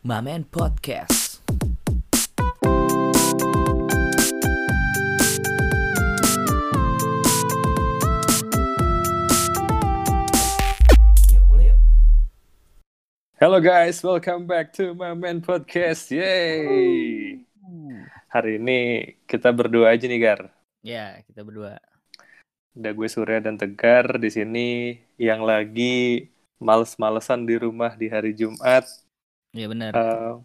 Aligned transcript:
Mamen 0.00 0.48
Podcast. 0.48 1.44
Hello 13.36 13.60
guys, 13.60 14.00
welcome 14.00 14.48
back 14.48 14.72
to 14.72 14.96
my 14.96 15.12
man 15.12 15.44
podcast. 15.44 16.08
Yay! 16.08 17.44
Hari 18.32 18.56
ini 18.56 19.04
kita 19.28 19.52
berdua 19.52 19.92
aja 19.92 20.08
nih 20.08 20.16
Gar. 20.16 20.48
Ya, 20.80 21.20
kita 21.28 21.44
berdua. 21.44 21.76
Ada 22.72 22.96
gue 22.96 23.08
Surya 23.12 23.44
dan 23.44 23.60
Tegar 23.60 24.16
di 24.16 24.32
sini 24.32 24.96
yang 25.20 25.44
lagi 25.44 26.32
males-malesan 26.56 27.44
di 27.44 27.60
rumah 27.60 27.92
di 28.00 28.08
hari 28.08 28.32
Jumat. 28.32 28.88
Iya 29.54 29.66
benar. 29.72 29.94
Eh, 29.94 30.40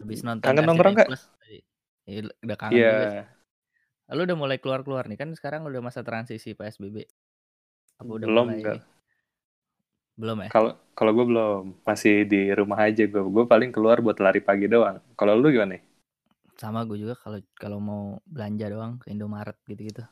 Habis 0.00 0.20
nonton 0.26 0.52
kangen 0.52 0.66
nongkrong 0.66 0.94
nggak? 0.96 1.10
Tadi. 1.40 1.58
Iya, 2.08 2.18
udah 2.44 2.56
kangen 2.62 2.84
Iya, 2.84 2.90
juga. 2.90 3.08
Lu 4.16 4.20
udah 4.28 4.36
mulai 4.42 4.58
keluar-keluar 4.62 5.04
nih 5.08 5.18
kan 5.22 5.30
sekarang 5.38 5.62
udah 5.68 5.80
masa 5.86 6.00
transisi 6.08 6.50
PSBB. 6.58 6.96
Apa 8.00 8.12
udah 8.18 8.28
belum 8.28 8.46
mulai? 8.46 8.62
Belum 10.16 10.38
ya? 10.46 10.52
Kalau 10.52 10.70
kalau 10.98 11.12
gue 11.16 11.26
belum, 11.30 11.62
masih 11.88 12.14
di 12.32 12.40
rumah 12.58 12.78
aja 12.86 13.02
gue. 13.12 13.22
Gue 13.34 13.44
paling 13.52 13.70
keluar 13.74 13.96
buat 14.04 14.18
lari 14.24 14.40
pagi 14.48 14.66
doang. 14.74 14.96
Kalau 15.18 15.32
lu 15.40 15.46
gimana 15.54 15.72
nih? 15.78 15.82
Sama 16.60 16.80
gue 16.88 16.98
juga 17.02 17.14
kalau 17.22 17.38
kalau 17.62 17.78
mau 17.88 18.02
belanja 18.34 18.66
doang 18.74 18.92
ke 19.02 19.06
Indomaret 19.14 19.56
gitu-gitu. 19.70 20.02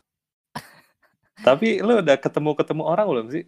Tapi 1.47 1.67
lu 1.87 1.93
udah 2.03 2.17
ketemu-ketemu 2.25 2.83
orang 2.93 3.07
belum 3.11 3.27
sih? 3.35 3.45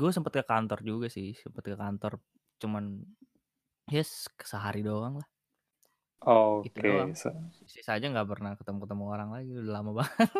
Gue 0.00 0.10
sempet 0.16 0.32
ke 0.38 0.44
kantor 0.52 0.80
juga 0.90 1.06
sih, 1.16 1.28
sempet 1.42 1.64
ke 1.70 1.76
kantor 1.82 2.12
cuman 2.62 2.84
yes 3.92 4.28
sehari 4.50 4.80
doang 4.84 5.14
lah. 5.20 5.28
Oke, 6.22 6.66
Itu 6.68 6.78
doang. 6.82 7.10
Sisa 7.72 7.90
aja 7.96 8.06
nggak 8.10 8.28
pernah 8.32 8.52
ketemu-ketemu 8.58 9.04
orang 9.14 9.28
lagi 9.34 9.50
udah 9.54 9.72
lama 9.78 9.90
banget. 10.02 10.30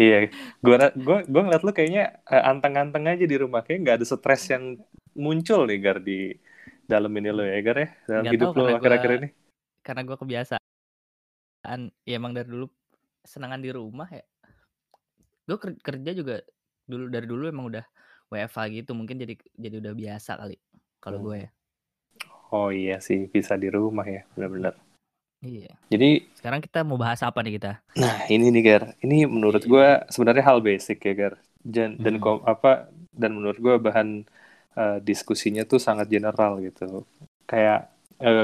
Iya, 0.00 0.16
gue 0.64 0.76
gua 1.06 1.16
gua 1.32 1.40
ngeliat 1.44 1.62
lu 1.66 1.72
kayaknya 1.76 2.02
eh, 2.32 2.42
anteng-anteng 2.50 3.04
aja 3.12 3.24
di 3.32 3.36
rumah, 3.42 3.60
kayak 3.66 3.78
nggak 3.82 3.96
ada 4.00 4.06
stres 4.06 4.42
yang 4.52 4.64
muncul 5.24 5.60
nih 5.68 5.78
Gar 5.84 5.98
di 6.08 6.12
dalam 6.90 7.12
ini 7.18 7.28
lo 7.36 7.42
ya 7.44 7.58
Gar 7.66 7.76
ya, 7.84 7.88
dalam 8.10 8.24
Nggak 8.24 8.32
hidup 8.32 8.48
tahu 8.48 8.58
lo 8.58 8.64
akhir-akhir 8.78 9.10
ini. 9.18 9.28
karena 9.86 10.02
gue 10.04 10.16
kebiasaan 10.20 10.60
ya 12.08 12.14
emang 12.20 12.32
dari 12.36 12.48
dulu 12.48 12.66
senangan 13.24 13.60
di 13.60 13.70
rumah 13.72 14.08
ya. 14.08 14.24
Gue 15.48 15.56
kerja 15.80 16.10
juga 16.12 16.34
dulu 16.88 17.04
dari 17.12 17.26
dulu 17.28 17.44
emang 17.48 17.66
udah 17.72 17.84
WFH 18.28 18.58
gitu 18.72 18.90
mungkin 18.92 19.16
jadi 19.16 19.34
jadi 19.56 19.76
udah 19.80 19.94
biasa 19.96 20.36
kali 20.36 20.56
kalau 21.00 21.18
Hmm. 21.20 21.26
gue 21.28 21.36
ya. 21.44 21.50
Oh 22.48 22.72
iya 22.72 22.96
sih, 23.00 23.28
bisa 23.28 23.60
di 23.60 23.68
rumah 23.68 24.08
ya, 24.08 24.24
benar-benar. 24.32 24.72
Iya. 25.44 25.68
Jadi, 25.92 26.24
Sekarang 26.32 26.64
kita 26.64 26.80
mau 26.80 26.96
bahas 26.96 27.20
apa 27.20 27.44
nih 27.44 27.60
kita? 27.60 27.84
nah 27.92 28.24
ini 28.26 28.48
nih 28.48 28.62
Gar, 28.64 28.82
ini 29.04 29.28
menurut 29.28 29.62
Iya. 29.64 29.68
gue 29.68 29.88
sebenarnya 30.08 30.44
hal 30.48 30.58
basic 30.64 30.98
ya 31.04 31.14
Gar, 31.14 31.34
dan 31.60 32.00
dan 32.00 32.16
Hmm. 32.16 32.40
apa 32.48 32.88
dan 33.12 33.36
menurut 33.36 33.58
gue 33.60 33.74
bahan 33.76 34.24
eh, 34.78 34.98
diskusinya 35.02 35.66
tuh 35.66 35.82
sangat 35.82 36.06
general 36.06 36.62
gitu. 36.62 37.02
Kayak 37.44 37.90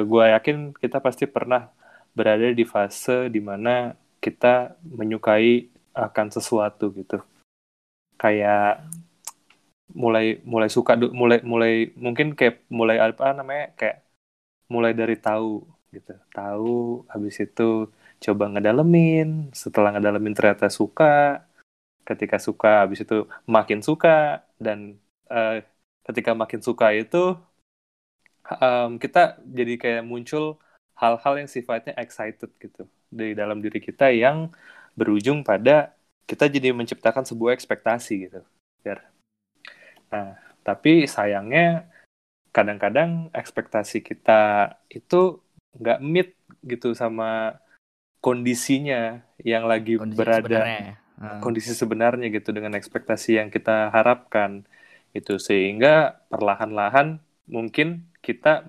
gue 0.07 0.25
yakin 0.35 0.57
kita 0.75 0.99
pasti 0.99 1.31
pernah 1.31 1.71
berada 2.11 2.51
di 2.51 2.63
fase 2.67 3.31
di 3.31 3.39
mana 3.39 3.95
kita 4.19 4.75
menyukai 4.83 5.71
akan 5.95 6.27
sesuatu 6.31 6.91
gitu. 6.91 7.23
Kayak 8.19 8.83
mulai 10.03 10.25
mulai 10.53 10.69
suka 10.77 10.93
mulai 11.21 11.39
mulai 11.53 11.73
mungkin 12.05 12.27
kayak 12.39 12.55
mulai 12.79 12.97
apa 13.05 13.25
namanya 13.39 13.65
kayak 13.79 13.97
mulai 14.75 14.93
dari 15.01 15.17
tahu 15.27 15.65
gitu. 15.95 16.13
Tahu 16.37 17.07
habis 17.13 17.37
itu 17.45 17.63
coba 18.25 18.45
ngedalemin. 18.53 19.29
Setelah 19.63 19.89
ngedalemin 19.95 20.35
ternyata 20.37 20.67
suka. 20.73 21.05
Ketika 22.09 22.37
suka 22.47 22.69
habis 22.85 23.01
itu 23.05 23.15
makin 23.47 23.81
suka. 23.89 24.43
Dan 24.65 24.79
eh, 25.31 25.65
ketika 26.07 26.31
makin 26.43 26.61
suka 26.69 26.87
itu 26.93 27.17
em, 28.63 28.91
kita 29.03 29.41
jadi 29.59 29.73
kayak 29.83 30.03
muncul 30.11 30.45
hal-hal 31.01 31.35
yang 31.41 31.51
sifatnya 31.51 31.93
excited 31.99 32.51
gitu. 32.61 32.83
Dari 33.11 33.33
dalam 33.39 33.59
diri 33.65 33.79
kita 33.79 34.11
yang 34.11 34.51
berujung 34.99 35.43
pada 35.47 35.95
kita 36.31 36.49
jadi 36.51 36.71
menciptakan 36.75 37.25
sebuah 37.27 37.53
ekspektasi 37.57 38.13
gitu. 38.29 38.41
Biar. 38.85 39.14
Nah, 40.15 40.39
tapi 40.63 41.11
sayangnya 41.11 41.91
kadang-kadang 42.55 43.35
ekspektasi 43.35 43.99
kita 44.07 44.71
itu 44.87 45.43
nggak 45.75 45.99
meet 45.99 46.39
gitu 46.63 46.95
sama 46.95 47.59
kondisinya 48.23 49.27
yang 49.43 49.67
lagi 49.67 49.99
Kondisi 49.99 50.15
berada 50.15 50.47
sebenarnya. 50.47 50.95
Heeh. 51.15 51.41
kondisi 51.43 51.73
sebenarnya 51.75 52.27
gitu 52.31 52.51
dengan 52.55 52.79
ekspektasi 52.79 53.43
yang 53.43 53.51
kita 53.51 53.91
harapkan 53.91 54.63
itu 55.15 55.39
sehingga 55.39 56.23
perlahan-lahan 56.31 57.23
mungkin 57.47 58.07
kita 58.19 58.67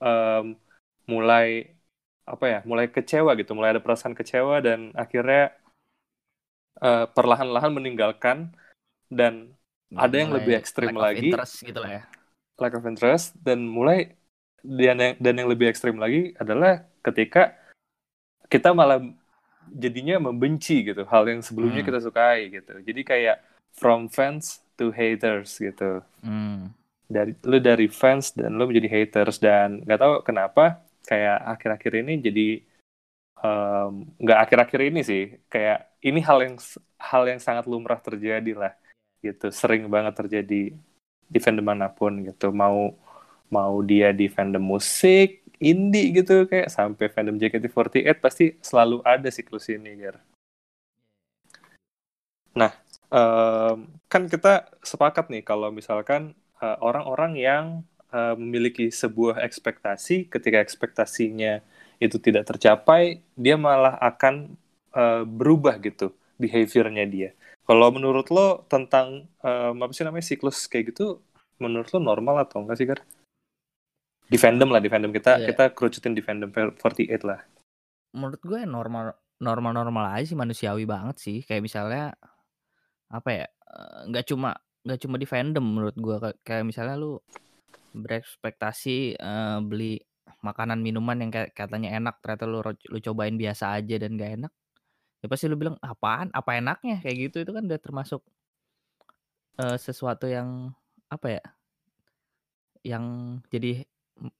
em, 0.00 0.56
mulai 1.08 1.72
apa 2.26 2.44
ya 2.50 2.60
mulai 2.66 2.90
kecewa 2.90 3.32
gitu 3.38 3.54
mulai 3.54 3.76
ada 3.76 3.80
perasaan 3.84 4.12
kecewa 4.12 4.60
dan 4.60 4.92
akhirnya 4.92 5.54
eh, 6.82 7.06
perlahan-lahan 7.08 7.72
meninggalkan 7.72 8.52
dan 9.08 9.54
ada 9.94 10.16
yang 10.16 10.34
lebih 10.34 10.58
ekstrim 10.58 10.90
lack 10.90 10.98
of 10.98 11.04
lagi 11.06 11.28
interest 11.30 11.54
gitu 11.62 11.78
lah 11.78 11.90
ya. 11.90 12.02
lack 12.58 12.74
of 12.74 12.82
interest 12.82 13.26
dan 13.38 13.62
mulai 13.62 14.16
dan 14.66 14.96
yang, 14.98 15.14
dan 15.22 15.34
yang 15.38 15.48
lebih 15.48 15.70
ekstrim 15.70 15.94
lagi 15.94 16.34
adalah 16.34 16.82
ketika 17.00 17.54
kita 18.50 18.74
malah 18.74 18.98
jadinya 19.66 20.18
membenci 20.18 20.82
gitu 20.82 21.06
hal 21.06 21.26
yang 21.26 21.38
sebelumnya 21.38 21.82
Hmm. 21.82 21.88
kita 21.90 21.98
sukai 22.02 22.50
gitu 22.50 22.74
jadi 22.82 23.00
kayak 23.02 23.36
from 23.74 24.10
fans 24.10 24.58
to 24.74 24.90
haters 24.90 25.54
gitu 25.58 26.02
Hmm. 26.22 26.74
dari 27.06 27.38
lu 27.46 27.62
dari 27.62 27.86
fans 27.86 28.34
dan 28.34 28.58
lu 28.58 28.66
menjadi 28.66 28.90
haters 28.90 29.38
dan 29.38 29.86
nggak 29.86 30.00
tahu 30.02 30.14
kenapa 30.26 30.82
kayak 31.06 31.38
akhir-akhir 31.46 31.92
ini 32.02 32.14
jadi 32.18 32.48
nggak 34.18 34.38
akhir-akhir 34.42 34.80
ini 34.90 35.00
sih 35.06 35.24
kayak 35.46 35.86
ini 36.02 36.18
hal 36.18 36.42
yang 36.42 36.56
hal 36.98 37.22
yang 37.28 37.38
sangat 37.38 37.70
lumrah 37.70 38.00
terjadi 38.00 38.52
lah 38.58 38.72
gitu 39.22 39.52
sering 39.52 39.88
banget 39.88 40.14
terjadi 40.16 40.72
di 41.26 41.38
fandom 41.42 41.66
mana 41.66 41.90
pun 41.90 42.22
gitu 42.22 42.54
mau 42.54 42.94
mau 43.50 43.74
dia 43.82 44.10
di 44.14 44.26
fandom 44.30 44.62
musik 44.62 45.46
indie 45.62 46.12
gitu 46.12 46.44
kayak 46.44 46.68
sampai 46.68 47.08
fandom 47.08 47.40
JKT48 47.40 48.18
pasti 48.20 48.46
selalu 48.60 49.00
ada 49.02 49.28
siklus 49.32 49.68
ini 49.72 49.96
Gar. 49.96 50.20
Nah, 52.56 52.72
em, 53.12 53.76
kan 54.08 54.22
kita 54.28 54.68
sepakat 54.84 55.28
nih 55.32 55.44
kalau 55.44 55.68
misalkan 55.72 56.36
eh, 56.60 56.76
orang-orang 56.80 57.32
yang 57.36 57.64
eh, 58.12 58.34
memiliki 58.36 58.88
sebuah 58.92 59.40
ekspektasi, 59.44 60.28
ketika 60.32 60.58
ekspektasinya 60.60 61.60
itu 62.00 62.16
tidak 62.20 62.48
tercapai, 62.48 63.20
dia 63.36 63.56
malah 63.56 63.96
akan 64.00 64.56
eh, 64.96 65.22
berubah 65.24 65.76
gitu 65.80 66.12
behaviornya 66.40 67.04
dia. 67.08 67.30
Kalau 67.66 67.90
menurut 67.90 68.30
lo 68.30 68.62
tentang 68.70 69.26
em, 69.42 69.74
apa 69.74 69.90
sih 69.90 70.06
namanya 70.06 70.22
siklus 70.22 70.70
kayak 70.70 70.94
gitu, 70.94 71.18
menurut 71.58 71.90
lo 71.90 71.98
normal 71.98 72.46
atau 72.46 72.62
enggak 72.62 72.78
sih, 72.78 72.86
Gar? 72.86 73.02
Di 74.26 74.38
fandom 74.38 74.70
lah, 74.70 74.78
di 74.78 74.90
fandom 74.90 75.10
kita 75.10 75.38
Iya. 75.42 75.46
kita 75.50 75.64
kerucutin 75.74 76.14
di 76.14 76.22
fandom 76.22 76.50
48 76.50 77.22
lah. 77.26 77.42
Menurut 78.14 78.42
gue 78.42 78.60
normal 78.64 79.14
normal-normal 79.36 80.16
aja 80.16 80.32
sih 80.32 80.38
manusiawi 80.38 80.86
banget 80.86 81.16
sih. 81.18 81.38
Kayak 81.42 81.62
misalnya 81.66 82.14
apa 83.10 83.30
ya? 83.30 83.46
eh, 83.66 84.00
nggak 84.08 84.24
cuma 84.30 84.54
nggak 84.86 85.00
cuma 85.02 85.18
di 85.18 85.26
fandom 85.26 85.66
menurut 85.66 85.96
gue 85.98 86.16
Kayak- 86.46 86.64
misalnya 86.64 86.94
lu 86.94 87.18
berekspektasi 87.92 89.18
eh, 89.18 89.58
beli 89.62 89.98
makanan 90.42 90.78
minuman 90.78 91.18
yang 91.18 91.30
katanya 91.50 91.98
enak 91.98 92.22
ternyata 92.22 92.46
lu 92.46 92.62
lu 92.62 92.98
cobain 93.00 93.34
biasa 93.34 93.78
aja 93.78 93.94
dan 93.98 94.14
gak 94.14 94.32
enak 94.42 94.52
ya 95.22 95.26
pasti 95.32 95.44
lu 95.50 95.56
bilang 95.60 95.76
apaan? 95.82 96.28
Apa 96.34 96.50
enaknya? 96.60 97.00
Kayak 97.04 97.16
gitu 97.30 97.36
itu 97.44 97.52
kan 97.56 97.64
udah 97.68 97.80
termasuk 97.80 98.20
eh, 99.60 99.76
sesuatu 99.80 100.26
yang 100.28 100.72
apa 101.12 101.26
ya 101.40 101.42
yang 102.86 103.04
jadi 103.52 103.84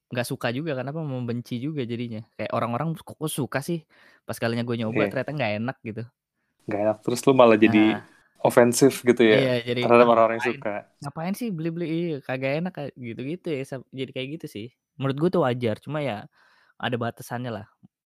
nggak 0.09 0.27
suka 0.27 0.49
juga 0.55 0.73
kan 0.77 0.87
apa 0.89 1.01
membenci 1.05 1.61
juga 1.61 1.85
jadinya. 1.85 2.21
Kayak 2.37 2.51
orang-orang 2.57 2.89
kok 2.97 3.17
suka 3.29 3.59
sih? 3.61 3.83
Pas 4.25 4.37
kalinya 4.41 4.63
gue 4.65 4.77
nyoba 4.81 5.05
Iya. 5.05 5.11
ternyata 5.11 5.31
nggak 5.37 5.51
enak 5.61 5.77
gitu. 5.85 6.03
Gak 6.67 6.79
enak 6.83 6.97
terus 7.03 7.21
lu 7.27 7.31
malah 7.31 7.55
jadi 7.55 7.79
nah. 7.95 8.03
ofensif 8.43 9.01
gitu 9.07 9.23
ya 9.23 9.39
iya 9.39 9.53
jadi 9.67 9.81
terhadap 9.81 10.07
"Ah, 10.07 10.11
orang-orang 10.13 10.37
yang 10.39 10.47
suka. 10.51 10.73
ngapain 11.03 11.33
sih 11.39 11.49
beli-beli? 11.53 11.85
Iya, 11.87 12.15
kagak 12.27 12.51
enak 12.63 12.73
kayak 12.77 12.91
gitu-gitu 12.97 13.47
ya 13.53 13.63
jadi 13.99 14.11
kayak 14.15 14.27
gitu 14.39 14.45
sih. 14.55 14.67
Menurut 14.97 15.17
gue 15.21 15.29
tuh 15.35 15.41
wajar 15.45 15.75
cuma 15.83 15.99
ya 16.01 16.25
ada 16.81 16.95
batasannya 17.03 17.51
lah 17.53 17.65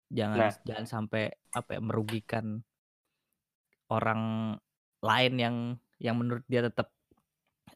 jangan 0.10 0.38
Nah. 0.42 0.54
jangan 0.68 0.86
sampai 0.90 1.24
apa 1.54 1.70
ya 1.78 1.82
merugikan 1.82 2.46
orang 3.90 4.22
lain 5.02 5.34
yang 5.40 5.56
yang 6.00 6.16
menurut 6.20 6.46
dia 6.50 6.62
tetap 6.66 6.92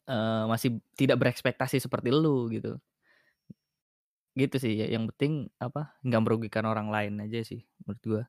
eh, 0.09 0.43
masih 0.51 0.79
tidak 0.99 1.17
berekspektasi 1.21 1.77
seperti 1.83 2.09
lu 2.13 2.49
gitu 2.53 2.77
Gitu 4.33 4.55
sih, 4.63 4.73
ya 4.81 4.85
yang 4.89 5.05
penting 5.13 5.33
apa, 5.61 5.93
nggak 6.05 6.21
merugikan 6.25 6.65
orang 6.65 6.87
lain 6.95 7.13
aja 7.21 7.39
sih 7.49 7.61
menurut 7.85 8.01
gua. 8.09 8.23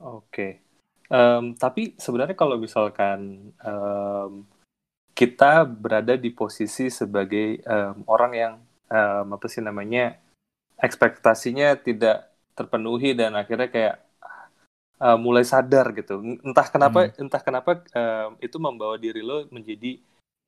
Oke. 0.00 0.64
Mmm, 1.10 1.58
tapi 1.58 1.98
sebenarnya 1.98 2.36
kalau 2.38 2.56
misalkan, 2.56 3.50
mmm, 3.60 4.32
kita 5.12 5.66
berada 5.68 6.14
di 6.16 6.30
posisi 6.32 6.88
sebagai, 6.88 7.60
mmm, 7.64 8.06
orang 8.08 8.32
yang, 8.34 8.54
mmm, 8.88 9.34
apa 9.36 9.46
sih 9.50 9.60
namanya, 9.64 10.16
ekspektasinya 10.82 11.76
tidak 11.80 12.28
terpenuhi 12.56 13.12
dan 13.16 13.36
akhirnya 13.38 13.68
kayak, 13.72 13.94
eee, 15.02 15.16
mulai 15.20 15.44
sadar 15.46 15.92
gitu. 15.96 16.20
Entah 16.44 16.66
kenapa 16.72 17.10
Hmm. 17.10 17.22
entah 17.28 17.42
kenapa, 17.44 17.70
eee, 17.94 18.28
itu 18.48 18.56
membawa 18.60 18.96
diri 19.00 19.22
lo 19.24 19.46
menjadi 19.52 20.00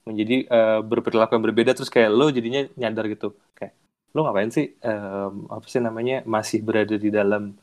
menjadi, 0.08 0.36
eee, 0.48 0.80
berperilaku 0.86 1.36
yang 1.38 1.44
berbeda 1.46 1.72
terus 1.78 1.90
kayak 1.92 2.10
lo 2.14 2.28
jadinya 2.32 2.66
nyadar 2.80 3.06
gitu, 3.12 3.36
kayak, 3.54 3.74
"Lo 4.16 4.26
ngapain 4.26 4.50
sih, 4.50 4.74
mmm, 4.82 5.48
apa 5.52 5.66
sih 5.70 5.78
namanya, 5.84 6.24
masih 6.26 6.60
berada 6.66 6.96
di 6.98 7.10
dalam, 7.12 7.54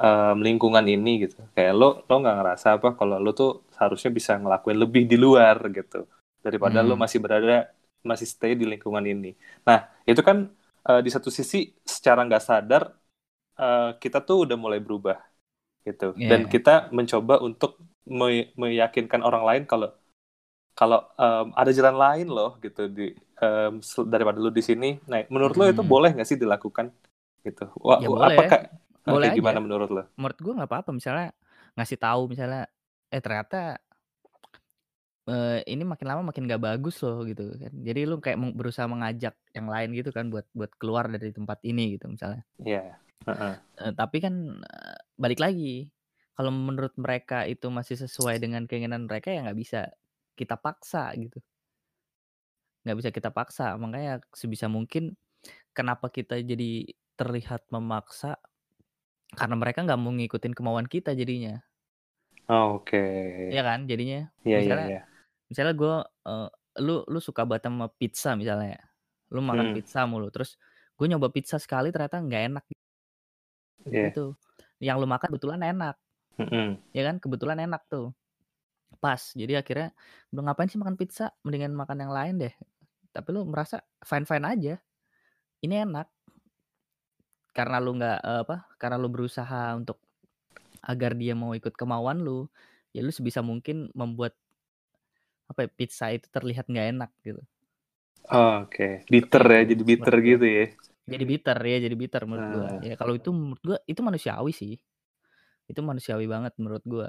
mmm, 0.00 0.38
lingkungan 0.44 0.84
ini?" 0.88 1.28
Gitu. 1.28 1.38
Kayak 1.56 1.74
lo 1.78 1.88
lo 2.08 2.14
nggak 2.22 2.36
ngerasa 2.40 2.68
apa 2.80 2.88
kalau 2.98 3.18
lo 3.22 3.32
tuh 3.36 3.64
seharusnya 3.76 4.10
bisa 4.14 4.32
ngelakuin 4.40 4.78
lebih 4.80 5.04
di 5.10 5.16
luar 5.20 5.58
gitu, 5.74 6.06
daripada 6.44 6.80
lo 6.86 6.94
Hmm. 6.96 7.04
masih 7.04 7.20
berada 7.24 7.68
masih 8.06 8.26
stay 8.28 8.54
di 8.58 8.64
lingkungan 8.68 9.04
ini. 9.06 9.32
Nah, 9.68 9.86
itu 10.08 10.20
kan, 10.24 10.48
eee, 10.88 11.00
di 11.06 11.10
satu 11.14 11.30
sisi 11.32 11.72
secara 11.84 12.20
nggak 12.28 12.42
sadar, 12.44 12.82
eee, 13.60 13.90
kita 14.02 14.18
tuh 14.28 14.44
udah 14.48 14.56
mulai 14.60 14.80
berubah 14.84 15.18
gitu, 15.86 16.16
dan 16.30 16.44
Iya. 16.44 16.50
kita 16.50 16.90
mencoba 16.94 17.40
untuk 17.44 17.80
me 18.08 18.52
meyakinkan 18.60 19.22
orang 19.26 19.44
lain 19.48 19.64
kalau 19.70 19.90
kalau, 20.78 21.00
mmm, 21.20 21.54
ada 21.60 21.70
jalan 21.76 21.96
lain 21.98 22.26
loh 22.32 22.56
gitu 22.64 22.88
di, 22.90 23.12
se 23.84 24.00
daripada 24.08 24.38
lo 24.42 24.50
di 24.54 24.62
sini. 24.64 24.98
Nah, 25.10 25.22
menurut 25.32 25.54
lo 25.60 25.64
itu 25.70 25.82
boleh 25.86 26.10
nggak 26.16 26.28
sih 26.28 26.38
dilakukan? 26.40 26.90
Gitu. 27.46 27.64
Wa 27.80 28.02
Ya 28.02 28.10
boleh, 28.10 28.50
eee, 29.06 29.14
boleh 29.14 29.22
kayak 29.22 29.34
gimana 29.38 29.58
menurut 29.62 29.90
lo? 29.92 30.02
Menurut 30.18 30.38
gua 30.42 30.52
nggak 30.62 30.70
apa-apa 30.70 30.90
misalnya 30.94 31.28
ngasih 31.78 31.98
tahu 31.98 32.22
misalnya, 32.30 32.64
"Eh, 33.10 33.22
ternyata" 33.22 33.78
"eee, 35.28 35.64
ini 35.72 35.82
makin 35.88 36.06
lama 36.10 36.22
makin 36.32 36.44
nggak 36.48 36.62
bagus 36.62 37.00
loh," 37.04 37.24
gitu 37.28 37.56
kan. 37.60 37.72
Jadi 37.86 38.00
lu 38.10 38.18
kayak 38.24 38.38
meng 38.40 38.52
berusaha 38.58 38.86
mengajak 38.90 39.34
yang 39.56 39.66
lain 39.72 39.90
gitu 39.98 40.10
kan 40.14 40.28
buat 40.32 40.46
buat 40.56 40.72
keluar 40.80 41.08
dari 41.12 41.30
tempat 41.34 41.58
ini 41.66 41.96
gitu 41.98 42.06
misalnya. 42.12 42.44
Iya, 42.58 43.00
heeh. 43.26 43.64
Eee, 43.78 43.92
tapi 43.98 44.16
kan, 44.22 44.34
eee, 44.62 44.96
balik 45.18 45.40
lagi, 45.42 45.90
kalau 46.38 46.50
menurut 46.54 46.94
mereka 46.98 47.46
itu 47.50 47.66
masih 47.74 47.96
sesuai 47.98 48.38
dengan 48.42 48.66
keinginan 48.70 49.06
mereka 49.10 49.30
ya 49.34 49.42
nggak 49.46 49.58
bisa 49.58 49.80
kita 50.38 50.54
paksa 50.58 51.10
gitu. 51.18 51.38
Nggak 52.84 52.96
bisa 53.00 53.10
kita 53.16 53.30
paksa, 53.32 53.66
makanya 53.80 54.20
sebisa 54.36 54.68
mungkin 54.68 55.16
kenapa 55.72 56.12
kita 56.12 56.40
jadi 56.44 56.90
terlihat 57.16 57.68
memaksa, 57.72 58.36
karena 59.34 59.56
mereka 59.58 59.84
nggak 59.86 60.00
mau 60.00 60.12
ngikutin 60.14 60.54
kemauan 60.56 60.88
kita 60.90 61.12
jadinya. 61.16 61.64
Oke. 62.48 62.96
Iya 63.52 63.60
kan 63.68 63.78
jadinya? 63.90 64.18
Iya 64.46 64.58
iya 64.64 64.76
Misalnya 64.76 64.88
iya. 64.88 64.98
Misalnya 65.50 65.74
gua 65.76 65.94
eee, 66.26 66.48
lu 66.84 67.04
lu 67.08 67.18
suka 67.22 67.42
banget 67.48 67.68
sama 67.70 67.86
pizza 68.00 68.34
misalnya 68.38 68.68
ya, 68.80 68.82
lu 69.34 69.40
makan 69.44 69.68
Mhm. 69.68 69.74
pizza 69.74 70.04
mulu, 70.08 70.28
terus 70.34 70.56
gua 70.98 71.06
nyoba 71.10 71.28
pizza 71.34 71.56
sekali 71.62 71.90
ternyata 71.94 72.18
nggak 72.24 72.42
enak 72.52 72.64
Iya. 73.86 74.14
gitu. 74.14 74.34
Yang 74.82 74.96
lu 75.04 75.06
makan 75.08 75.28
kebetulan 75.32 75.62
enak, 75.64 75.94
Mhm. 76.38 76.84
ya 76.96 77.02
kan, 77.08 77.16
kebetulan 77.22 77.58
enak 77.64 77.82
tuh, 77.90 78.12
pas. 79.02 79.20
Jadi 79.36 79.54
akhirnya, 79.58 79.92
"Lu 80.34 80.42
ngapain 80.46 80.68
sih 80.70 80.80
makan 80.80 80.96
pizza? 81.00 81.32
Mendingan 81.46 81.74
makan 81.76 81.98
yang 82.06 82.12
lain 82.14 82.34
deh." 82.42 82.54
Tapi 83.14 83.28
lu 83.34 83.44
merasa 83.48 83.82
fine-fine 84.04 84.46
aja, 84.46 84.74
ini 85.64 85.76
enak. 85.84 86.08
Karena 87.54 87.78
lu 87.78 87.94
nggak, 87.94 88.18
eee, 88.26 88.40
apa, 88.42 88.56
karena 88.82 88.96
lu 88.98 89.06
berusaha 89.06 89.78
untuk 89.78 90.02
agar 90.84 91.14
dia 91.18 91.34
mau 91.38 91.52
ikut 91.56 91.74
kemauan 91.78 92.22
lu, 92.22 92.48
ya 92.94 93.02
lu 93.04 93.10
sebisa 93.14 93.40
mungkin 93.42 93.90
membuat 93.96 94.36
apa 95.50 95.58
ya, 95.66 95.68
pizza 95.78 96.06
itu 96.16 96.26
terlihat 96.32 96.64
nggak 96.70 96.86
enak 96.96 97.10
gitu. 97.26 97.40
Oke, 98.38 98.88
Seperti 99.08 99.12
bitter 99.12 99.44
ya, 99.56 99.60
itu 99.64 99.70
jadi 99.70 99.82
bitter 99.90 100.14
menurut 100.22 100.24
gitu 100.28 100.46
ya? 100.58 100.64
Jadi 101.04 101.24
bitter, 101.28 101.58
ya 101.60 101.78
jadi 101.84 101.96
bitter 101.98 102.22
menurut 102.28 102.46
gua. 102.48 102.68
Eee. 102.68 102.84
Ya 102.84 102.94
kalau 103.00 103.14
itu 103.18 103.30
menurut 103.34 103.62
gua, 103.64 103.78
itu 103.88 104.00
manusiawi 104.04 104.52
sih. 104.56 104.74
Itu 105.70 105.80
manusiawi 105.84 106.26
banget 106.30 106.54
menurut 106.60 106.84
gua. 106.86 107.08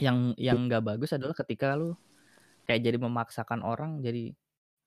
Yang 0.00 0.36
yang 0.40 0.58
nggak 0.68 0.82
bagus 0.84 1.10
adalah 1.16 1.36
ketika 1.36 1.74
lu 1.78 1.94
kayak 2.68 2.82
jadi 2.86 2.98
memaksakan 3.00 3.60
orang 3.66 4.00
jadi, 4.04 4.32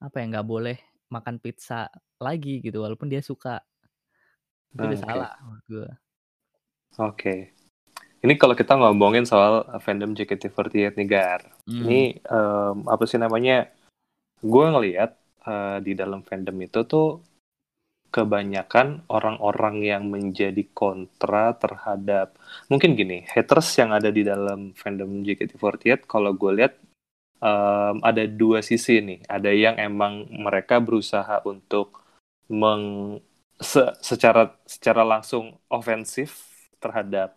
apa 0.03 0.15
ya, 0.21 0.25
nggak 0.35 0.47
boleh 0.47 0.77
makan 1.13 1.37
pizza 1.43 1.89
lagi 2.21 2.61
gitu 2.65 2.83
walaupun 2.85 3.09
dia 3.11 3.21
suka. 3.25 3.61
Itu 4.73 4.83
udah 4.91 4.99
Oke. 4.99 5.01
salah 5.01 5.31
menurut 5.43 5.65
gua. 5.71 5.89
Oke. 6.97 7.54
Ini 8.23 8.33
kalau 8.39 8.55
kita 8.55 8.79
ngomongin 8.79 9.27
soal, 9.27 9.67
fandom 9.83 10.15
JKT48 10.15 10.95
nih, 10.95 11.07
Gar. 11.09 11.41
Mmm. 11.67 11.81
Ini, 11.83 12.01
mmm, 12.23 12.87
apa 12.87 13.03
sih 13.09 13.19
namanya, 13.19 13.67
gua 14.39 14.71
ngelihat, 14.75 15.11
eee, 15.43 15.77
di 15.83 15.91
dalam 15.97 16.23
fandom 16.23 16.55
itu 16.63 16.79
tuh 16.87 17.19
kebanyakan 18.13 19.03
orang-orang 19.11 19.83
yang 19.83 20.03
menjadi 20.07 20.63
kontra 20.71 21.51
terhadap 21.59 22.39
mungkin 22.71 22.95
gini, 22.95 23.27
haters 23.27 23.67
yang 23.75 23.91
ada 23.91 24.07
di 24.07 24.23
dalam 24.23 24.71
fandom 24.71 25.21
JKT48 25.27 26.07
kalau 26.07 26.31
gua 26.33 26.51
lihat, 26.55 26.73
mmm, 27.43 28.01
ada 28.05 28.23
2 28.29 28.63
sisi 28.63 29.03
nih. 29.03 29.19
Ada 29.27 29.51
yang 29.51 29.75
emang 29.81 30.29
mereka 30.31 30.79
berusaha 30.79 31.43
untuk 31.45 32.01
meng 32.47 33.19
se 33.55 33.81
secara 34.03 34.51
secara 34.67 35.01
langsung 35.07 35.55
ofensif 35.71 36.43
terhadap, 36.83 37.33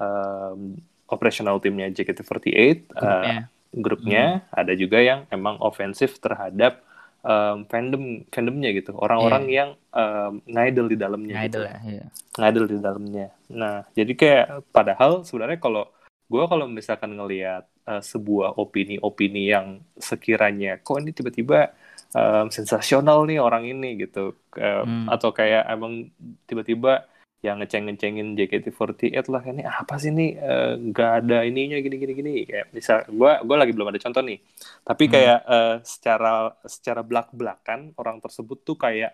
mmm, 0.00 0.80
operational 1.08 1.60
team-nya 1.62 1.92
JKT48, 1.92 2.50
eee, 2.50 2.78
Grupnya. 2.94 3.38
grupnya. 3.74 4.24
Mmm. 4.40 4.58
Ada 4.60 4.72
juga 4.74 4.98
yang 5.02 5.20
emang 5.30 5.56
ofensif 5.60 6.18
terhadap, 6.18 6.80
mmm, 7.22 7.68
fandom 7.68 8.02
fandom-nya 8.32 8.70
gitu. 8.74 8.94
Orang-orang 8.96 9.44
Iya. 9.50 9.56
yang, 9.64 9.70
mmm, 9.92 10.32
ngidol 10.48 10.86
di 10.90 10.96
dalamnya 10.98 11.34
gitu. 11.44 11.60
Ngidol 11.60 11.64
ya, 11.70 11.78
iya. 11.86 12.06
Ngidol 12.40 12.66
di 12.70 12.76
dalamnya. 12.82 13.26
Nah, 13.52 13.76
jadi 13.94 14.12
kayak 14.14 14.46
padahal 14.74 15.22
sebenarnya 15.22 15.58
kalau 15.62 15.86
gua 16.26 16.48
kalau 16.50 16.66
misalkan 16.66 17.14
ngelihat, 17.14 17.68
eee, 17.86 18.02
sebuah 18.02 18.56
opini-opini 18.58 19.52
yang 19.52 19.78
sekiranya, 20.00 20.80
"Kok 20.82 20.98
ini 21.04 21.10
tiba-tiba, 21.14 21.70
mmm, 22.16 22.48
sensasional 22.50 23.22
nih 23.28 23.38
orang 23.38 23.68
ini," 23.68 24.00
gitu, 24.02 24.34
mmm, 24.56 24.82
Mmm. 24.86 25.06
atau 25.14 25.30
kayak 25.30 25.68
emang 25.70 26.08
tiba-tiba 26.48 27.06
yang 27.44 27.60
ngeceng-ngecengin 27.60 28.32
JKT48 28.40 29.28
lah, 29.28 29.42
"Ini 29.44 29.62
apa 29.68 29.94
sih 30.00 30.08
nih, 30.08 30.30
eee, 30.40 30.72
nggak 30.88 31.10
ada 31.20 31.38
ininya 31.44 31.76
gini 31.84 31.96
gini 32.00 32.12
gini." 32.16 32.32
Kayak 32.48 32.66
misal 32.72 33.04
gua 33.12 33.44
gua 33.44 33.56
lagi 33.60 33.76
belum 33.76 33.92
ada 33.92 34.00
contoh 34.00 34.24
nih, 34.24 34.40
tapi 34.80 35.04
Mmm. 35.06 35.12
kayak, 35.12 35.38
eee, 35.44 35.74
secara 35.84 36.32
secara 36.64 37.00
blak-blakan 37.04 37.92
orang 38.00 38.16
tersebut 38.24 38.64
tuh 38.64 38.76
kayak, 38.80 39.12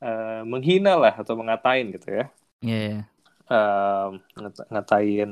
eee, 0.00 0.40
menghina 0.48 0.96
lah 0.96 1.12
atau 1.12 1.36
mengatain 1.36 1.92
gitu 1.92 2.08
ya. 2.16 2.24
Iya 2.64 2.78
iya. 2.88 3.00
Mmm, 3.46 4.10
ngata 4.40 4.62
ngatain 4.72 5.30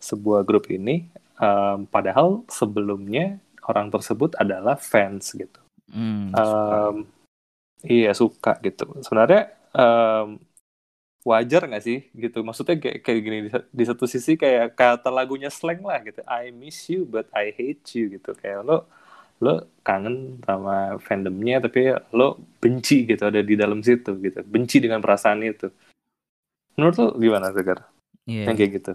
sebuah 0.00 0.42
grup 0.48 0.66
ini, 0.72 1.06
mmm, 1.38 1.86
padahal 1.92 2.42
sebelumnya 2.50 3.38
orang 3.68 3.92
tersebut 3.92 4.34
adalah 4.40 4.74
fans 4.80 5.30
gitu. 5.36 5.60
Mmm, 5.92 6.32
suka. 6.34 6.76
Mmm, 6.90 6.98
iya 7.86 8.10
suka 8.16 8.52
gitu. 8.64 8.88
Sebenarnya, 9.04 9.52
mmm, 9.76 10.53
wajar 11.24 11.64
nggak 11.66 11.84
sih 11.84 11.98
gitu? 12.12 12.44
Maksudnya 12.44 12.76
kayak 12.76 12.98
kayak 13.00 13.20
gini, 13.24 13.36
di 13.48 13.50
di 13.50 13.84
satu 13.88 14.04
sisi 14.04 14.36
kayak 14.36 14.76
kata 14.76 15.08
lagunya 15.08 15.48
Slank 15.48 15.80
lah 15.82 15.98
gitu, 16.04 16.20
"I 16.28 16.52
miss 16.52 16.86
you 16.92 17.08
but 17.08 17.26
I 17.32 17.50
hate 17.56 17.84
you," 17.96 18.12
gitu. 18.12 18.36
Kayak 18.36 18.62
lo 18.68 18.84
lo 19.42 19.66
kangen 19.82 20.38
sama 20.46 20.94
fandom-nya 21.02 21.58
tapi 21.64 21.90
lo 22.14 22.38
benci 22.62 23.04
gitu, 23.08 23.24
ada 23.28 23.42
di 23.42 23.58
dalam 23.58 23.82
situ 23.82 24.14
gitu, 24.22 24.40
benci 24.46 24.78
dengan 24.78 25.02
perasaan 25.02 25.42
itu. 25.42 25.68
Menurut 26.78 26.96
lo 27.00 27.06
gimana 27.18 27.50
tuh, 27.50 27.64
Gar? 27.66 27.80
Iya 28.28 28.52
Yang 28.52 28.56
kayak 28.60 28.72
gitu? 28.78 28.92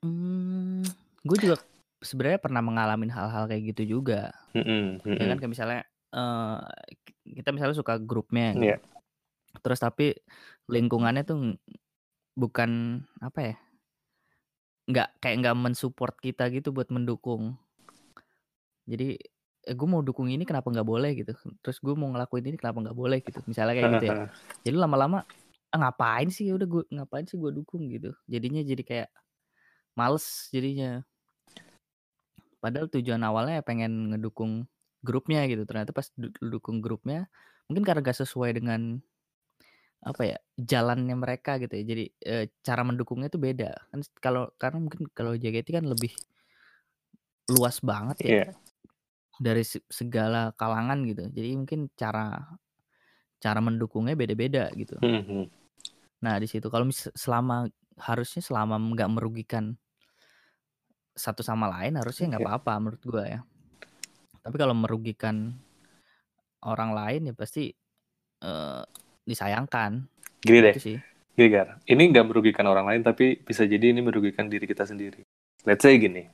Mmm, 0.00 0.84
gua 1.28 1.36
juga 1.36 1.56
sebenarnya 2.00 2.40
pernah 2.40 2.62
mengalami 2.64 3.04
hal-hal 3.12 3.44
kayak 3.50 3.76
gitu 3.76 4.00
juga. 4.00 4.32
Mhm 4.56 5.04
Ya 5.20 5.24
kan 5.28 5.36
kayak 5.40 5.52
misalnya, 5.52 5.80
ki 7.04 7.12
kita 7.40 7.48
misalnya 7.52 7.76
suka 7.76 8.00
grupnya 8.00 8.56
gitu. 8.56 8.64
Iya. 8.64 8.76
Terus 9.58 9.80
tapi 9.82 10.14
lingkungannya 10.70 11.26
tuh 11.26 11.58
bukan, 12.38 13.02
apa 13.20 13.40
ya 13.42 13.54
nggak 14.88 15.08
kayak 15.22 15.36
nggak 15.44 15.56
men-support 15.58 16.14
kita 16.18 16.48
gitu 16.54 16.72
buat 16.72 16.88
mendukung. 16.90 17.58
Jadi, 18.88 19.16
"Eh, 19.68 19.74
gua 19.76 19.88
mau 19.98 20.02
dukung 20.04 20.28
ini 20.32 20.44
kenapa 20.48 20.68
nggak 20.72 20.88
boleh?" 20.88 21.12
Gitu. 21.18 21.32
Terus, 21.62 21.78
"Gua 21.84 21.94
mau 21.98 22.08
ngelakuin 22.12 22.44
ini 22.48 22.56
kenapa 22.60 22.78
nggak 22.84 22.96
boleh?" 22.98 23.18
Gitu. 23.24 23.40
Misalnya 23.48 23.74
kayak 23.76 23.90
gitu 23.98 24.04
ya. 24.12 24.16
Jadi 24.66 24.76
lama-lama, 24.80 25.24
"Ah, 25.72 25.78
ngapain 25.80 26.28
sih, 26.32 26.48
ya 26.50 26.54
udah 26.58 26.68
gua 26.68 26.82
ngapain 26.90 27.26
sih 27.28 27.36
gua 27.40 27.52
dukung?" 27.54 27.88
Gitu. 27.92 28.12
Jadinya 28.30 28.62
jadi 28.64 28.82
kayak 28.84 29.08
males 29.98 30.48
jadinya. 30.54 31.04
Padahal 32.60 32.88
tujuan 32.92 33.22
awalnya 33.24 33.64
pengen 33.64 34.12
ngedukung 34.12 34.68
grupnya 35.00 35.48
gitu, 35.48 35.64
ternyata 35.64 35.96
pas 35.96 36.12
du 36.12 36.28
dukung 36.44 36.84
grupnya, 36.84 37.24
mungkin 37.72 37.84
karena 37.88 38.04
nggak 38.04 38.20
sesuai 38.20 38.52
dengan, 38.60 39.00
apa 40.00 40.22
ya, 40.24 40.38
jalannya 40.56 41.16
mereka 41.18 41.60
gitu 41.60 41.72
ya, 41.76 41.84
jadi, 41.84 42.04
eee, 42.24 42.44
cara 42.64 42.82
mendukungnya 42.88 43.28
itu 43.32 43.36
beda. 43.40 43.70
Kan 43.92 44.00
kalau 44.24 44.48
karena 44.56 44.78
mungkin 44.80 45.08
kalau 45.12 45.36
JKT 45.36 45.68
kan 45.76 45.84
lebih 45.88 46.12
luas 47.50 47.80
banget 47.82 48.18
ya, 48.22 48.34
Iya. 48.34 48.54
dari 49.40 49.64
se 49.66 49.80
segala 49.90 50.52
kalangan 50.56 51.02
gitu, 51.08 51.24
jadi 51.32 51.56
mungkin 51.58 51.88
cara 51.96 52.56
cara 53.42 53.60
mendukungnya 53.64 54.14
beda-beda 54.18 54.68
gitu. 54.76 55.00
Mhm 55.02 55.10
mhm. 55.28 55.50
Nah 56.24 56.36
di 56.36 56.46
situ 56.48 56.68
kalau 56.68 56.88
selama 56.92 57.68
harusnya 57.96 58.42
selama 58.44 58.76
nggak 58.76 59.10
merugikan 59.12 59.76
satu 61.16 61.42
sama 61.44 61.66
lain 61.68 61.98
harusnya 61.98 62.36
nggak 62.36 62.42
Oke. 62.42 62.46
apa-apa 62.46 62.72
menurut 62.80 63.02
gua 63.04 63.24
ya. 63.26 63.40
Tapi 64.40 64.56
kalau 64.56 64.72
merugikan 64.76 65.52
orang 66.64 66.92
lain 66.92 67.32
ya 67.32 67.34
pasti, 67.36 67.72
eee, 68.44 68.82
disayangkan, 69.30 69.92
Gini 70.40 70.58
deh, 70.64 70.76
gitu 70.76 70.80
sih. 70.82 70.96
gini 71.36 71.48
Gar, 71.52 71.68
ini 71.88 72.02
nggak 72.12 72.26
merugikan 72.28 72.66
orang 72.68 72.86
lain 72.90 73.02
tapi 73.04 73.40
bisa 73.40 73.64
jadi 73.68 73.92
ini 73.92 74.00
merugikan 74.04 74.48
diri 74.52 74.64
kita 74.68 74.84
sendiri. 74.88 75.20
Let's 75.68 75.84
say 75.84 75.96
gini, 76.00 76.24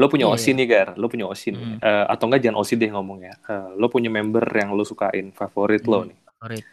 lo 0.00 0.06
punya 0.12 0.26
Iya 0.26 0.34
OSI 0.34 0.50
iya. 0.52 0.58
nih 0.58 0.66
Gar, 0.70 0.88
lo 1.00 1.06
punya 1.12 1.26
OSI 1.30 1.50
nih, 1.54 1.70
Mhm. 1.76 1.78
eee, 1.82 2.04
atau 2.12 2.24
enggak 2.30 2.42
jangan 2.44 2.58
OSI 2.62 2.74
deh 2.80 2.90
ngomongnya, 2.94 3.34
eee, 3.50 3.68
lo 3.80 3.86
punya 3.90 4.10
member 4.10 4.44
yang 4.54 4.70
lo 4.74 4.84
sukain, 4.86 5.30
favorit 5.34 5.82
lo 5.90 6.02
Mmm, 6.02 6.10
nih. 6.10 6.18
favorit. 6.38 6.64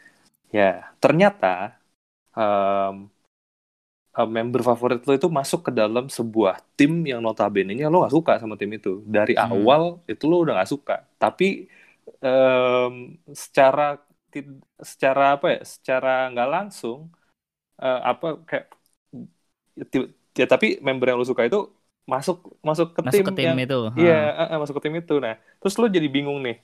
Ya, 0.51 0.72
ternyata, 1.03 1.79
mmm, 2.36 2.96
eee, 4.17 4.27
member 4.27 4.62
favorit 4.65 5.01
lo 5.08 5.13
itu 5.15 5.27
masuk 5.31 5.70
ke 5.70 5.72
dalam 5.72 6.05
sebuah 6.12 6.60
tim 6.75 7.03
yang 7.08 7.22
notabene-nya 7.24 7.88
lo 7.88 8.03
nggak 8.03 8.15
suka 8.15 8.34
sama 8.41 8.55
tim 8.60 8.72
itu. 8.75 9.01
Dari 9.08 9.34
Mhm. 9.39 9.43
awal 9.48 9.84
itu 10.08 10.24
lo 10.27 10.43
udah 10.43 10.53
nggak 10.60 10.72
suka, 10.72 10.96
tapi, 11.22 11.67
mmm, 12.22 12.93
secara 13.31 13.98
secara 14.91 15.23
apa 15.35 15.45
ya, 15.55 15.59
secara 15.73 16.09
nggak 16.31 16.50
langsung, 16.55 17.00
eee, 17.83 18.00
apa, 18.11 18.27
kayak 18.50 18.65
ti 19.91 19.97
ya 20.39 20.45
tapi 20.47 20.79
member 20.83 21.05
yang 21.11 21.19
lo 21.21 21.25
suka 21.27 21.43
itu 21.47 21.59
masuk 22.07 22.38
masuk 22.65 22.88
ke 22.97 23.01
Masuk 23.03 23.21
tim 23.23 23.27
ke 23.27 23.31
tim 23.38 23.51
yang 23.51 23.57
itu, 23.63 23.79
iya, 24.00 24.17
heeh, 24.47 24.57
masuk 24.61 24.75
ke 24.79 24.83
tim 24.89 24.95
itu. 25.00 25.15
Nah, 25.21 25.35
terus 25.61 25.75
lo 25.79 25.85
jadi 25.88 26.07
bingung 26.11 26.39
nih, 26.45 26.57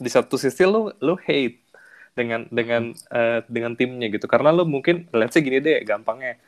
di 0.00 0.10
satu 0.12 0.36
sisi 0.40 0.62
lo 0.68 0.92
lo 1.02 1.14
hate 1.26 1.60
dengan 2.18 2.46
dengan, 2.50 2.82
eee, 3.12 3.38
dengan 3.50 3.72
timnya 3.78 4.08
gitu, 4.14 4.26
karena 4.30 4.50
lo 4.56 4.64
mungkin 4.68 5.08
let's 5.16 5.34
say 5.36 5.42
gini 5.46 5.58
deh 5.62 5.82
gampangnya, 5.86 6.38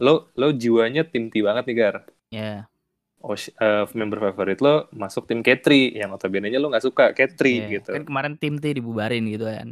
lo 0.00 0.30
lo 0.40 0.48
jiwanya 0.54 1.02
tim 1.08 1.30
T 1.32 1.40
banget 1.46 1.64
nih 1.70 1.76
Gar. 1.80 1.96
Iya. 2.30 2.68
Eee, 3.24 3.84
member 3.96 4.20
favorit 4.20 4.60
lo 4.60 4.84
masuk 4.92 5.24
tim 5.24 5.40
K3 5.40 5.96
yang 5.96 6.12
notabene-nya 6.12 6.60
lo 6.60 6.68
nggak 6.68 6.84
suka 6.84 7.04
K3 7.16 7.40
Iya, 7.50 7.64
gitu. 7.72 7.92
kan 7.92 8.02
kemarin 8.08 8.34
tim 8.40 8.54
T 8.62 8.64
dibubarin 8.78 9.22
gitu 9.32 9.44
kan. 9.56 9.68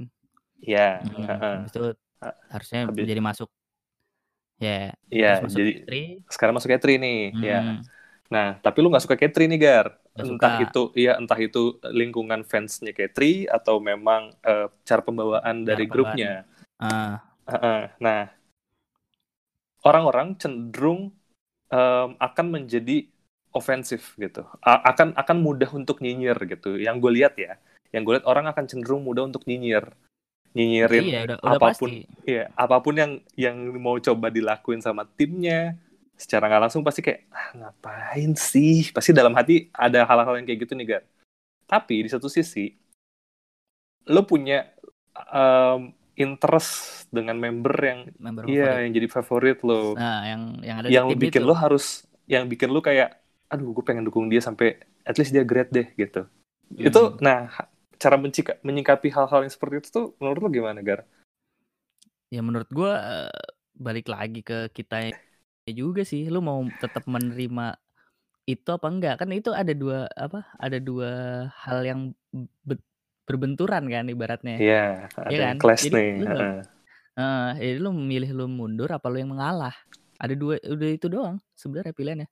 Iya, 0.62 0.80
Mhm, 1.04 1.24
heeh. 1.28 1.56
habis 1.56 1.70
itu 1.72 1.80
Ha 2.22 2.28
harusnya 2.52 2.80
habis 2.86 3.04
jadi 3.10 3.22
masuk 3.28 3.48
ya, 4.60 4.92
Iya, 5.12 5.28
masuk 5.42 5.48
jadi 5.56 5.70
K3 5.70 5.90
sekarang 6.32 6.54
masuk 6.56 6.70
K3 6.72 6.96
nih, 7.04 7.16
ya. 7.42 7.58
Mhm. 7.60 7.90
Nah, 8.32 8.46
tapi 8.64 8.78
lo 8.82 8.88
nggak 8.92 9.04
suka 9.06 9.16
K3 9.20 9.44
nih 9.50 9.60
Gar, 9.60 9.86
Nggak 10.14 10.26
entah 10.26 10.54
suka. 10.54 10.54
itu 10.64 10.80
iya, 11.00 11.12
entah 11.20 11.38
itu 11.40 11.60
lingkungan 12.00 12.42
fansnya 12.50 12.92
K3 12.96 13.46
atau 13.56 13.76
memang, 13.82 14.22
eee, 14.44 14.66
cara 14.88 15.02
pembawaan 15.06 15.56
dari 15.68 15.84
Cara 15.84 15.86
pembawaan, 15.90 16.20
grupnya. 16.20 16.46
heeh. 16.82 17.14
Heeh, 17.50 17.82
nah 18.04 18.30
orang-orang 19.82 20.38
cenderung, 20.38 21.10
mmm, 21.72 22.18
akan 22.22 22.46
menjadi 22.48 23.11
ofensif 23.52 24.16
gitu, 24.16 24.42
a 24.64 24.80
akan 24.92 25.12
akan 25.16 25.36
mudah 25.40 25.68
untuk 25.72 26.00
nyinyir 26.00 26.36
gitu, 26.48 26.76
yang 26.80 26.98
gue 26.98 27.12
lihat 27.22 27.36
ya, 27.36 27.56
yang 27.92 28.02
gue 28.04 28.16
lihat 28.18 28.26
orang 28.28 28.48
akan 28.48 28.64
cenderung 28.68 29.04
mudah 29.04 29.28
untuk 29.28 29.44
nyinyir. 29.44 29.92
Nyinyirin 30.52 31.04
Iya, 31.08 31.20
udah 31.24 31.36
udah 31.40 31.56
apa 31.56 31.68
pun 31.80 31.88
pasti. 31.88 32.04
iya, 32.28 32.44
apa 32.52 32.76
pun 32.84 32.94
yang 32.96 33.12
yang 33.40 33.56
mau 33.80 33.96
coba 33.96 34.28
dilakuin 34.28 34.84
sama 34.84 35.08
timnya, 35.16 35.76
secara 36.20 36.44
nggak 36.48 36.62
langsung 36.68 36.84
pasti 36.84 37.00
kayak, 37.00 37.24
"Ah, 37.32 37.48
ngapain 37.56 38.36
sih?" 38.36 38.92
Pasti 38.92 39.16
dalam 39.16 39.32
hati 39.32 39.72
ada 39.72 40.04
hal-hal 40.04 40.36
yang 40.36 40.44
kayak 40.44 40.60
gitu 40.68 40.76
nih, 40.76 40.86
Gar. 40.96 41.04
Tapi 41.64 42.04
di 42.04 42.08
satu 42.12 42.28
sisi 42.28 42.68
lo 44.12 44.26
punya, 44.28 44.66
mmm, 45.14 45.94
interest 46.20 47.06
dengan 47.08 47.40
member 47.40 47.72
yang 47.80 48.00
Member 48.20 48.44
iya, 48.44 48.76
favorit. 48.76 48.82
yang 48.84 48.92
jadi 48.92 49.08
favorit 49.08 49.58
lo. 49.64 49.96
Nah, 49.96 50.20
yang 50.28 50.42
yang 50.60 50.76
ada 50.82 50.88
di 50.90 50.92
Yang 50.92 51.06
bikin 51.16 51.42
itu. 51.42 51.48
lo 51.48 51.54
harus 51.56 52.04
yang 52.28 52.44
bikin 52.44 52.68
lo 52.68 52.84
kayak, 52.84 53.21
"Aduh, 53.52 53.68
gue 53.76 53.84
pengen 53.84 54.08
dukung 54.08 54.26
dia 54.32 54.40
sampai 54.40 54.80
at 55.04 55.16
least 55.20 55.32
dia 55.36 55.44
great 55.44 55.68
deh," 55.76 55.86
gitu. 56.00 56.24
Itu 56.72 57.00
Mhm. 57.12 57.20
nah, 57.20 57.52
cara 58.00 58.16
mencika 58.16 58.56
menyikapi 58.64 59.08
hal-hal 59.12 59.44
yang 59.44 59.52
seperti 59.52 59.74
itu 59.84 59.88
tuh 59.92 60.06
menurut 60.20 60.40
lo 60.44 60.50
gimana, 60.50 60.80
Gar? 60.80 61.04
Ya 62.32 62.40
menurut 62.40 62.68
gua, 62.72 62.92
eee, 63.02 63.32
balik 63.76 64.06
lagi 64.08 64.40
ke 64.40 64.72
kitanya 64.72 65.12
juga 65.72 66.02
sih, 66.06 66.28
lu 66.32 66.40
mau 66.44 66.60
tetap 66.80 67.04
menerima 67.08 67.76
itu 68.48 68.68
apa 68.74 68.86
enggak, 68.92 69.14
kan 69.22 69.30
itu 69.32 69.50
ada 69.54 69.72
2 69.76 70.08
apa, 70.18 70.46
ada 70.58 70.78
2 70.82 71.10
hal 71.64 71.80
yang 71.86 72.00
bet 72.68 72.80
berbenturan 73.28 73.84
kan 73.88 74.06
ibaratnya, 74.10 74.58
Iya, 74.60 75.08
ada 75.16 75.32
yang 75.40 75.54
kan? 75.56 75.56
clash 75.60 75.84
Jadi 75.84 75.96
nih, 75.96 76.08
lu 76.20 76.26
heeh. 76.28 76.54
heeh, 77.18 77.46
jadi 77.62 77.78
lu 77.84 77.90
memilih 77.96 78.30
lu 78.38 78.46
mundur 78.50 78.90
apa 78.92 79.06
lu 79.12 79.18
yang 79.22 79.32
mengalah. 79.34 79.74
Ada 80.22 80.34
2 80.38 80.56
udah 80.62 80.90
itu 80.96 81.06
doang 81.12 81.38
sebenarnya 81.58 81.94
pilihannya. 81.96 82.28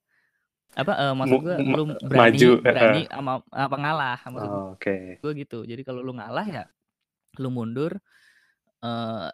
Apa, 0.78 1.10
Mu 1.28 1.36
maksud 1.36 1.42
gua 1.42 1.58
ma 1.66 1.76
lu 1.76 1.98
maju, 2.16 2.46
berani 2.46 2.62
heeh. 2.66 2.70
berani 2.70 3.10
ama 3.10 3.42
apa 3.50 3.74
ngalah, 3.74 4.18
maksud 4.30 4.52
Oke. 4.54 5.22
gua 5.22 5.32
gitu. 5.34 5.64
Jadi 5.66 5.82
kalau 5.86 6.00
lu 6.06 6.14
ngalah 6.18 6.46
ya 6.48 6.64
lu 7.42 7.48
mundur, 7.54 7.98
eee, 8.84 9.28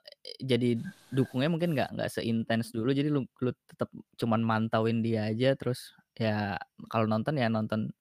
jadi 0.44 0.80
dukungnya 1.12 1.48
mungkin 1.52 1.72
nggak 1.76 1.90
nggak 1.96 2.10
seintens 2.12 2.72
dulu, 2.74 2.90
jadi 2.96 3.08
lu 3.12 3.24
lu 3.44 3.50
tetap 3.70 3.90
cuman 4.20 4.42
mantauin 4.44 5.00
dia 5.06 5.30
aja, 5.32 5.54
terus 5.58 5.94
ya 6.18 6.58
kalau 6.92 7.06
nonton 7.10 7.36
ya 7.40 7.48
nonton 7.52 7.92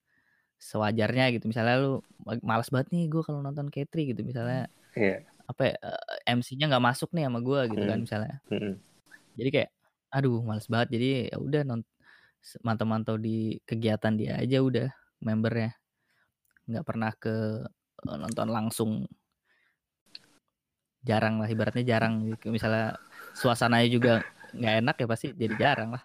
sewajarnya 0.62 1.34
gitu. 1.38 1.48
Misalnya 1.52 1.76
lu 1.84 1.94
ma 2.26 2.36
males 2.44 2.70
banget 2.74 2.90
nih 2.96 3.04
gua 3.14 3.24
kalau 3.28 3.42
nonton 3.46 3.68
K3 3.74 4.06
gitu, 4.12 4.22
misalnya 4.28 4.68
Iya. 4.96 5.26
apa 5.50 5.64
ya, 5.72 5.76
eee, 5.84 6.36
MC-nya 6.40 6.66
nggak 6.72 6.86
masuk 6.94 7.10
nih 7.16 7.28
sama 7.30 7.40
gua 7.46 7.68
gitu 7.72 7.86
kan 7.90 8.00
Mhm, 8.00 8.06
misalnya. 8.06 8.42
mhm. 8.52 8.86
Jadi 9.40 9.50
kayak, 9.56 9.72
aduh 10.14 10.42
males 10.46 10.68
banget, 10.72 10.90
jadi 11.00 11.08
ya 11.34 11.38
udah 11.42 11.62
mantau-mantau 12.66 13.18
di 13.18 13.58
kegiatan 13.66 14.14
dia 14.18 14.38
aja 14.40 14.62
udah, 14.62 14.90
member-nya. 15.26 15.74
Nggak 16.70 16.86
pernah 16.86 17.12
ke, 17.18 17.66
eee, 18.06 18.18
nonton 18.22 18.48
langsung. 18.54 18.92
Jarang 21.06 21.38
lah, 21.42 21.50
ibaratnya 21.50 21.86
jarang 21.86 22.26
misalnya 22.50 22.98
suasananya 23.36 23.90
juga 23.94 24.14
nggak 24.56 24.76
enak 24.82 24.96
ya 24.98 25.08
pasti 25.10 25.28
jadi 25.38 25.56
jarang 25.58 25.94
lah. 25.94 26.04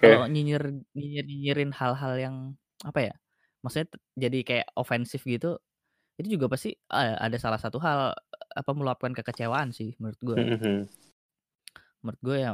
Kalau 0.00 0.24
Oke. 0.24 0.32
nyinyir 0.32 0.62
nyinyir-nyinyirin 0.96 1.72
hal-hal 1.76 2.14
yang, 2.16 2.36
apa 2.86 3.00
ya, 3.12 3.14
maksudnya 3.60 3.88
jadi 4.16 4.38
kayak 4.46 4.66
ofensif 4.78 5.20
gitu, 5.26 5.58
itu 6.20 6.38
juga 6.38 6.48
pasti, 6.52 6.72
eee, 6.76 7.14
ada 7.20 7.36
salah 7.40 7.60
satu 7.60 7.76
hal, 7.82 8.14
apa, 8.56 8.70
meluapkan 8.76 9.12
kekecewaan 9.12 9.70
sih 9.76 9.96
menurut 10.00 10.20
gua. 10.24 10.38
Mhm 10.40 10.56
mhm. 10.60 10.76
Menurut 12.02 12.20
gua 12.24 12.36
ya 12.38 12.52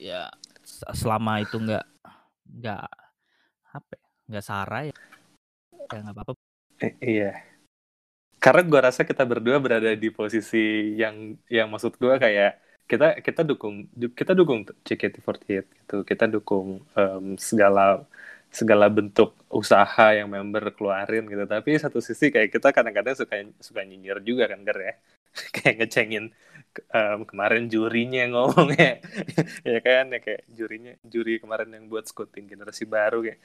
ya 0.00 0.20
se 0.64 0.82
selama 0.96 1.44
itu 1.44 1.60
nggak 1.60 1.84
nggak, 2.58 2.84
apa 3.76 3.92
ya, 3.94 4.06
nggak 4.30 4.44
sara 4.50 4.78
ya 4.90 4.94
ya 5.92 5.98
nggak 6.04 6.14
apa-apa. 6.16 6.32
E 6.80 6.88
iya. 7.02 7.30
Karena 8.42 8.62
gua 8.70 8.80
rasa 8.88 9.02
kita 9.10 9.22
berdua 9.28 9.56
berada 9.64 9.90
di 9.92 10.08
posisi 10.18 10.56
yang 11.02 11.36
yang 11.52 11.68
maksud 11.72 11.94
gua 12.02 12.16
kayak 12.24 12.50
kita 12.90 13.06
kita 13.26 13.42
dukung 13.46 13.86
du 14.00 14.06
kita 14.20 14.32
dukung 14.38 14.60
JKT48 14.86 15.64
gitu, 15.78 15.96
kita 16.10 16.24
dukung, 16.34 16.68
mmm, 16.96 17.36
segala 17.38 18.02
segala 18.50 18.86
bentuk 18.90 19.30
usaha 19.60 20.06
yang 20.18 20.26
member 20.34 20.74
keluarin 20.76 21.24
gitu, 21.30 21.44
tapi 21.46 21.70
satu 21.78 21.98
sisi 22.02 22.34
kayak 22.34 22.50
kita 22.54 22.68
kadang-kadang 22.76 23.14
suka 23.20 23.34
suka 23.62 23.80
nyinyir 23.86 24.18
juga 24.26 24.44
kan, 24.50 24.60
Gar, 24.66 24.78
ya. 24.88 24.94
Kayak 25.54 25.74
ngecengin, 25.86 26.24
mmm, 26.78 27.26
kemarin 27.30 27.64
jurinya 27.72 28.22
ngomongnya. 28.32 29.00
Ya 29.70 29.78
kan, 29.86 30.04
ya 30.14 30.18
kayak 30.24 30.42
jurinya 30.58 30.92
juri 31.04 31.38
kemarin 31.42 31.70
yang 31.76 31.84
buat 31.92 32.04
Scouting 32.08 32.46
Generasi 32.50 32.84
Baru 32.88 33.22
kayak. 33.26 33.40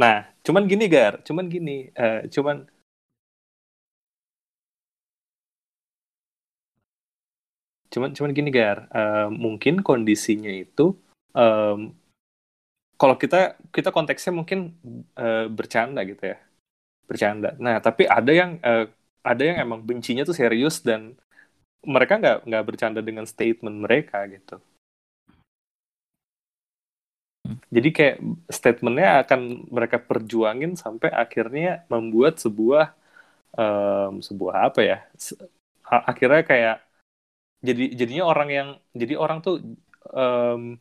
Nah, 0.00 0.24
cuman 0.44 0.64
gini, 0.70 0.84
Gar, 0.88 1.20
cuman 1.26 1.46
gini, 1.52 1.92
eee, 1.92 2.28
cuman 2.32 2.64
cuman 7.92 8.10
cuman 8.16 8.30
gini, 8.32 8.50
Gar, 8.50 8.78
eee, 8.88 9.26
mungkin 9.44 9.74
kondisinya 9.84 10.50
itu, 10.64 10.96
mmm, 11.36 11.92
kalau 13.00 13.14
kita 13.18 13.58
kita 13.74 13.90
konteksnya 13.90 14.32
mungkin, 14.34 14.58
eee, 15.18 15.46
bercanda 15.50 16.00
gitu 16.06 16.22
ya, 16.32 16.38
bercanda. 17.12 17.50
Nah, 17.60 17.76
tapi 17.86 18.02
ada 18.08 18.32
yang, 18.32 18.50
eee, 18.64 18.86
ada 19.22 19.42
yang 19.44 19.58
emang 19.64 19.80
bencinya 19.84 20.24
tuh 20.28 20.36
serius 20.36 20.80
dan 20.82 21.14
mereka 21.86 22.18
nggak 22.22 22.38
nggak 22.48 22.64
bercanda 22.68 23.00
dengan 23.04 23.24
statement 23.28 23.76
mereka 23.84 24.24
gitu. 24.30 24.56
Mmm. 27.42 27.58
jadi 27.74 27.88
kayak 27.90 28.16
statementnya 28.46 29.26
akan 29.26 29.40
mereka 29.66 29.98
perjuangin 29.98 30.78
sampai 30.78 31.10
akhirnya 31.10 31.82
membuat 31.90 32.38
sebuah 32.38 32.94
um, 33.58 34.22
sebuah 34.22 34.54
apa 34.70 34.80
ya 34.86 34.98
akhirnya 35.90 36.42
kayak 36.46 36.76
jadi 37.66 37.84
jadinya 37.98 38.24
orang 38.30 38.48
yang 38.50 38.68
jadi 38.94 39.14
orang 39.18 39.38
tuh 39.42 39.56
um, 40.14 40.78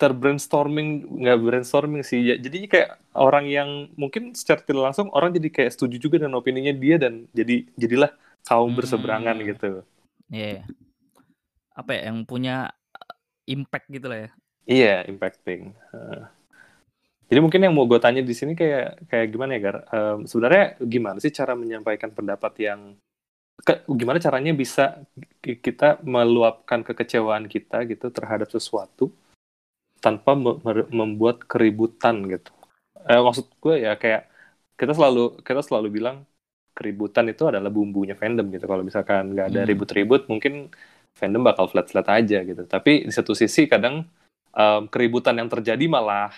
terbrainstorming 0.00 1.04
nggak 1.20 1.38
brainstorming 1.44 2.00
sih 2.00 2.24
ya, 2.24 2.34
jadi 2.40 2.58
kayak 2.64 2.90
orang 3.12 3.44
yang 3.44 3.68
mungkin 4.00 4.32
secara 4.32 4.64
tidak 4.64 4.90
langsung 4.90 5.12
orang 5.12 5.36
jadi 5.36 5.52
kayak 5.52 5.76
setuju 5.76 6.00
juga 6.00 6.16
dengan 6.24 6.40
opininya 6.40 6.72
dia 6.72 6.96
dan 6.96 7.28
jadi 7.36 7.68
jadilah 7.76 8.10
kaum 8.48 8.72
hmm. 8.72 8.78
berseberangan 8.80 9.36
gitu 9.44 9.84
Iya. 10.30 10.62
Yeah. 10.62 10.64
Apa 11.74 11.90
ya 11.98 12.00
yang 12.08 12.22
punya 12.24 12.70
impact 13.50 13.90
gitu 13.90 14.06
lah 14.06 14.18
ya. 14.24 14.30
Iya, 14.70 14.86
yeah, 14.86 14.98
impacting. 15.10 15.74
Uh. 15.90 16.30
Jadi 17.30 17.38
mungkin 17.38 17.62
yang 17.62 17.74
mau 17.74 17.86
gue 17.86 17.98
tanya 18.02 18.22
di 18.26 18.34
sini 18.34 18.58
kayak 18.58 19.06
kayak 19.06 19.26
gimana 19.30 19.54
ya 19.54 19.60
Gar? 19.62 19.76
Um, 19.90 20.18
sebenarnya 20.26 20.78
gimana 20.82 21.18
sih 21.22 21.30
cara 21.30 21.54
menyampaikan 21.54 22.10
pendapat 22.10 22.52
yang 22.58 22.98
ke, 23.62 23.86
gimana 23.86 24.18
caranya 24.18 24.50
bisa 24.50 25.06
kita 25.42 26.02
meluapkan 26.02 26.82
kekecewaan 26.82 27.46
kita 27.46 27.86
gitu 27.86 28.10
terhadap 28.10 28.50
sesuatu 28.50 29.14
tanpa 30.00 30.32
membuat 30.88 31.44
keributan 31.44 32.24
gitu. 32.28 32.50
Eh, 33.04 33.20
maksud 33.20 33.48
gue 33.60 33.84
ya 33.84 33.96
kayak 33.96 34.28
kita 34.76 34.96
selalu 34.96 35.44
kita 35.44 35.60
selalu 35.60 35.88
bilang 35.92 36.24
keributan 36.72 37.28
itu 37.28 37.44
adalah 37.44 37.68
bumbunya 37.68 38.16
fandom 38.16 38.48
gitu. 38.48 38.64
Kalau 38.64 38.80
misalkan 38.80 39.36
nggak 39.36 39.46
ada 39.52 39.60
hmm. 39.62 39.68
ribut-ribut, 39.68 40.22
mungkin 40.32 40.72
fandom 41.12 41.44
bakal 41.44 41.68
flat-flat 41.68 42.08
aja 42.08 42.40
gitu. 42.40 42.64
Tapi 42.64 43.04
di 43.04 43.12
satu 43.12 43.36
sisi 43.36 43.68
kadang 43.68 44.08
um, 44.56 44.82
keributan 44.88 45.36
yang 45.36 45.52
terjadi 45.52 45.84
malah 45.84 46.32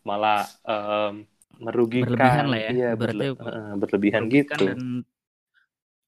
malah 0.00 0.48
um, 0.64 1.28
merugikan. 1.60 2.16
Berlebihan 2.16 2.46
lah 2.48 2.60
ya. 2.60 2.70
Iya, 2.72 2.90
berle 2.96 3.26
uh, 3.36 3.74
berlebihan 3.76 4.22
gitu. 4.32 4.64
Dan 4.64 5.04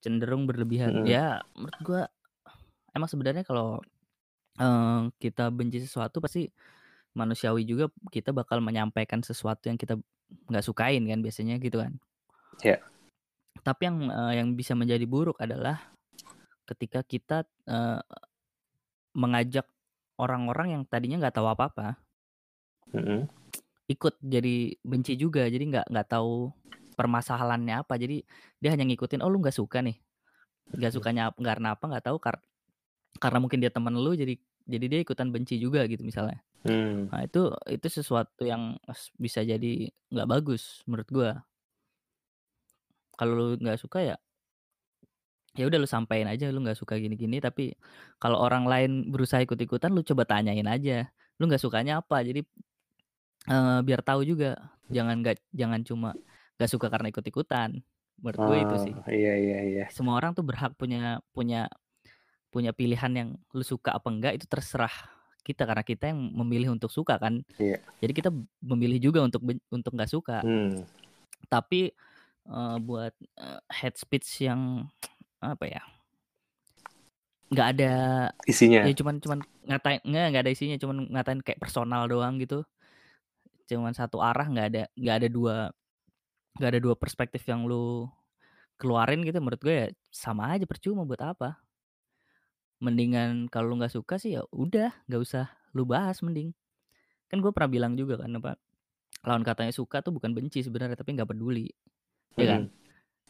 cenderung 0.00 0.49
berlebihan. 0.49 1.03
Hmm. 1.03 1.07
Ya, 1.09 1.45
menurut 1.53 1.81
gua 1.85 2.03
emang 2.97 3.09
sebenarnya 3.12 3.45
kalau 3.45 3.85
um, 4.57 5.12
kita 5.21 5.53
benci 5.53 5.85
sesuatu 5.85 6.25
pasti 6.25 6.49
manusiawi 7.16 7.64
juga 7.64 7.88
kita 8.12 8.30
bakal 8.37 8.61
menyampaikan 8.61 9.25
sesuatu 9.25 9.73
yang 9.73 9.80
kita 9.80 9.96
nggak 10.52 10.64
sukain 10.64 11.02
kan 11.08 11.25
biasanya 11.25 11.56
gitu 11.56 11.80
kan. 11.80 11.96
Ya. 12.61 12.76
Yeah. 12.76 12.80
Tapi 13.64 13.88
yang 13.88 13.99
uh, 14.12 14.32
yang 14.37 14.49
bisa 14.52 14.76
menjadi 14.76 15.08
buruk 15.08 15.40
adalah 15.40 15.96
ketika 16.68 17.00
kita 17.02 17.49
uh, 17.66 18.02
mengajak 19.16 19.64
orang-orang 20.20 20.76
yang 20.76 20.82
tadinya 20.85 21.20
nggak 21.20 21.37
tahu 21.37 21.49
apa-apa 21.49 21.96
mm-hmm. 22.92 23.20
ikut 23.88 24.14
jadi 24.20 24.76
benci 24.82 25.14
juga 25.16 25.46
jadi 25.46 25.62
nggak 25.62 25.87
nggak 25.88 26.08
tahu 26.08 26.50
permasalahannya 26.96 27.85
apa 27.85 27.94
jadi 28.00 28.25
dia 28.61 28.70
hanya 28.73 28.88
ngikutin 28.88 29.20
oh 29.20 29.30
lu 29.30 29.40
nggak 29.44 29.56
suka 29.56 29.85
nih 29.85 29.96
nggak 30.75 30.92
sukanya 30.92 31.30
karena 31.37 31.76
apa 31.78 31.85
nggak 31.87 32.04
tahu 32.11 32.18
kar 32.18 32.42
karena 33.20 33.38
mungkin 33.38 33.62
dia 33.62 33.70
teman 33.70 33.94
lu 33.94 34.12
jadi 34.16 34.35
jadi 34.66 34.85
dia 34.90 35.00
ikutan 35.04 35.30
benci 35.30 35.61
juga 35.61 35.85
gitu 35.87 36.02
misalnya 36.02 36.42
hmm. 36.64 37.12
nah 37.12 37.20
itu 37.26 37.52
itu 37.68 37.86
sesuatu 37.90 38.46
yang 38.46 38.80
bisa 39.20 39.44
jadi 39.44 39.92
nggak 40.08 40.28
bagus 40.30 40.80
menurut 40.88 41.08
gua. 41.12 41.32
Kalau 43.16 43.32
lu 43.32 43.46
nggak 43.60 43.80
suka 43.80 44.00
ya 44.00 44.16
ya 45.56 45.64
udah 45.64 45.80
lu 45.80 45.88
sampein 45.88 46.28
aja 46.28 46.52
lu 46.52 46.60
nggak 46.60 46.76
suka 46.76 47.00
gini-gini. 47.00 47.40
Tapi 47.40 47.72
kalau 48.20 48.38
orang 48.38 48.68
lain 48.68 49.08
berusaha 49.08 49.40
ikut-ikutan 49.42 49.90
lu 49.90 50.04
coba 50.04 50.28
tanyain 50.28 50.68
aja. 50.68 51.08
Lu 51.40 51.48
nggak 51.48 51.60
sukanya 51.60 52.04
apa? 52.04 52.20
Jadi 52.22 52.44
uh, 53.48 53.80
biar 53.80 54.04
tahu 54.04 54.22
juga. 54.22 54.60
Jangan 54.92 55.25
nggak 55.25 55.42
jangan 55.50 55.80
cuma 55.82 56.10
nggak 56.60 56.70
suka 56.70 56.86
karena 56.92 57.08
ikut-ikutan. 57.10 57.80
Menurut 58.20 58.40
gue 58.48 58.56
itu 58.64 58.76
sih. 58.88 58.94
Oh, 58.94 59.12
iya 59.12 59.34
iya 59.36 59.58
iya. 59.64 59.84
Semua 59.92 60.16
orang 60.16 60.32
tuh 60.36 60.45
berhak 60.45 60.76
punya 60.76 61.21
punya 61.32 61.69
punya 62.52 62.73
pilihan 62.73 63.12
yang 63.12 63.28
lu 63.52 63.64
suka 63.64 63.92
apa 63.92 64.08
enggak 64.08 64.40
itu 64.40 64.49
terserah 64.49 64.92
kita 65.47 65.63
karena 65.63 65.87
kita 65.87 66.11
yang 66.11 66.19
memilih 66.35 66.75
untuk 66.75 66.91
suka 66.91 67.15
kan. 67.23 67.47
Iya. 67.63 67.78
jadi 68.02 68.13
kita 68.13 68.30
memilih 68.67 68.99
juga 68.99 69.23
untuk 69.23 69.47
untuk 69.71 69.93
nggak 69.95 70.11
suka. 70.11 70.43
Hmm. 70.43 70.82
tapi 71.47 71.95
uh, 72.50 72.82
buat 72.82 73.15
uh, 73.39 73.63
head 73.71 73.95
speech 73.95 74.43
yang 74.43 74.91
apa 75.39 75.71
ya 75.71 75.82
nggak 77.47 77.69
ada 77.78 77.95
isinya? 78.50 78.82
ya 78.82 78.91
cuman 78.99 79.23
cuman 79.23 79.39
ngatain 79.71 80.02
nggak 80.02 80.25
nggak 80.35 80.43
ada 80.43 80.50
isinya 80.50 80.76
cuman 80.82 81.06
ngatain 81.15 81.41
kayak 81.47 81.63
personal 81.63 82.11
doang 82.11 82.43
gitu. 82.43 82.67
Cuman 83.71 83.95
satu 83.95 84.19
arah 84.19 84.50
nggak 84.50 84.67
ada 84.75 84.82
nggak 84.99 85.17
ada 85.23 85.28
dua 85.30 85.56
nggak 86.59 86.71
ada 86.75 86.80
dua 86.82 86.95
perspektif 86.99 87.47
yang 87.47 87.63
lu 87.63 88.11
keluarin 88.76 89.25
gitu 89.25 89.39
menurut 89.41 89.61
gue 89.61 89.75
ya 89.75 89.89
sama 90.13 90.52
aja 90.52 90.69
percuma 90.69 91.04
buat 91.04 91.21
apa 91.21 91.56
mendingan 92.82 93.49
kalau 93.49 93.73
lu 93.73 93.80
nggak 93.80 93.95
suka 93.95 94.21
sih 94.21 94.36
ya 94.36 94.45
udah 94.52 94.93
nggak 95.08 95.21
usah 95.21 95.49
lu 95.73 95.89
bahas 95.89 96.21
mending 96.21 96.52
kan 97.26 97.41
gue 97.41 97.50
pernah 97.50 97.71
bilang 97.73 97.93
juga 97.97 98.21
kan 98.23 98.30
apa 98.36 98.60
lawan 99.26 99.43
katanya 99.43 99.73
suka 99.75 100.04
tuh 100.04 100.15
bukan 100.15 100.36
benci 100.36 100.62
sebenarnya 100.62 100.95
tapi 100.95 101.17
nggak 101.17 101.30
peduli 101.30 101.67
ya 102.36 102.47
kan. 102.47 102.62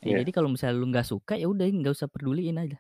Ya, 0.05 0.13
yeah. 0.13 0.19
jadi 0.21 0.31
kalau 0.35 0.53
misalnya 0.53 0.77
lu 0.77 0.87
nggak 0.93 1.09
suka 1.09 1.35
ya 1.41 1.49
udah 1.49 1.65
nggak 1.65 1.95
usah 1.95 2.11
peduliin 2.11 2.61
aja. 2.61 2.79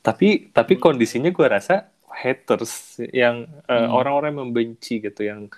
Tapi 0.00 0.54
tapi 0.54 0.80
kondisinya 0.80 1.28
gue 1.28 1.46
rasa 1.48 1.92
haters 2.08 3.02
yang 3.12 3.44
uh, 3.68 3.84
hmm. 3.84 3.90
orang-orang 3.92 4.30
yang 4.32 4.40
membenci 4.48 5.02
gitu 5.02 5.20
yang 5.26 5.50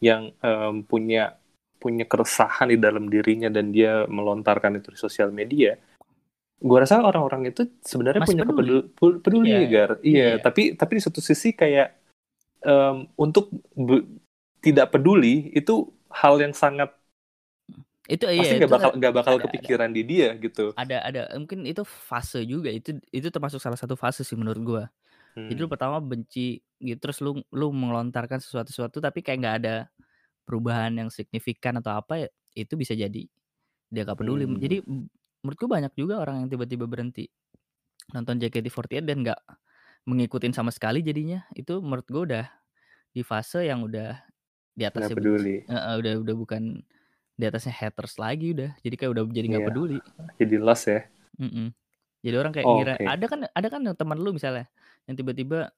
yang 0.00 0.32
um, 0.40 0.86
punya 0.86 1.36
punya 1.76 2.08
keresahan 2.08 2.72
di 2.72 2.80
dalam 2.80 3.12
dirinya 3.12 3.52
dan 3.52 3.68
dia 3.68 4.08
melontarkan 4.08 4.80
itu 4.80 4.96
di 4.96 4.98
sosial 4.98 5.28
media. 5.28 5.76
Gue 6.64 6.78
rasa 6.80 7.04
orang-orang 7.04 7.52
itu 7.52 7.68
sebenarnya 7.84 8.24
punya 8.24 8.48
peduli, 8.48 8.88
peduli 8.96 9.52
yeah. 9.52 9.68
gar. 9.68 9.90
Iya, 10.00 10.16
yeah. 10.16 10.34
tapi 10.40 10.72
tapi 10.80 10.96
di 10.96 11.02
satu 11.04 11.20
sisi 11.20 11.52
kayak 11.52 11.92
um, 12.64 13.04
untuk 13.20 13.52
tidak 14.64 14.96
peduli 14.96 15.52
itu 15.52 15.92
hal 16.08 16.40
yang 16.40 16.56
sangat 16.56 16.88
itu 18.04 18.24
pasti 18.28 18.56
iya, 18.56 18.60
nggak 18.60 18.72
bakal 18.72 18.90
nggak 19.00 19.14
bakal 19.16 19.34
ada, 19.40 19.44
kepikiran 19.48 19.88
ada, 19.88 19.96
di 19.96 20.02
dia 20.04 20.28
gitu 20.36 20.76
ada 20.76 20.96
ada 21.00 21.20
mungkin 21.40 21.64
itu 21.64 21.88
fase 21.88 22.44
juga 22.44 22.68
itu 22.68 23.00
itu 23.08 23.28
termasuk 23.32 23.56
salah 23.56 23.80
satu 23.80 23.96
fase 23.96 24.20
sih 24.20 24.36
menurut 24.36 24.60
gua 24.60 24.84
hmm. 25.40 25.48
jadi 25.48 25.58
lu 25.64 25.64
hmm. 25.64 25.72
pertama 25.72 25.96
benci 26.04 26.60
gitu 26.84 27.00
terus 27.00 27.24
lu 27.24 27.40
lu 27.48 27.72
melontarkan 27.72 28.44
sesuatu 28.44 28.68
sesuatu 28.68 29.00
tapi 29.00 29.24
kayak 29.24 29.38
nggak 29.40 29.56
ada 29.64 29.76
perubahan 30.44 30.92
yang 30.92 31.08
signifikan 31.08 31.80
atau 31.80 31.96
apa 31.96 32.28
ya 32.28 32.28
itu 32.52 32.76
bisa 32.76 32.92
jadi 32.92 33.24
dia 33.88 34.02
gak 34.04 34.20
peduli 34.20 34.44
hmm. 34.44 34.60
jadi 34.60 34.76
menurut 35.44 35.58
gua 35.60 35.70
banyak 35.78 35.92
juga 35.94 36.18
orang 36.18 36.44
yang 36.44 36.48
tiba-tiba 36.48 36.88
berhenti 36.88 37.28
nonton 38.16 38.40
JKT48 38.40 39.04
dan 39.04 39.16
nggak 39.20 39.40
mengikutin 40.08 40.52
sama 40.56 40.72
sekali 40.72 41.04
jadinya 41.04 41.44
itu 41.52 41.78
menurut 41.84 42.06
gua 42.08 42.22
udah 42.24 42.46
di 43.14 43.22
fase 43.22 43.68
yang 43.68 43.84
udah 43.84 44.18
di 44.74 44.82
atasnya 44.82 45.14
peduli 45.14 45.62
uh, 45.70 46.00
udah 46.00 46.24
udah 46.24 46.34
bukan 46.34 46.82
di 47.34 47.44
atasnya 47.46 47.70
haters 47.70 48.18
lagi 48.18 48.56
udah 48.56 48.74
jadi 48.82 48.94
kayak 48.98 49.10
udah 49.14 49.22
jadi 49.30 49.46
nggak 49.52 49.62
yeah. 49.62 49.70
peduli 49.70 49.98
jadi 50.40 50.56
lost 50.58 50.90
ya 50.90 51.00
mm 51.38 51.50
-mm. 51.50 51.68
jadi 52.26 52.36
orang 52.42 52.52
kayak 52.56 52.66
oh, 52.66 52.74
ngira 52.74 52.94
okay. 52.98 53.06
ada 53.06 53.24
kan 53.30 53.40
ada 53.46 53.68
kan 53.70 53.80
teman 53.94 54.18
lu 54.18 54.34
misalnya 54.34 54.66
yang 55.06 55.14
tiba-tiba 55.14 55.70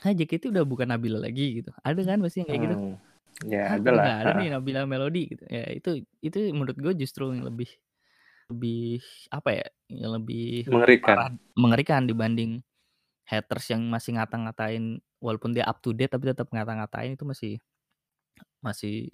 Nah, 0.00 0.12
JKT 0.16 0.48
udah 0.48 0.64
bukan 0.64 0.88
Nabila 0.88 1.20
lagi 1.20 1.60
gitu. 1.60 1.70
Ada 1.84 2.00
kan 2.00 2.18
pasti 2.24 2.40
yang 2.40 2.48
kayak 2.48 2.60
gitu. 2.64 2.76
Hmm. 2.76 2.96
Ya, 3.48 3.62
ada 3.76 3.90
lah. 3.92 4.04
ada 4.24 4.32
nih 4.40 4.48
Nabila 4.56 4.88
Melody 4.88 5.36
gitu. 5.36 5.44
Ya, 5.48 5.64
itu 5.68 5.90
itu 6.24 6.38
menurut 6.56 6.76
gue 6.76 6.92
justru 6.96 7.28
yang 7.32 7.44
lebih 7.44 7.68
lebih 8.50 9.00
apa 9.30 9.50
ya? 9.54 9.66
Yang 9.88 10.12
lebih 10.22 10.48
mengerikan. 10.68 11.16
Parah, 11.16 11.30
mengerikan 11.54 12.02
dibanding 12.04 12.52
haters 13.30 13.70
yang 13.70 13.86
masih 13.86 14.18
ngata-ngatain 14.18 14.98
walaupun 15.22 15.54
dia 15.54 15.62
up 15.70 15.78
to 15.78 15.94
date 15.94 16.10
tapi 16.10 16.34
tetap 16.34 16.50
ngata-ngatain 16.50 17.14
itu 17.14 17.22
masih 17.22 17.54
masih 18.58 19.08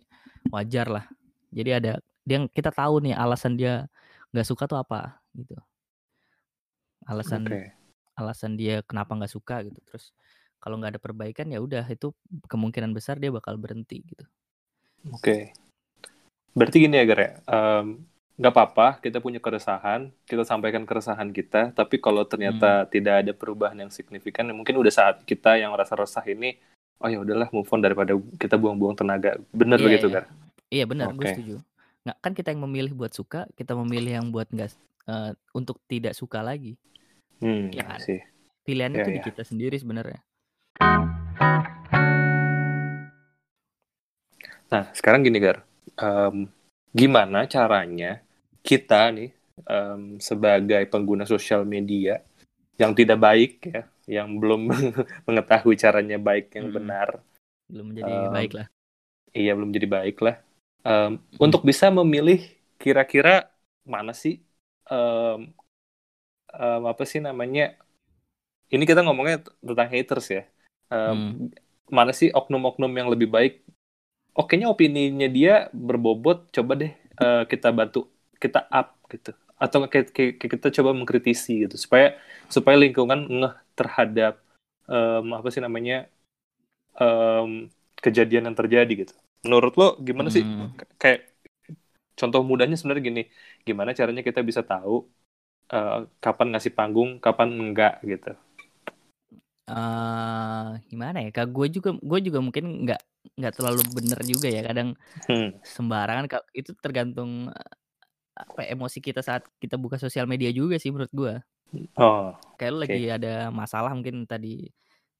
wajar 0.49 0.89
lah. 0.89 1.05
Jadi 1.53 1.71
ada 1.71 1.93
dia 2.27 2.39
kita 2.49 2.73
tahu 2.73 3.05
nih 3.05 3.15
alasan 3.15 3.55
dia 3.55 3.87
nggak 4.33 4.47
suka 4.49 4.65
tuh 4.65 4.81
apa 4.81 5.21
gitu. 5.37 5.55
Alasan 7.07 7.45
okay. 7.47 7.77
alasan 8.17 8.57
dia 8.57 8.81
kenapa 8.83 9.15
nggak 9.15 9.31
suka 9.31 9.63
gitu. 9.69 9.79
Terus 9.85 10.17
kalau 10.59 10.81
nggak 10.81 10.97
ada 10.97 11.01
perbaikan 11.03 11.47
ya 11.53 11.61
udah 11.61 11.85
itu 11.87 12.11
kemungkinan 12.51 12.91
besar 12.97 13.21
dia 13.21 13.31
bakal 13.31 13.61
berhenti 13.61 14.03
gitu. 14.03 14.25
Oke. 15.13 15.23
Okay. 15.23 15.43
Berarti 16.57 16.77
gini 16.89 16.97
ya 16.97 17.05
Gere, 17.05 17.45
um, 17.53 18.01
nggak 18.37 18.53
apa-apa 18.53 19.01
kita 19.01 19.17
punya 19.25 19.41
keresahan, 19.41 20.13
kita 20.29 20.45
sampaikan 20.45 20.85
keresahan 20.85 21.33
kita, 21.33 21.73
tapi 21.73 21.97
kalau 21.97 22.21
ternyata 22.29 22.85
hmm. 22.85 22.89
tidak 22.93 23.15
ada 23.25 23.33
perubahan 23.33 23.77
yang 23.81 23.89
signifikan, 23.89 24.45
mungkin 24.53 24.77
udah 24.77 24.93
saat 24.93 25.25
kita 25.25 25.57
yang 25.57 25.73
rasa 25.73 25.97
resah 25.97 26.21
ini, 26.29 26.61
oh 27.01 27.09
ya 27.09 27.25
udahlah 27.25 27.49
move 27.49 27.69
on 27.73 27.81
daripada 27.81 28.13
kita 28.37 28.61
buang-buang 28.61 28.93
tenaga. 28.93 29.41
Bener 29.57 29.81
yeah, 29.81 29.87
begitu, 29.89 30.07
yeah. 30.13 30.15
Gar? 30.21 30.25
Iya 30.69 30.85
benar, 30.85 31.17
gue 31.17 31.25
setuju. 31.33 31.57
Nggak 32.05 32.17
kan 32.21 32.33
kita 32.37 32.49
yang 32.53 32.63
memilih 32.69 32.93
buat 32.93 33.13
suka, 33.17 33.49
kita 33.57 33.73
memilih 33.73 34.21
yang 34.21 34.29
buat 34.29 34.53
nggak 34.53 34.71
uh, 35.09 35.33
untuk 35.57 35.81
tidak 35.89 36.13
suka 36.13 36.45
lagi. 36.45 36.77
Hmm, 37.41 37.73
ya 37.73 37.89
kan? 37.89 38.05
sih. 38.05 38.21
Pilihannya 38.69 39.01
yeah, 39.01 39.07
tuh 39.09 39.15
di 39.17 39.21
iya. 39.25 39.29
kita 39.33 39.43
sendiri 39.49 39.77
sebenarnya. 39.81 40.21
Nah, 44.67 44.85
sekarang 44.93 45.25
gini, 45.25 45.41
Gar. 45.41 45.65
Um, 45.97 46.53
gimana 46.93 47.49
caranya 47.49 48.26
kita 48.71 49.01
nih 49.17 49.31
um, 49.75 50.03
sebagai 50.29 50.83
pengguna 50.93 51.25
sosial 51.33 51.63
media 51.75 52.15
yang 52.83 52.93
tidak 52.99 53.19
baik 53.27 53.53
ya, 53.75 53.83
yang 54.19 54.29
belum 54.43 54.61
mengetahui 55.29 55.77
caranya 55.85 56.19
baik 56.29 56.47
yang 56.59 56.69
Hmm. 56.69 56.77
benar, 56.77 57.09
Belum 57.71 57.87
menjadi 57.93 58.13
um, 58.13 58.33
baik 58.37 58.53
lah. 58.59 58.67
iya 59.35 59.53
belum 59.57 59.71
jadi 59.77 59.89
baik 59.97 60.17
lah. 60.27 60.37
Um, 60.87 61.13
untuk 61.43 61.63
bisa 61.67 61.87
memilih 61.91 62.39
kira-kira 62.83 63.51
mana 63.87 64.13
sih 64.15 64.35
um, 64.91 65.41
um, 66.55 66.83
apa 66.91 67.03
sih 67.11 67.21
namanya? 67.23 67.75
Ini 68.75 68.83
kita 68.83 69.01
ngomongnya 69.07 69.47
tentang 69.63 69.89
haters 69.95 70.27
ya. 70.31 70.43
Um, 70.91 71.51
Mana 71.87 72.11
sih 72.11 72.35
oknum-oknum 72.35 72.91
yang 72.99 73.09
lebih 73.15 73.31
baik? 73.31 73.63
Oke-nya 74.35 74.67
opininya 74.75 75.29
dia 75.31 75.71
berbobot, 75.73 76.51
coba 76.55 76.73
deh 76.83 76.93
uh, 77.23 77.47
kita 77.47 77.71
bantu, 77.73 78.11
kita 78.43 78.67
up 78.71 78.97
gitu. 79.09 79.33
Atau 79.57 79.89
kayak 79.89 80.13
kita 80.37 80.69
coba 80.81 80.93
mengkritisi 80.93 81.65
gitu 81.65 81.77
supaya 81.81 82.21
supaya 82.53 82.77
lingkungan 82.77 83.25
ngeh 83.29 83.55
terhadap 83.73 84.41
um, 84.89 85.33
apa 85.33 85.49
sih 85.49 85.65
namanya 85.65 86.09
um, 87.01 87.69
kejadian 88.01 88.53
yang 88.53 88.57
terjadi 88.57 88.93
gitu. 89.09 89.15
Menurut 89.45 89.75
lo 89.81 89.89
gimana 90.01 90.29
sih? 90.29 90.45
Hmm. 90.45 90.73
Kayak 91.01 91.33
contoh 92.17 92.41
mudahnya 92.45 92.77
sebenarnya 92.77 93.05
gini, 93.05 93.23
gimana 93.65 93.93
caranya 93.93 94.21
kita 94.25 94.41
bisa 94.45 94.61
tahu 94.65 95.09
uh, 95.73 96.09
kapan 96.21 96.47
ngasih 96.53 96.73
panggung, 96.77 97.21
kapan 97.21 97.49
enggak 97.57 98.01
gitu. 98.05 98.33
Eh, 99.67 100.67
gimana 100.87 101.27
ya? 101.27 101.31
Kak 101.35 101.51
gue 101.51 101.67
juga 101.75 101.91
gue 101.99 102.19
juga 102.23 102.39
mungkin 102.39 102.87
nggak 102.87 103.01
nggak 103.35 103.53
terlalu 103.59 103.83
bener 103.99 104.19
juga 104.23 104.47
ya. 104.47 104.63
Kadang 104.63 104.95
Hmm. 105.27 105.59
sembarangan 105.67 106.27
itu 106.55 106.71
tergantung 106.79 107.51
apa 108.37 108.69
ya, 108.69 108.77
emosi 108.77 109.01
kita 109.01 109.25
saat 109.25 109.49
kita 109.57 109.81
buka 109.81 109.97
sosial 109.97 110.29
media 110.29 110.53
juga 110.53 110.77
sih 110.77 110.93
menurut 110.93 111.13
gue. 111.13 111.35
Oh, 111.97 112.37
Kayak 112.61 112.73
lu 112.73 112.79
lagi 112.85 113.03
ada 113.09 113.49
masalah 113.49 113.93
mungkin 113.97 114.29
tadi 114.29 114.69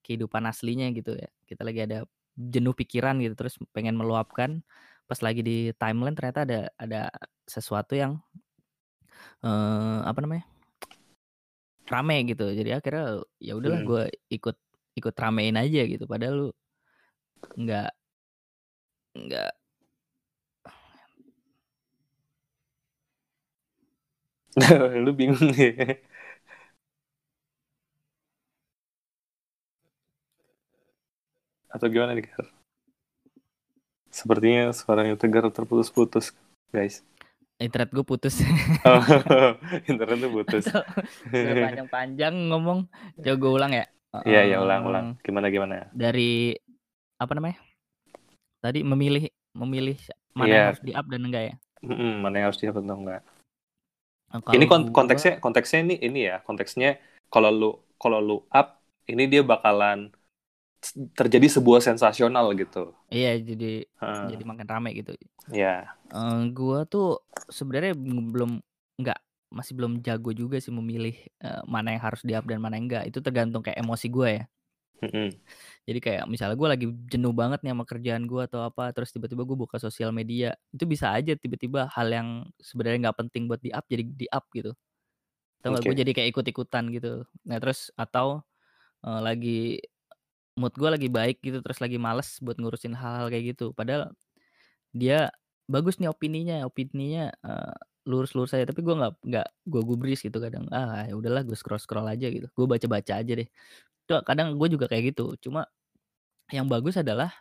kehidupan 0.05 0.45
aslinya 0.45 0.93
gitu 0.93 1.17
ya. 1.17 1.29
Kita 1.49 1.65
lagi 1.65 1.81
ada 1.89 2.05
jenuh 2.37 2.77
pikiran 2.77 3.17
gitu 3.25 3.33
terus 3.33 3.57
pengen 3.73 3.97
meluapkan 3.97 4.61
pas 5.09 5.17
lagi 5.25 5.41
di 5.41 5.73
timeline 5.81 6.13
ternyata 6.13 6.45
ada 6.45 6.61
ada 6.77 7.01
sesuatu 7.49 7.97
yang 7.97 8.21
eh 9.41 10.01
apa 10.05 10.21
namanya? 10.21 10.45
rame 11.87 12.17
gitu. 12.27 12.51
Jadi 12.51 12.71
akhirnya 12.75 13.23
ya 13.39 13.53
udahlah 13.57 13.81
Hmm. 13.81 13.89
gue 13.89 14.03
ikut 14.35 14.57
ikut 14.99 15.15
ramein 15.17 15.57
aja 15.57 15.83
gitu. 15.87 16.05
Padahal 16.05 16.35
lu 16.35 16.49
nggak 17.57 17.91
nggak 19.17 19.51
Lu 25.05 25.11
bingung 25.13 25.53
ya. 25.53 25.97
Atau 31.69 31.87
gimana 31.93 32.17
nih, 32.17 32.25
Gar? 32.31 32.47
Sepertinya 34.09 34.73
suaranya 34.73 35.15
Tegar 35.21 35.45
terputus-putus, 35.53 36.33
guys. 36.73 37.05
internet 37.57 37.89
gue 37.89 38.05
putus. 38.05 38.45
Oh, 38.85 39.01
internet 39.93 40.17
tuh 40.21 40.33
putus. 40.33 40.65
Panjang-panjang 41.33 42.35
ngomong. 42.53 42.85
Coba 43.17 43.37
gue 43.37 43.51
ulang 43.51 43.73
ya. 43.73 43.85
Iya, 44.25 44.41
iya, 44.45 44.57
ulang, 44.61 44.85
Eh. 44.89 45.07
Gimana, 45.25 45.49
gimana? 45.49 45.89
Dari 45.93 46.53
apa 47.17 47.33
namanya? 47.33 47.57
Tadi 48.61 48.85
memilih 48.85 49.29
memilih 49.57 49.97
mana 50.33 50.49
yang 50.49 50.53
Iya, 50.53 50.65
harus 50.69 50.83
di-up 50.85 51.07
dan 51.09 51.23
enggak 51.25 51.45
ya. 51.49 51.55
mm-mm, 51.81 52.13
mana 52.21 52.35
yang 52.41 52.47
harus 52.53 52.61
dihapus 52.61 52.85
atau 52.85 52.97
enggak. 52.97 53.23
Nah, 54.31 54.41
Ini 54.55 54.65
kalau 54.67 54.67
kon- 54.71 54.91
gua 54.97 54.97
konteksnya, 54.97 55.31
konteksnya 55.43 55.79
ini, 55.85 55.95
ini 56.07 56.19
ya, 56.31 56.35
konteksnya 56.47 56.87
kalau 57.33 57.51
lu, 57.61 57.65
kalau 58.01 58.19
lu 58.29 58.33
up, 58.59 58.67
ini 59.11 59.23
dia 59.33 59.41
bakalan 59.51 59.99
terjadi 61.19 61.47
sebuah 61.57 61.81
sensasional 61.89 62.47
gitu. 62.61 62.95
iya 63.15 63.29
jadi 63.49 63.67
Heeh, 64.01 64.31
jadi 64.31 64.43
makin 64.51 64.67
rame 64.73 64.89
gitu. 64.99 65.11
ya, 65.53 65.97
Eh 66.17 66.41
gua 66.59 66.79
tuh 66.93 67.05
sebenarnya 67.59 67.93
belum 68.33 68.51
nggak 69.01 69.19
masih 69.57 69.73
belum 69.79 69.93
jago 70.07 70.31
juga 70.41 70.57
sih 70.65 70.73
memilih 70.79 71.15
eh, 71.45 71.63
mana 71.75 71.89
yang 71.95 72.03
harus 72.07 72.23
di-up 72.29 72.45
dan 72.51 72.59
mana 72.63 72.75
yang 72.79 72.87
enggak. 72.91 73.05
Itu 73.11 73.19
tergantung 73.27 73.63
kayak 73.65 73.79
emosi 73.83 74.07
gue 74.11 74.29
ya. 74.43 74.43
mm-mm, 75.03 75.39
Jadi 75.87 75.99
kayak 76.03 76.25
misalnya 76.27 76.57
gue 76.59 76.69
lagi 76.69 76.87
jenuh 77.11 77.31
banget 77.31 77.63
nih 77.63 77.71
sama 77.75 77.85
kerjaan 77.87 78.27
gue 78.27 78.43
atau 78.47 78.61
apa, 78.67 78.91
terus 78.95 79.15
tiba-tiba 79.15 79.47
gue 79.47 79.55
buka 79.59 79.79
sosial 79.79 80.11
media, 80.11 80.55
itu 80.75 80.85
bisa 80.89 81.15
aja 81.15 81.35
tiba-tiba 81.39 81.87
hal 81.95 82.09
yang 82.11 82.29
sebenarnya 82.59 83.11
nggak 83.11 83.19
penting 83.27 83.47
buat 83.51 83.63
di-up 83.63 83.87
jadi 83.87 84.03
di-up 84.07 84.45
gitu. 84.55 84.75
Tau 85.63 85.69
nggak? 85.75 85.85
Gue 85.87 85.95
jadi 85.99 86.11
kayak 86.17 86.29
ikut-ikutan 86.37 86.85
gitu. 86.95 87.27
Nah 87.49 87.59
terus 87.63 87.91
atau 87.99 88.43
eh, 89.07 89.21
lagi 89.25 89.81
mood 90.61 90.75
gue 90.77 90.91
lagi 90.93 91.09
baik 91.13 91.41
gitu, 91.45 91.61
terus 91.65 91.81
lagi 91.85 91.99
males 92.01 92.39
buat 92.45 92.57
ngurusin 92.61 92.95
hal-hal 92.97 93.29
kayak 93.33 93.57
gitu. 93.57 93.73
Padahal 93.77 94.13
dia 94.95 95.31
bagus 95.71 95.99
nih 96.03 96.11
opininya, 96.13 96.65
opininya 96.69 97.33
eh, 97.45 97.75
lurus-lurus 98.09 98.55
aja. 98.57 98.67
Tapi 98.71 98.81
gue 98.87 98.95
nggak 98.97 99.13
nggak 99.27 99.47
gue 99.69 99.83
gubris 99.87 100.21
gitu 100.27 100.39
kadang. 100.43 100.67
Ah 100.75 101.07
ya 101.11 101.15
udahlah 101.19 101.43
gue 101.47 101.57
scroll-scroll 101.59 102.07
aja 102.11 102.29
gitu. 102.33 102.47
Gue 102.57 102.67
baca-baca 102.71 103.13
aja 103.23 103.33
deh. 103.39 103.49
Tuh, 104.07 104.23
kadang 104.29 104.55
gue 104.59 104.69
juga 104.75 104.87
kayak 104.91 105.15
gitu. 105.15 105.35
Cuma 105.43 105.67
yang 106.53 106.67
bagus 106.71 106.97
adalah 107.01 107.33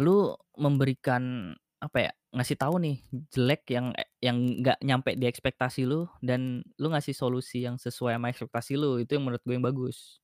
lu 0.00 0.34
memberikan 0.56 1.52
apa 1.82 1.98
ya 2.08 2.10
ngasih 2.32 2.56
tahu 2.56 2.80
nih 2.80 2.96
jelek 3.28 3.62
yang 3.74 3.92
e- 3.92 4.12
yang 4.24 4.36
nggak 4.62 4.78
nyampe 4.80 5.10
di 5.20 5.26
ekspektasi 5.28 5.84
lu 5.84 6.08
dan 6.24 6.64
lu 6.80 6.86
ngasih 6.94 7.12
solusi 7.12 7.66
yang 7.66 7.76
sesuai 7.76 8.16
sama 8.16 8.32
ekspektasi 8.32 8.72
lu. 8.80 8.96
Itu 9.02 9.18
yang 9.20 9.24
menurut 9.28 9.42
gue 9.44 9.54
yang 9.58 9.66
bagus. 9.66 10.22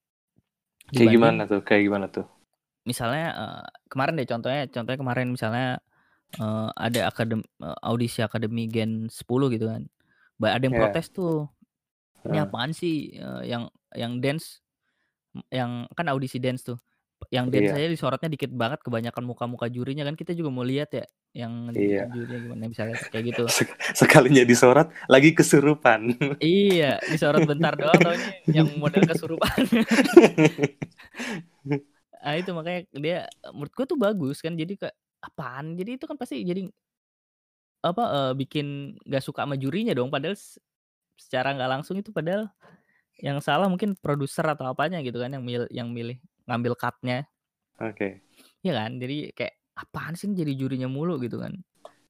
Kayak 0.95 1.11
gimana 1.17 1.41
dibanding 1.41 1.49
tuh, 1.51 1.61
kayak 1.67 1.83
gimana 1.87 2.07
tuh? 2.15 2.27
misalnya 2.89 3.25
eh, 3.37 3.63
kemarin 3.93 4.15
deh 4.19 4.29
contohnya 4.29 4.63
contohnya 4.71 4.99
kemarin 5.01 5.27
misalnya 5.35 5.67
eh, 6.41 6.69
ada 6.77 7.01
akadem 7.11 7.41
eh, 7.63 7.79
audisi 7.85 8.21
akademi 8.25 8.69
Gen 8.71 9.09
10 9.13 9.49
gitu 9.55 9.67
kan. 9.71 9.85
Ada 10.43 10.65
yang 10.69 10.77
Ya, 10.77 10.79
protes 10.79 11.11
tuh 11.15 11.49
ini 12.29 12.39
apaan 12.43 12.73
sih 12.77 13.15
eh, 13.17 13.43
yang 13.53 13.71
yang 13.97 14.21
dance 14.25 14.63
yang 15.53 15.87
kan 15.97 16.07
audisi 16.13 16.39
dance 16.43 16.65
tuh 16.67 16.79
yang 17.35 17.51
dance 17.53 17.59
iya, 17.59 17.73
saya 17.75 17.87
disorotnya 17.91 18.31
dikit 18.33 18.51
banget 18.55 18.81
kebanyakan 18.87 19.25
muka-muka 19.27 19.67
jurinya 19.69 20.07
kan 20.09 20.15
kita 20.17 20.33
juga 20.39 20.51
mau 20.55 20.65
lihat 20.67 20.91
ya 20.95 21.05
yang 21.37 21.53
iya. 21.77 22.03
jurinya 22.15 22.39
gimana 22.45 22.63
misalnya 22.71 22.97
kayak 23.13 23.25
gitu 23.35 23.45
Sek- 23.57 23.77
Sekalinya 23.97 24.43
disorot, 24.45 24.89
lagi 25.09 25.33
kesurupan. 25.37 26.01
iya 26.43 26.85
disorot 27.11 27.43
bentar 27.51 27.73
doang 27.81 28.01
taunya 28.05 28.29
yang 28.57 28.67
model 28.83 29.03
kesurupan 29.11 29.63
ah 32.25 32.35
itu 32.39 32.51
makanya 32.57 32.81
dia 32.95 33.19
menurut 33.55 33.73
gua 33.77 33.87
tuh 33.87 33.99
bagus 33.99 34.39
kan 34.43 34.55
jadi 34.59 34.75
kayak 34.75 34.97
apaan 35.23 35.75
jadi 35.79 35.99
itu 35.99 36.05
kan 36.07 36.17
pasti 36.19 36.43
jadi 36.47 36.67
apa 37.83 38.03
eh, 38.11 38.33
bikin 38.35 38.67
gak 39.07 39.23
suka 39.23 39.47
sama 39.47 39.55
jurinya 39.59 39.95
dong 39.95 40.11
padahal 40.11 40.35
s- 40.35 40.59
secara 41.19 41.55
nggak 41.57 41.71
langsung 41.81 41.97
itu 42.01 42.11
padahal 42.15 42.49
yang 43.19 43.43
salah 43.43 43.67
mungkin 43.67 43.99
produser 43.99 44.47
atau 44.47 44.71
apanya 44.71 45.03
gitu 45.03 45.19
kan 45.19 45.35
yang 45.35 45.43
milih 45.43 45.69
yang 45.75 45.89
milih 45.91 46.19
ngambil 46.47 46.79
cutnya 46.79 47.27
Oke. 47.79 48.27
Iya 48.67 48.75
kan? 48.75 48.99
Jadi 48.99 49.31
kayak 49.39 49.55
apaan 49.79 50.19
sih 50.19 50.27
ini 50.27 50.35
jadi 50.43 50.53
jurinya 50.59 50.91
mulu 50.91 51.15
gitu 51.23 51.39
kan. 51.39 51.55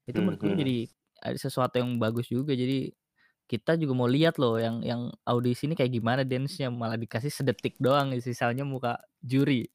Itu 0.09 0.25
menurut 0.25 0.41
gue 0.41 0.53
Mhm. 0.57 0.61
jadi 0.65 0.79
ada 1.21 1.37
sesuatu 1.37 1.77
yang 1.77 2.01
bagus 2.01 2.33
juga. 2.33 2.57
Jadi 2.57 2.89
kita 3.45 3.77
juga 3.77 3.93
mau 3.93 4.09
lihat 4.09 4.41
loh 4.41 4.57
yang 4.57 4.81
yang 4.81 5.13
audisi 5.29 5.69
ini 5.69 5.77
kayak 5.77 5.93
gimana 5.93 6.25
dance-nya 6.25 6.73
malah 6.73 6.97
dikasih 6.97 7.29
sedetik 7.29 7.77
doang 7.77 8.17
sisanya 8.17 8.65
muka 8.65 8.97
juri. 9.21 9.69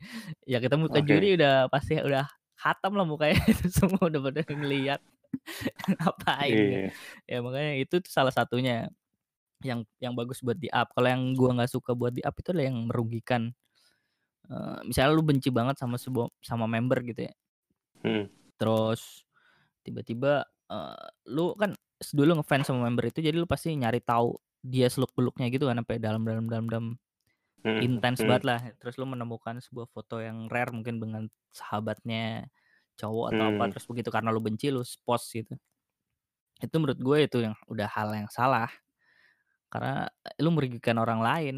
Ya 0.49 0.57
kita 0.57 0.81
muka 0.81 0.97
Oke. 0.97 1.05
juri 1.05 1.37
udah 1.37 1.69
pasti 1.69 1.97
udah 2.01 2.25
khatam 2.57 2.97
lah 2.97 3.05
mukanya 3.05 3.37
itu 3.53 3.69
semua 3.69 4.09
udah 4.09 4.21
pada 4.33 4.41
ngelihat 4.49 5.01
ngapain 6.01 6.53
kan. 6.57 6.69
Iya. 6.73 6.89
Ya 7.29 7.37
makanya 7.45 7.73
itu 7.77 7.95
tuh 8.01 8.09
salah 8.09 8.33
satunya 8.33 8.89
yang 9.65 9.81
yang 9.99 10.13
bagus 10.13 10.39
buat 10.43 10.55
di 10.59 10.67
up. 10.69 10.91
Kalau 10.93 11.07
yang 11.09 11.33
gua 11.35 11.55
nggak 11.59 11.71
suka 11.71 11.91
buat 11.95 12.13
di 12.13 12.21
up 12.23 12.35
itu 12.37 12.51
adalah 12.53 12.67
yang 12.69 12.79
merugikan. 12.91 13.51
Eh, 14.51 14.79
misalnya 14.87 15.15
lu 15.15 15.23
benci 15.23 15.49
banget 15.49 15.79
sama 15.79 15.95
sebuah 15.95 16.27
sama 16.43 16.67
member 16.67 16.99
gitu 17.07 17.27
ya. 17.31 17.33
Hmm. 18.03 18.27
Terus 18.59 19.23
tiba-tiba 19.87 20.43
eh, 20.71 21.07
lu 21.31 21.55
kan 21.55 21.75
dulu 22.11 22.43
ngefans 22.43 22.67
sama 22.67 22.87
member 22.91 23.07
itu 23.07 23.23
jadi 23.23 23.35
lu 23.39 23.47
pasti 23.47 23.71
nyari 23.75 24.03
tahu 24.03 24.35
dia 24.63 24.87
seluk-beluknya 24.91 25.47
gitu 25.51 25.67
kan 25.71 25.79
sampai 25.83 25.99
dalam-dalam 25.99 26.47
dalam-dalam 26.51 26.87
Hmm. 27.63 27.79
intens 27.79 28.19
Hmm. 28.19 28.27
banget 28.27 28.43
lah. 28.43 28.59
Terus 28.75 28.99
lu 28.99 29.07
menemukan 29.07 29.55
sebuah 29.63 29.87
foto 29.87 30.19
yang 30.19 30.51
rare 30.51 30.75
mungkin 30.75 30.99
dengan 30.99 31.31
sahabatnya 31.55 32.51
cowok 32.99 33.31
atau 33.31 33.45
apa 33.55 33.63
Hmm. 33.63 33.71
terus 33.71 33.85
begitu 33.87 34.09
karena 34.11 34.35
lu 34.35 34.43
benci 34.43 34.67
lu 34.67 34.83
post 35.07 35.31
gitu. 35.31 35.55
Itu 36.59 36.75
menurut 36.83 36.99
gue 36.99 37.17
itu 37.23 37.39
yang 37.39 37.55
udah 37.71 37.87
hal 37.87 38.11
yang 38.19 38.27
salah 38.27 38.67
karena 39.73 40.05
eh, 40.21 40.37
lu 40.45 40.53
merugikan 40.53 41.01
orang 41.01 41.25
lain. 41.25 41.55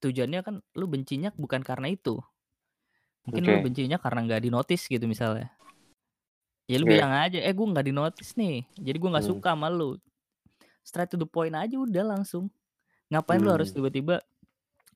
Tujuannya 0.00 0.40
kan 0.40 0.54
lu 0.80 0.88
bencinya 0.88 1.28
bukan 1.36 1.60
karena 1.60 1.92
itu. 1.92 2.16
Mungkin 3.28 3.44
lu 3.44 3.60
Oke. 3.60 3.64
bencinya 3.68 4.00
karena 4.00 4.24
nggak 4.24 4.48
dinotis 4.48 4.88
gitu 4.88 5.04
misalnya. 5.04 5.52
Ya 6.64 6.80
lu 6.80 6.88
Oke. 6.88 6.96
bilang 6.96 7.12
aja, 7.12 7.36
"Eh, 7.36 7.52
gue 7.52 7.66
nggak 7.68 7.86
di-notice 7.92 8.32
nih, 8.40 8.64
jadi 8.80 8.96
gue 8.96 9.10
nggak 9.12 9.26
Hmm. 9.28 9.36
suka 9.36 9.52
sama 9.52 9.68
lu." 9.68 10.00
Straight 10.80 11.12
to 11.12 11.20
the 11.20 11.28
point 11.28 11.52
aja 11.52 11.76
udah 11.76 12.16
langsung. 12.16 12.48
Ngapain 13.12 13.42
lu 13.44 13.52
harus 13.52 13.68
Hmm. 13.74 13.84
tiba-tiba, 13.84 14.24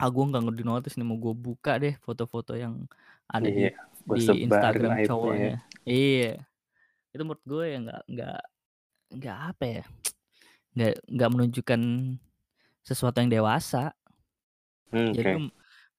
"Ah, 0.01 0.09
gue 0.09 0.25
nggak 0.25 0.57
di-notice 0.57 0.97
nih, 0.97 1.05
mau 1.05 1.21
gue 1.21 1.35
buka 1.37 1.77
deh 1.77 1.93
foto-foto 2.01 2.57
yang 2.57 2.89
ada 3.29 3.45
di 3.45 3.69
Iya, 3.69 3.77
di 4.09 4.21
sebarin 4.25 4.45
Instagram 4.49 4.93
ya. 4.97 5.07
cowoknya." 5.11 5.55
Iya. 5.85 6.33
Itu 7.13 7.23
menurut 7.29 7.45
gue 7.45 7.65
ya 7.69 7.79
nggak 7.85 8.03
nggak 8.09 8.41
nggak 9.21 9.39
apa 9.53 9.65
ya, 9.69 9.85
nggak 10.75 10.95
nggak 11.09 11.31
menunjukkan 11.33 11.81
sesuatu 12.85 13.17
yang 13.23 13.31
dewasa. 13.33 13.95
Hmm, 14.93 15.11
Jadi 15.15 15.29
lu 15.35 15.41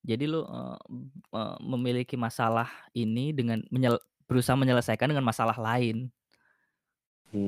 jadi 0.05 0.23
lu, 0.29 0.41
eee, 0.45 1.55
memiliki 1.65 2.13
masalah 2.15 2.69
ini 2.93 3.33
dengan 3.33 3.59
menyel 3.73 3.97
berusaha 4.29 4.53
menyelesaikan 4.57 5.09
dengan 5.09 5.25
masalah 5.25 5.57
lain. 5.57 6.09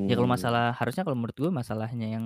Ya 0.08 0.16
kalau 0.16 0.28
Hmm. 0.28 0.36
masalah 0.40 0.66
harusnya 0.80 1.04
kalau 1.04 1.18
menurut 1.20 1.36
gue 1.36 1.52
masalahnya 1.52 2.08
yang 2.08 2.26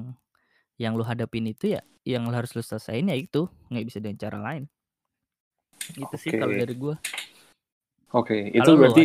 yang 0.81 0.93
lu 0.97 1.03
hadapin 1.05 1.45
itu 1.49 1.77
ya, 1.77 1.81
yang 2.05 2.25
harus 2.33 2.53
lu 2.57 2.61
selesain 2.65 3.05
ya 3.05 3.17
itu, 3.17 3.45
nggak 3.69 3.85
bisa 3.85 3.97
dengan 4.01 4.17
cara 4.17 4.37
lain. 4.41 4.63
Gitu 5.93 6.15
sih 6.17 6.31
kalau 6.33 6.53
dari 6.55 6.73
gua. 6.77 6.95
Oke, 8.11 8.35
itu 8.51 8.59
Kalau 8.59 8.75
lu 8.75 8.79
berarti 8.81 9.03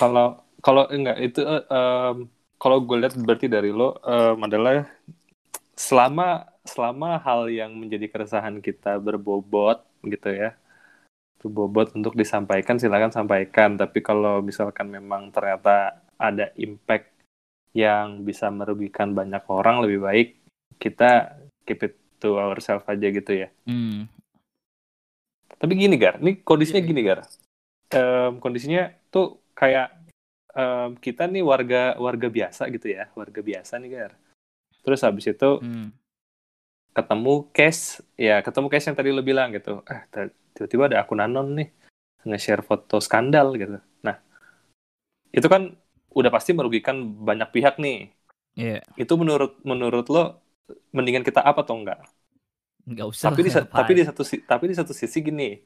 kalau 0.00 0.26
kalau 0.62 0.84
enggak 0.94 1.16
itu, 1.20 1.40
eee, 1.42 1.62
mmm, 1.68 2.16
kalau 2.62 2.78
gue 2.78 2.94
lihat 2.94 3.18
berarti 3.18 3.50
dari 3.50 3.74
lo, 3.74 3.98
mmm, 3.98 4.38
adalah 4.46 4.86
selama 5.74 6.46
selama 6.62 7.18
hal 7.18 7.50
yang 7.50 7.74
menjadi 7.74 8.06
keresahan 8.06 8.62
kita 8.62 9.02
berbobot 9.02 9.82
gitu 10.06 10.30
ya, 10.30 10.54
berbobot 11.42 11.90
untuk 11.98 12.14
disampaikan 12.14 12.78
silakan 12.78 13.10
sampaikan, 13.10 13.74
tapi 13.74 13.98
kalau 13.98 14.38
misalkan 14.46 14.86
memang 14.94 15.34
ternyata 15.34 16.06
ada 16.14 16.54
impact 16.54 17.10
yang 17.74 18.22
bisa 18.22 18.46
merugikan 18.54 19.10
banyak 19.10 19.42
orang, 19.50 19.82
lebih 19.82 20.06
baik 20.06 20.28
kita 20.78 21.34
keep 21.66 21.82
it 21.82 21.98
to 22.22 22.38
ourselves 22.38 22.86
aja 22.86 23.10
gitu 23.10 23.42
ya. 23.42 23.50
Mmm. 23.66 24.06
Tapi 25.58 25.72
gini 25.78 25.98
Gar, 25.98 26.22
ini 26.22 26.38
Iya 26.38 26.46
kondisinya 26.46 26.82
iya. 26.82 26.88
gini 26.90 27.00
Gar, 27.02 27.20
mmm, 27.90 28.38
kondisinya 28.38 28.94
tuh 29.10 29.42
kayak, 29.58 29.98
mmm, 30.52 31.00
kita 31.00 31.28
nih 31.28 31.44
warga 31.44 31.96
warga 31.96 32.28
biasa 32.28 32.68
gitu 32.72 32.92
ya, 32.92 33.08
warga 33.16 33.40
biasa 33.40 33.76
nih 33.80 33.90
Gar. 33.90 34.12
Terus 34.82 35.00
habis 35.04 35.24
itu 35.28 35.50
Mmm. 35.62 35.88
ketemu 36.92 37.34
case, 37.56 38.04
ya 38.20 38.44
ketemu 38.44 38.66
case 38.68 38.86
yang 38.92 38.96
tadi 38.98 39.10
lo 39.16 39.24
bilang 39.24 39.48
gitu, 39.56 39.80
eh, 39.88 40.04
tiba-tiba 40.52 40.92
ada 40.92 41.00
akun 41.00 41.24
anon 41.24 41.56
nih, 41.56 41.72
nge-share 42.28 42.60
foto 42.60 43.00
skandal 43.00 43.56
gitu. 43.56 43.80
Nah, 44.04 44.20
itu 45.32 45.46
kan 45.48 45.72
udah 46.12 46.28
pasti 46.28 46.52
merugikan 46.52 47.00
banyak 47.00 47.48
pihak 47.48 47.80
nih. 47.80 48.12
Iya. 48.52 48.84
Itu 49.00 49.16
menurut 49.16 49.56
menurut 49.64 50.06
lo, 50.12 50.44
mendingan 50.92 51.24
kita 51.24 51.40
up 51.40 51.56
atau 51.56 51.80
enggak? 51.80 52.04
Nggak 52.84 53.06
usah 53.08 53.32
Tapi 53.32 53.40
di 53.48 53.50
tapi 53.50 53.92
di 53.96 54.02
satu 54.04 54.22
tapi 54.44 54.64
di 54.68 54.74
satu 54.76 54.92
sisi 54.92 55.18
gini, 55.24 55.56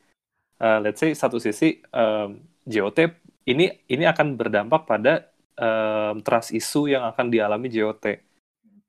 eee, 0.62 0.79
let's 0.79 1.03
say 1.03 1.11
satu 1.11 1.42
sisi, 1.42 1.83
mmm, 1.83 2.62
JOT 2.70 2.99
ini 3.46 3.70
ini 3.87 4.04
akan 4.04 4.35
berdampak 4.35 4.85
pada, 4.85 5.30
mmm, 5.56 6.20
trust 6.26 6.50
issue 6.52 6.90
yang 6.90 7.06
akan 7.06 7.30
dialami 7.30 7.70
JOT. 7.70 8.04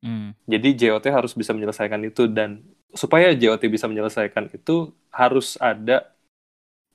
Mmm. 0.02 0.34
Jadi 0.50 0.70
JOT 0.76 1.06
harus 1.14 1.34
bisa 1.38 1.54
menyelesaikan 1.54 2.02
itu 2.08 2.26
dan 2.26 2.66
supaya 2.96 3.32
JOT 3.38 3.70
bisa 3.70 3.86
menyelesaikan 3.86 4.50
itu 4.56 4.92
harus 5.14 5.56
ada 5.62 6.12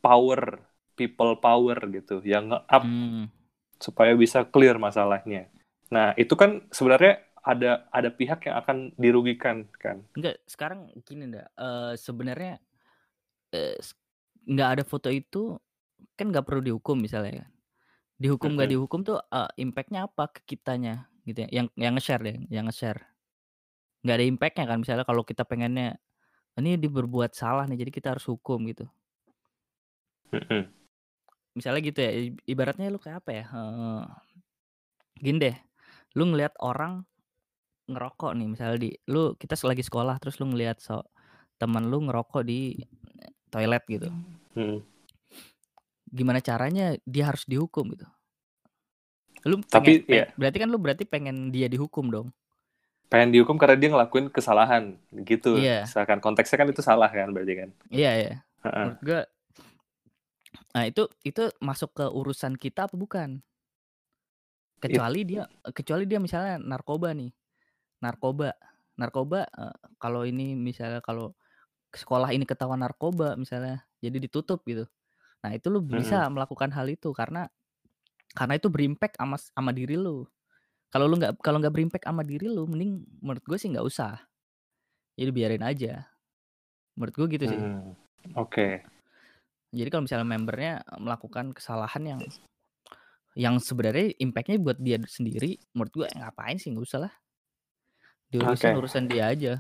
power, 0.02 0.58
people 0.98 1.38
power 1.38 1.78
gitu 1.94 2.18
yang 2.26 2.50
nge-up 2.50 2.84
Mmm. 2.84 3.30
supaya 3.78 4.12
bisa 4.18 4.42
clear 4.46 4.76
masalahnya. 4.78 5.46
Nah, 5.92 6.16
itu 6.18 6.34
kan 6.34 6.64
sebenarnya 6.72 7.22
ada 7.42 7.86
ada 7.90 8.10
pihak 8.10 8.46
yang 8.46 8.56
akan 8.62 8.94
dirugikan 8.96 9.66
kan. 9.82 10.02
Enggak, 10.14 10.38
sekarang 10.46 10.90
gini 11.02 11.26
ndak, 11.30 11.50
eee, 11.58 11.92
sebenarnya, 11.98 12.54
eee, 13.52 13.76
s 13.82 13.94
nggak 14.46 14.68
ada 14.78 14.84
foto 14.86 15.10
itu 15.10 15.58
kan 16.18 16.26
nggak 16.30 16.46
perlu 16.46 16.62
dihukum 16.62 16.98
misalnya 16.98 17.44
ya. 17.44 17.46
Dihukum 18.22 18.50
nggak 18.56 18.70
Mhm. 18.70 18.72
dihukum 18.72 19.00
tuh, 19.08 19.18
eee, 19.36 19.50
impact-nya 19.64 20.00
apa 20.08 20.24
ke 20.34 20.40
kitanya 20.50 20.94
gitu 21.28 21.38
ya, 21.46 21.48
yang 21.62 21.66
yang 21.84 21.92
nge-share 21.96 22.22
deh, 22.26 22.36
yang 22.54 22.64
nge-share. 22.68 23.00
Nggak 24.04 24.16
ada 24.18 24.26
impact-nya 24.32 24.64
kan 24.70 24.78
misalnya 24.82 25.06
kalau 25.10 25.24
kita 25.30 25.44
pengennya, 25.50 25.88
ini 26.58 26.70
dia 26.82 26.90
berbuat 26.92 27.32
salah 27.36 27.64
nih, 27.70 27.78
jadi 27.86 27.92
kita 27.96 28.08
harus 28.16 28.26
hukum 28.32 28.60
gitu. 28.70 28.86
Mhm. 30.32 30.72
Misalnya 31.56 31.80
gitu 31.84 31.98
ya, 32.00 32.10
i 32.16 32.24
ibaratnya 32.48 32.88
lu 32.88 32.96
kayak 32.96 33.24
apa 33.24 33.30
ya, 33.36 33.44
eee, 33.52 34.02
gini 35.24 35.38
deh, 35.44 35.56
lu 36.18 36.24
ngelihat 36.30 36.54
orang 36.62 37.04
ngerokok 37.90 38.32
nih 38.38 38.48
misalnya 38.52 38.78
di 38.80 38.90
lu 39.12 39.34
kita 39.40 39.54
lagi 39.68 39.82
sekolah 39.84 40.16
terus 40.22 40.38
lu 40.42 40.46
ngelihat 40.52 40.78
so 40.82 41.02
temen 41.60 41.88
lu 41.92 41.98
ngerokok 42.06 42.42
di 42.46 42.78
toilet 43.52 43.84
gitu. 43.90 44.10
Mhm. 44.56 44.91
Gimana 46.12 46.44
caranya 46.44 46.92
dia 47.08 47.32
harus 47.32 47.48
dihukum 47.48 47.96
gitu. 47.96 48.04
Lu 49.48 49.64
pengen 49.64 49.72
Tapi 49.72 49.92
peng 50.04 50.16
ya 50.20 50.24
berarti 50.36 50.58
kan 50.60 50.68
lu 50.68 50.78
berarti 50.78 51.04
pengen 51.08 51.48
dia 51.48 51.66
dihukum 51.72 52.12
dong? 52.12 52.28
pengen 53.08 53.28
dihukum 53.28 53.60
karena 53.60 53.76
dia 53.76 53.92
ngelakuin 53.92 54.32
kesalahan, 54.32 54.96
gitu. 55.12 55.60
Iya. 55.60 55.84
Misalkan 55.84 56.16
konteksnya 56.24 56.56
kan 56.64 56.68
itu 56.72 56.80
salah 56.80 57.12
kan 57.12 57.28
berarti 57.28 57.54
kan? 57.60 57.68
Iya 57.92 58.10
iya. 58.16 58.34
Menurut 58.64 59.00
gua 59.04 59.20
nah 60.72 60.84
itu 60.88 61.08
itu 61.24 61.48
masuk 61.60 61.92
ke 61.96 62.04
urusan 62.08 62.56
kita 62.56 62.88
apa 62.88 62.96
bukan? 62.96 63.44
It 64.80 64.88
Kecuali 64.88 65.28
dia 65.28 65.44
kecuali 65.76 66.04
dia 66.08 66.18
misalnya 66.18 66.56
narkoba 66.58 67.12
nih, 67.12 67.30
narkoba 68.00 68.56
narkoba, 68.96 69.44
eee, 69.46 69.74
kalau 70.00 70.24
ini 70.24 70.56
misalnya 70.56 71.04
kalau 71.04 71.36
sekolah 71.92 72.32
ini 72.32 72.48
ketahuan 72.48 72.80
narkoba 72.80 73.36
misalnya, 73.36 73.84
jadi 74.00 74.16
ditutup 74.24 74.64
gitu. 74.64 74.88
Nah 75.42 75.50
itu 75.52 75.66
lu 75.68 75.82
Mhm. 75.82 75.90
bisa 75.90 76.26
melakukan 76.30 76.70
hal 76.70 76.86
itu 76.86 77.10
karena 77.10 77.50
karena 78.32 78.56
itu 78.56 78.72
berimpact 78.72 79.18
ama 79.20 79.36
s 79.36 79.50
ama 79.52 79.74
diri 79.74 79.98
lu. 79.98 80.24
Kalau 80.88 81.08
lu 81.08 81.18
nggak 81.20 81.40
kalau 81.42 81.58
nggak 81.60 81.74
berimpact 81.74 82.04
ama 82.06 82.22
diri 82.24 82.48
lu, 82.48 82.64
mending 82.64 83.02
menurut 83.20 83.44
gue 83.44 83.58
sih 83.58 83.68
nggak 83.68 83.84
usah. 83.84 84.22
Jadi 85.18 85.30
biarin 85.34 85.64
aja. 85.64 86.08
Menurut 86.96 87.14
gue 87.16 87.26
gitu 87.36 87.44
sih. 87.48 87.58
Mmm, 87.60 87.92
oke. 88.36 88.68
Jadi 89.72 89.88
kalau 89.88 90.04
misalnya 90.04 90.28
membernya 90.28 90.72
melakukan 91.00 91.56
kesalahan 91.56 92.04
yang 92.04 92.20
yang 93.32 93.56
sebenarnya 93.56 94.12
impact-nya 94.20 94.60
buat 94.60 94.76
dia 94.76 95.00
sendiri, 95.08 95.56
menurut 95.72 95.92
gue 95.96 96.06
ngapain 96.12 96.60
sih, 96.60 96.68
nggak 96.68 96.84
usah 96.84 97.08
lah. 97.08 97.12
Diurusin 98.28 98.76
Oke. 98.76 98.80
urusan 98.84 99.04
dia 99.08 99.32
aja. 99.32 99.52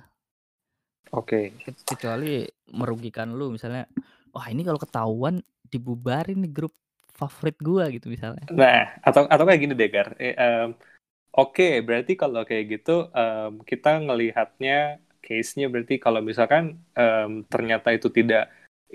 Oke. 1.12 1.56
Ke 1.64 1.72
kecuali 1.72 2.44
merugikan 2.68 3.32
lu 3.32 3.52
misalnya, 3.52 3.88
wah 4.32 4.44
ini 4.48 4.60
kalau 4.64 4.76
ketahuan 4.76 5.40
dibubarin 5.72 6.38
nih 6.44 6.52
grup 6.56 6.74
favorit 7.18 7.56
gua 7.68 7.84
gitu 7.94 8.06
misalnya. 8.14 8.48
Nah, 8.52 8.98
atau 9.06 9.22
atau 9.32 9.44
kayak 9.48 9.60
gini 9.64 9.72
deh 9.80 9.88
Gar, 9.94 10.08
e 10.20 10.28
mmm, 10.36 10.68
oke 11.40 11.66
berarti 11.86 12.12
kalau 12.22 12.42
kayak 12.48 12.64
gitu, 12.72 12.90
mmm, 13.14 13.64
kita 13.70 13.88
ngelihatnya 14.06 14.72
case-nya 15.24 15.66
berarti 15.72 15.94
kalau 16.04 16.20
misalkan, 16.30 16.64
mmm, 16.98 17.46
ternyata 17.52 17.88
itu 17.96 18.08
tidak 18.18 18.42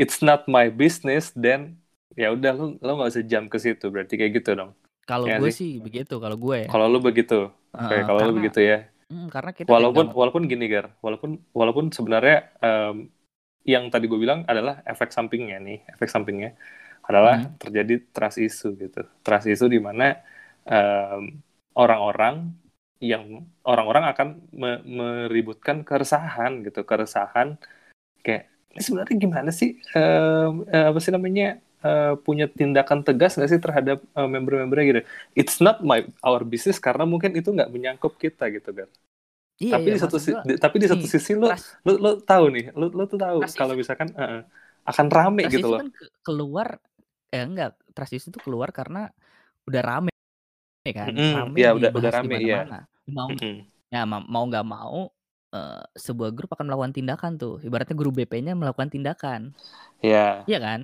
it's 0.01 0.19
not 0.27 0.45
my 0.51 0.67
business 0.81 1.33
then 1.37 1.61
ya 2.19 2.27
udah 2.35 2.51
lu 2.57 2.65
lu 2.85 2.91
nggak 2.97 3.11
usah 3.13 3.25
jump 3.31 3.47
ke 3.53 3.57
situ, 3.65 3.85
berarti 3.93 4.13
kayak 4.19 4.33
gitu 4.43 4.51
dong? 4.59 4.71
Kalau 5.09 5.27
nggak 5.27 5.37
gue 5.37 5.49
sih? 5.57 5.69
begitu, 5.85 6.13
kalau 6.23 6.37
gue 6.43 6.57
ya. 6.67 6.71
Kalau 6.71 6.85
lu 6.91 6.99
begitu? 7.07 7.33
Oke, 7.77 7.93
Heeh, 7.93 8.05
kalau 8.07 8.19
lu 8.25 8.31
begitu 8.37 8.59
ya. 8.69 8.75
mhm, 9.11 9.27
karena 9.33 9.51
kita 9.59 9.71
Walaupun 9.71 10.05
walaupun 10.15 10.43
gini 10.51 10.65
Gar, 10.71 10.95
walaupun 11.03 11.31
walaupun 11.51 11.85
sebenarnya, 11.91 12.35
mmm, 12.63 12.95
yang 13.67 13.91
tadi 13.93 14.07
gue 14.09 14.19
bilang 14.19 14.47
adalah 14.47 14.81
efek 14.87 15.11
sampingnya 15.13 15.59
nih, 15.61 15.79
efek 15.93 16.07
sampingnya 16.11 16.55
adalah 17.07 17.37
Mhm. 17.51 17.59
terjadi 17.61 17.95
trust 18.15 18.39
issue 18.41 18.73
gitu. 18.79 19.03
Trust 19.25 19.47
issue 19.51 19.69
di 19.71 19.79
mana, 19.83 20.15
mmm, 20.67 21.23
orang-orang 21.79 22.51
yang 23.03 23.45
orang-orang 23.67 24.05
akan 24.11 24.27
me 24.57 24.71
meributkan 24.85 25.83
keresahan 25.85 26.65
gitu, 26.65 26.81
keresahan 26.87 27.59
kayak, 28.25 28.49
"Ini 28.77 28.81
sebenarnya 28.85 29.15
gimana 29.19 29.51
sih, 29.55 29.77
mmm, 29.95 30.69
eee, 30.71 30.85
apa 30.93 30.99
sih 31.03 31.13
namanya, 31.15 31.47
eee, 31.85 32.13
punya 32.25 32.45
tindakan 32.51 33.01
tegas 33.07 33.37
nggak 33.39 33.51
sih 33.53 33.61
terhadap, 33.63 33.99
eee, 34.17 34.27
member-membernya?" 34.31 34.85
Gitu. 34.91 35.01
It's 35.39 35.59
not 35.63 35.81
my 35.85 36.05
our 36.25 36.43
business 36.47 36.79
karena 36.83 37.05
mungkin 37.09 37.33
itu 37.39 37.49
nggak 37.53 37.71
menyangkut 37.73 38.15
kita 38.21 38.49
gitu 38.53 38.71
Gar. 38.75 38.89
Iya 39.63 39.75
Tapi 39.75 39.87
iya, 39.87 39.95
di 39.95 39.99
satu 39.99 40.15
gua 40.27 40.41
di 40.47 40.53
tapi 40.63 40.75
di 40.83 40.87
satu 40.87 41.03
sisi 41.13 41.31
lu 41.35 41.47
trust 41.47 41.67
lu 41.85 41.91
lu 42.03 42.09
tahu 42.23 42.43
nih, 42.55 42.63
lu 42.79 42.85
lu 42.97 43.03
tuh 43.11 43.19
tahu 43.19 43.37
kalau 43.59 43.73
misalkan 43.75 44.09
heeh, 44.19 44.39
akan 44.89 45.07
rame 45.11 45.41
trust 45.41 45.53
gitu 45.53 45.67
loh. 45.73 45.81
kan 45.81 45.87
ke 45.93 46.05
keluar 46.25 46.67
eh 47.33 47.43
enggak, 47.45 47.75
trust 47.93 48.13
issue 48.17 48.31
itu 48.33 48.41
keluar 48.41 48.69
karena 48.73 49.11
udah 49.69 49.81
rame 49.83 50.11
kan, 50.95 51.13
Mhm, 51.13 51.29
rame 51.33 51.59
iya 51.59 51.67
udah 51.77 51.91
udah 51.97 52.11
rame, 52.17 52.35
iya. 52.41 52.57
mana-mana. 52.57 52.87
Mau 53.11 53.31
Mhm. 53.31 53.69
ya 53.93 54.03
ma 54.09 54.19
mau 54.25 54.43
nggak 54.49 54.65
mau, 54.67 55.11
eee, 55.55 55.83
sebuah 55.99 56.31
grup 56.35 56.51
akan 56.55 56.65
melakukan 56.71 56.93
tindakan 56.97 57.33
tuh, 57.41 57.55
ibaratnya 57.65 57.95
guru 57.99 58.11
BP-nya 58.15 58.53
melakukan 58.57 58.89
tindakan. 58.93 59.41
Iya. 60.03 60.47
Iya 60.49 60.59
kan? 60.63 60.79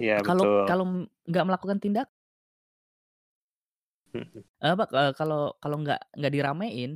Iya 0.00 0.14
Kalau 0.26 0.44
betul. 0.44 0.62
kalau 0.68 0.84
nggak 1.28 1.44
melakukan 1.48 1.78
tindak. 1.82 2.08
Apa, 4.62 4.84
eee, 4.92 5.12
kalau 5.18 5.56
kalau 5.62 5.76
nggak 5.82 6.00
nggak 6.18 6.32
diramein 6.34 6.90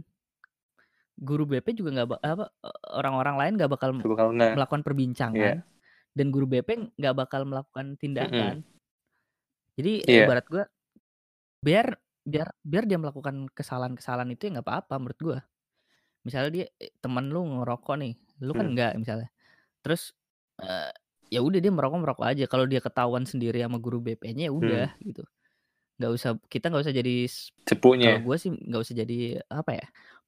guru 1.20 1.44
BP 1.48 1.66
juga 1.79 1.90
nggak 1.96 2.09
apa, 2.22 2.46
eee, 2.64 2.79
orang-orang 2.98 3.37
lain 3.40 3.52
nggak 3.61 3.72
bakal 3.72 3.90
melakukan 4.55 4.83
perbincangan 4.87 5.64
dan 6.16 6.26
guru 6.35 6.46
BP 6.50 6.92
nggak 6.98 7.14
bakal 7.16 7.44
melakukan 7.48 7.96
tindakan. 8.00 8.64
Jadi, 9.79 9.92
eee, 10.09 10.09
Iya. 10.09 10.26
ibarat 10.26 10.48
gua 10.48 10.64
biar 11.64 11.98
biar 12.26 12.48
biar 12.64 12.85
dia 12.88 12.98
melakukan 13.00 13.48
kesalahan-kesalahan 13.55 14.31
itu 14.35 14.48
ya 14.50 14.61
nggak 14.61 14.66
apa-apa 14.68 14.94
menurut 15.02 15.20
gua. 15.22 15.38
Misalnya 16.26 16.50
dia 16.55 16.66
e 16.81 16.92
temen 17.02 17.31
lu 17.33 17.42
ngerokok 17.62 17.96
nih, 18.00 18.14
lu 18.44 18.52
kan 18.57 18.66
Mmm. 18.66 18.76
enggak 18.76 18.94
misalnya. 19.00 19.31
Terus, 19.85 20.12
eee, 20.62 20.90
ya 21.35 21.40
udah 21.44 21.61
dia 21.62 21.72
merokok, 21.74 21.98
merokok 22.02 22.26
aja, 22.31 22.44
kalau 22.50 22.66
dia 22.70 22.81
ketahuan 22.85 23.24
sendiri 23.29 23.61
sama 23.64 23.79
guru 23.83 24.00
BP-nya, 24.05 24.50
ya 24.50 24.55
udah 24.55 24.87
Mmm. 24.87 24.96
gitu. 25.05 25.24
Nggak 26.00 26.12
usah 26.16 26.31
kita 26.52 26.70
nggak 26.72 26.85
usah 26.88 26.94
jadi 26.96 27.14
kalau 28.02 28.18
Cepunya. 28.18 28.22
gua 28.22 28.37
sih 28.40 28.50
nggak 28.55 28.81
usah 28.85 28.96
jadi, 29.02 29.42
apa 29.52 29.72
ya, 29.81 29.87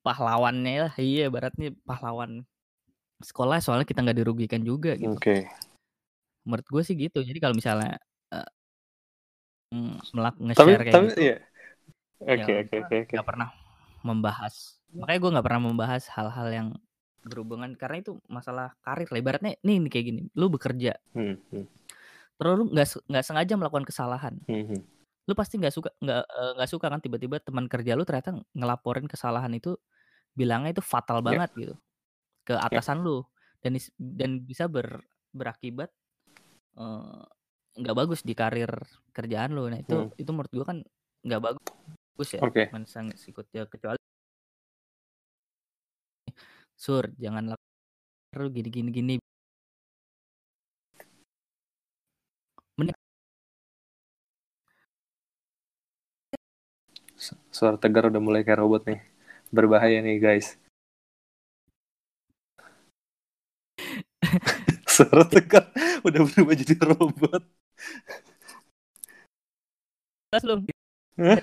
pahlawannya 0.09 0.88
lah, 0.88 0.94
iya 0.97 1.29
ibaratnya 1.29 1.77
pahlawan 1.85 2.49
sekolah, 3.21 3.61
soalnya 3.61 3.85
kita 3.85 4.01
nggak 4.01 4.18
dirugikan 4.25 4.64
juga 4.64 4.97
gitu. 4.97 5.12
Oke. 5.21 5.44
Menurut 6.49 6.66
gua 6.73 6.81
sih 6.81 6.97
gitu. 6.97 7.21
Jadi 7.21 7.37
kalau 7.44 7.53
misalnya, 7.53 8.01
mmm, 9.68 10.01
melak 10.16 10.35
nge-share 10.40 10.81
kayak 10.81 10.97
tapi 10.97 11.09
gitu, 11.12 11.21
iya. 11.21 11.37
Oke 12.18 12.35
ya 12.35 12.44
oke 12.44 12.53
gua 12.73 12.81
oke 12.88 12.97
oke. 13.05 13.12
nggak 13.12 13.27
pernah 13.29 13.49
membahas. 14.01 14.55
Makanya 14.97 15.18
gua 15.21 15.31
nggak 15.37 15.47
pernah 15.47 15.62
membahas 15.68 16.03
hal-hal 16.16 16.49
yang 16.49 16.68
berhubungan 17.29 17.77
karena 17.77 18.01
itu 18.01 18.16
masalah 18.33 18.73
karir 18.81 19.11
lah, 19.12 19.21
ibaratnya 19.21 19.53
nih 19.61 19.77
nih 19.85 19.90
kayak 19.92 20.07
gini, 20.09 20.23
lu 20.33 20.49
bekerja 20.49 20.97
Mhm 21.12 21.37
mhm. 21.53 21.64
terus 22.38 22.53
lu 22.55 22.64
nggak 22.71 22.87
nggak 23.11 23.25
sengaja 23.27 23.55
melakukan 23.59 23.85
kesalahan. 23.85 24.35
Mhm. 24.49 24.79
Lu 25.29 25.35
pasti 25.37 25.61
nggak 25.61 25.75
suka 25.75 25.90
nggak, 26.01 26.23
eee, 26.25 26.51
nggak 26.57 26.71
suka 26.71 26.87
kan 26.88 27.01
tiba-tiba 27.05 27.37
teman 27.42 27.66
kerja 27.68 27.92
lu 27.99 28.07
ternyata 28.09 28.33
ngelaporin 28.57 29.05
kesalahan 29.11 29.53
itu, 29.53 29.77
bilangnya 30.38 30.70
itu 30.79 30.85
fatal 30.85 31.18
Ya. 31.27 31.27
banget 31.29 31.51
gitu, 31.59 31.74
ke 32.46 32.55
Ya. 32.57 32.62
atasan 32.68 33.03
lu 33.07 33.24
dan 33.64 33.74
dan 33.98 34.31
bisa 34.46 34.64
ber 34.70 35.03
berakibat, 35.35 35.90
nggak 37.79 37.96
bagus 37.98 38.20
di 38.27 38.35
karir 38.38 38.70
kerjaan 39.16 39.53
lu. 39.57 39.66
Nah 39.72 39.81
itu 39.83 39.94
Mmm. 39.94 40.14
itu 40.20 40.31
menurut 40.35 40.53
gua 40.55 40.66
kan 40.72 40.79
nggak 41.27 41.42
bagus 41.44 42.29
ya, 42.37 42.44
Oke. 42.44 42.64
mensang 42.74 43.12
sikutnya 43.18 43.66
kecuali 43.70 43.98
"Sur, 46.83 47.05
jangan 47.22 47.44
lak 47.53 47.61
lu 48.38 48.46
gini 48.57 48.68
gini 48.77 48.90
gini." 48.98 49.14
Mending 52.79 52.94
suara 57.57 57.77
Tegar 57.83 58.05
udah 58.11 58.20
mulai 58.27 58.42
kayak 58.46 58.61
robot 58.62 58.83
nih. 58.88 59.01
Berbahaya 59.49 60.05
nih, 60.05 60.21
guys. 60.21 60.61
Suara 64.93 65.25
Tegar 65.25 65.73
udah 66.05 66.21
berubah 66.27 66.55
jadi 66.59 66.75
robot. 66.85 67.43
Belum? 70.43 70.61
Hah? 71.17 71.41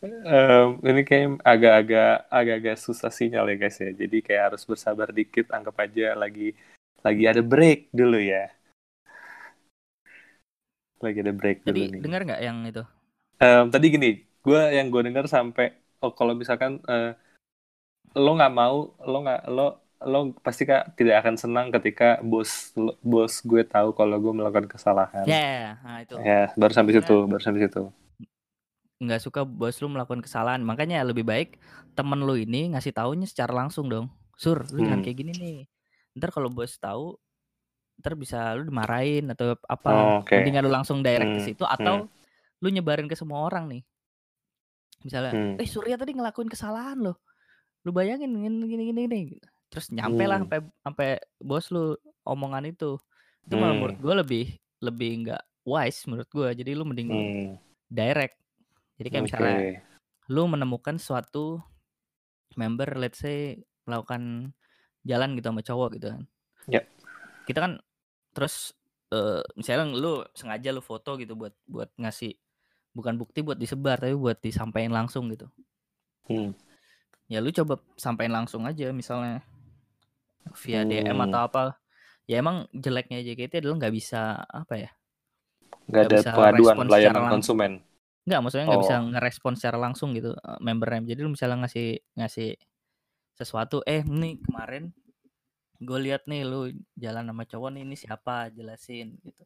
Mmm, 0.00 0.80
ini 0.80 1.04
kayaknya 1.04 1.36
agak-agak 1.44 2.14
agak-agak 2.32 2.76
susah 2.80 3.12
sinyal 3.12 3.44
ya, 3.52 3.56
guys, 3.60 3.76
ya. 3.76 3.92
Jadi 3.92 4.24
kayak 4.24 4.56
harus 4.56 4.64
bersabar 4.64 5.12
dikit, 5.12 5.52
anggap 5.52 5.76
aja 5.76 6.16
lagi 6.16 6.56
lagi 7.04 7.24
ada 7.28 7.44
break 7.44 7.92
dulu 7.92 8.16
ya. 8.16 8.48
Lagi 11.04 11.18
ada 11.20 11.32
break 11.36 11.68
dulu 11.68 11.76
Tadi 11.76 11.92
nih. 11.92 12.00
denger 12.00 12.22
nggak 12.28 12.40
yang 12.40 12.58
itu? 12.64 12.84
Mmm, 13.40 13.72
tadi 13.72 13.86
gini, 13.88 14.08
gua 14.44 14.68
yang 14.68 14.92
gua 14.92 15.00
denger 15.00 15.24
sampai, 15.24 15.72
oh 16.04 16.12
kalau 16.12 16.36
misalkan, 16.36 16.76
eee, 16.84 17.16
lo 18.16 18.30
nggak 18.36 18.52
mau 18.52 18.92
lo 19.00 19.16
nggak 19.24 19.40
lo 19.52 19.66
lo 20.04 20.18
pasti 20.44 20.64
Kak, 20.68 20.96
tidak 21.00 21.24
akan 21.24 21.36
senang 21.40 21.66
ketika 21.72 22.20
bos 22.24 22.72
lo 22.76 22.96
bos 23.04 23.44
gue 23.44 23.62
tahu 23.68 23.92
kalau 23.92 24.16
gue 24.16 24.32
melakukan 24.32 24.68
kesalahan. 24.68 25.24
Ya, 25.28 25.76
nah 25.84 26.00
itu. 26.04 26.16
Ya, 26.20 26.52
baru 26.56 26.72
sampai 26.72 26.92
situ 26.96 27.12
Makanya 27.12 27.30
baru 27.32 27.42
sampai 27.44 27.60
situ. 27.68 27.82
nggak 29.00 29.20
suka 29.24 29.40
bos 29.48 29.76
lu 29.80 29.88
melakukan 29.88 30.20
kesalahan, 30.20 30.60
makanya 30.60 31.00
lebih 31.04 31.24
baik 31.24 31.56
temen 31.96 32.20
lu 32.20 32.36
ini 32.36 32.76
ngasih 32.76 32.92
taunya 32.92 33.24
secara 33.24 33.52
langsung 33.56 33.88
dong, 33.88 34.12
"Sur, 34.36 34.60
lu 34.72 34.84
jangan 34.84 35.00
Mmm. 35.00 35.04
kayak 35.04 35.16
gini 35.24 35.32
nih, 35.36 35.58
entar 36.16 36.28
kalau 36.36 36.52
bos 36.52 36.76
tahu, 36.76 37.16
entar 38.00 38.14
bisa 38.20 38.52
lu 38.56 38.68
dimarahin 38.68 39.32
atau 39.32 39.56
apa." 39.68 39.88
Oh, 39.88 40.20
oke. 40.20 40.36
Mendingan 40.36 40.64
lu 40.68 40.72
langsung 40.72 41.00
direct 41.04 41.32
ke 41.36 41.40
Mmm 41.40 41.48
situ 41.52 41.64
atau 41.64 42.08
lu 42.62 42.68
nyebarin 42.72 43.08
ke 43.10 43.16
semua 43.18 43.44
orang 43.48 43.68
nih. 43.72 43.82
Misalnya, 45.04 45.32
Mmm. 45.32 45.60
"Eh, 45.60 45.68
Surya 45.68 45.96
tadi 45.96 46.12
ngelakuin 46.16 46.50
kesalahan 46.50 47.00
loh, 47.00 47.16
lu 47.86 47.90
bayangin 47.94 48.30
gini 48.32 48.66
gini 48.68 48.84
gini 48.92 49.02
gini." 49.08 49.20
Terus 49.72 49.88
nyampelah 49.94 50.42
Mmm. 50.42 50.46
ampe 50.46 50.58
ampe 50.84 51.06
bos 51.40 51.70
lu 51.74 51.96
omongan 52.26 52.68
itu. 52.70 52.98
Itu 53.46 53.54
malah 53.60 53.74
menurut 53.76 53.96
Mmm. 53.96 54.02
gua 54.02 54.20
lebih 54.22 54.58
lebih 54.82 55.10
nggak 55.26 55.42
wise 55.68 56.04
menurut 56.10 56.28
gua. 56.32 56.48
Jadi 56.56 56.72
lu 56.76 56.84
mending 56.88 57.10
Mmm. 57.10 57.58
direct. 57.92 58.36
Jadi 59.00 59.08
kayak 59.12 59.26
misalnya 59.30 59.56
Oke. 59.62 59.82
lu 60.32 60.44
menemukan 60.50 60.96
suatu 61.00 61.60
member 62.58 62.88
let's 63.00 63.20
say 63.22 63.58
melakukan 63.88 64.54
jalan 65.06 65.36
gitu 65.38 65.48
sama 65.52 65.62
cowok 65.64 65.90
gitu 66.00 66.08
kan. 66.16 66.22
Ya. 66.68 66.86
Kita 67.48 67.58
kan 67.64 67.72
terus, 68.36 68.74
eee, 69.12 69.42
misalnya 69.58 69.86
lu 69.96 70.22
sengaja 70.36 70.70
lu 70.74 70.82
foto 70.84 71.16
gitu 71.20 71.34
buat 71.38 71.54
buat 71.68 71.90
ngasih 71.98 72.36
bukan 72.90 73.14
bukti 73.20 73.40
buat 73.44 73.56
disebar, 73.58 74.02
tapi 74.02 74.14
buat 74.18 74.38
disampein 74.42 74.90
langsung 74.90 75.30
gitu. 75.30 75.46
Mmm. 76.30 76.54
Ya 77.30 77.38
lu 77.38 77.54
coba 77.54 77.78
sampein 77.94 78.34
langsung 78.34 78.66
aja 78.66 78.90
misalnya 78.90 79.42
via 80.66 80.82
DM 80.82 81.14
Mmm. 81.14 81.26
atau 81.30 81.40
apa. 81.46 81.64
Ya 82.26 82.38
emang 82.42 82.66
jeleknya 82.74 83.22
JKT 83.22 83.62
adalah 83.62 83.76
nggak 83.86 83.94
bisa, 83.94 84.42
apa 84.46 84.74
ya 84.78 84.90
Nggak 85.90 86.04
ada 86.06 86.18
bisa 86.22 86.30
pengaduan 86.34 86.76
layanan 86.86 87.24
konsumen? 87.30 87.72
nggak, 88.26 88.40
maksudnya 88.46 88.66
nggak 88.70 88.82
bisa 88.86 88.96
Oh. 89.02 89.08
ngerespon 89.14 89.52
secara 89.58 89.78
langsung 89.80 90.14
gitu, 90.14 90.30
eee, 90.38 90.58
member-nya. 90.62 91.02
Jadi 91.02 91.20
lu 91.26 91.30
misalnya 91.34 91.66
ngasih 91.66 91.88
ngasih 92.14 92.50
sesuatu, 93.34 93.82
"Eh, 93.88 94.02
nih 94.06 94.38
kemarin 94.44 94.94
gue 95.82 95.98
lihat 95.98 96.28
nih 96.30 96.42
lu 96.46 96.70
jalan 96.98 97.26
sama 97.30 97.44
cowok 97.48 97.70
nih, 97.74 97.82
ini 97.88 97.96
siapa? 97.98 98.52
Jelasin." 98.54 99.18
Gitu. 99.24 99.42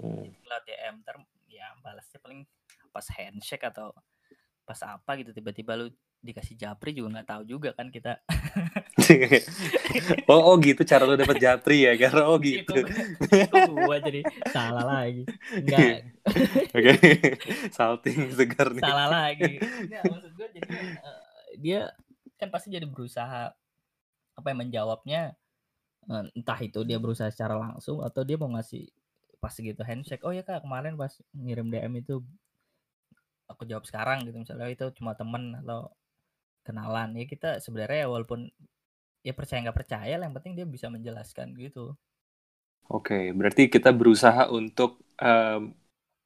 Mmm. 0.00 0.26
Lewat 0.48 0.62
DM, 0.68 0.94
entar 1.02 1.16
ya 1.64 1.72
balasnya 1.80 2.20
paling 2.20 2.44
pas 2.92 3.06
handshake 3.16 3.64
atau 3.64 3.90
pas 4.68 4.80
apa 4.84 5.10
gitu, 5.20 5.32
tiba-tiba 5.32 5.76
lu 5.80 5.86
dikasih 6.24 6.56
japri 6.56 6.96
juga 6.96 7.20
nggak 7.20 7.28
tahu 7.28 7.42
juga 7.44 7.70
kan 7.76 7.88
kita. 7.92 8.20
Oh 10.30 10.54
oh 10.54 10.56
gitu 10.62 10.86
cara 10.86 11.04
lu 11.04 11.18
dapet 11.18 11.36
japri 11.42 11.84
ya, 11.84 11.92
karena 11.98 12.24
oh 12.30 12.38
gitu. 12.40 12.72
kok 12.72 13.50
kok 13.50 13.64
gua 13.68 13.98
jadi 14.00 14.22
salah 14.48 14.84
lagi. 14.86 15.26
Enggak. 15.52 16.08
Oke, 16.76 16.92
salting 17.74 18.32
Tegar 18.32 18.72
nih. 18.72 18.82
Salah 18.82 19.08
lagi. 19.10 19.52
Enggak, 19.60 20.02
maksud 20.08 20.30
gua 20.38 20.48
jadi 20.54 20.68
eee, 20.70 21.22
dia 21.60 21.80
kan 22.40 22.48
pasti 22.54 22.72
jadi 22.72 22.86
berusaha, 22.88 23.52
apa 24.34 24.46
ya, 24.50 24.56
menjawabnya, 24.56 25.20
eee, 26.08 26.24
entah 26.38 26.58
itu 26.62 26.80
dia 26.86 26.98
berusaha 27.02 27.28
secara 27.34 27.58
langsung 27.60 28.00
atau 28.00 28.22
dia 28.24 28.38
mau 28.40 28.50
ngasih 28.54 28.88
pas 29.44 29.54
gitu 29.68 29.82
handshake, 29.88 30.24
"Oh 30.26 30.32
ya 30.38 30.42
Kak, 30.48 30.60
kemarin 30.66 30.94
pas 31.02 31.12
ngirim 31.44 31.66
DM 31.72 31.94
itu" 32.02 32.14
"aku 33.52 33.62
jawab 33.70 33.84
sekarang," 33.88 34.18
gitu 34.28 34.36
misalnya, 34.42 34.66
"itu 34.74 34.86
cuma 34.98 35.12
temen 35.20 35.42
atau 35.64 35.80
kenalan." 36.66 37.10
Ya 37.20 37.24
kita 37.32 37.50
sebenarnya 37.64 38.04
walaupun 38.12 38.40
ya 39.28 39.32
percaya 39.38 39.60
nggak 39.64 39.78
percaya 39.80 40.14
lah, 40.18 40.24
yang 40.28 40.36
penting 40.38 40.54
dia 40.58 40.66
bisa 40.76 40.88
menjelaskan 40.94 41.48
gitu. 41.64 41.86
Oke, 42.92 43.32
berarti 43.38 43.62
kita 43.72 43.90
berusaha 43.96 44.42
untuk, 44.52 45.00
mmm, 45.18 45.72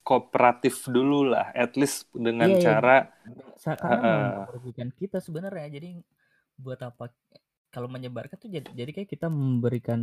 kooperatif 0.07 0.87
dulu 0.91 1.29
lah, 1.33 1.53
at 1.55 1.77
least 1.81 2.09
dengan 2.17 2.51
Iya 2.51 2.57
iya. 2.63 2.75
cara 2.77 3.11
Sa 3.63 3.73
karena 3.83 4.19
merugikan 4.47 4.91
kita 5.01 5.19
sebenarnya. 5.27 5.67
Jadi 5.77 5.89
buat 6.65 6.81
apa 6.89 7.05
kalau 7.75 7.89
menyebarkan 7.95 8.39
tuh 8.43 8.51
jad 8.55 8.67
jadi 8.81 8.91
kayak 8.97 9.11
kita 9.15 9.27
memberikan 9.31 10.01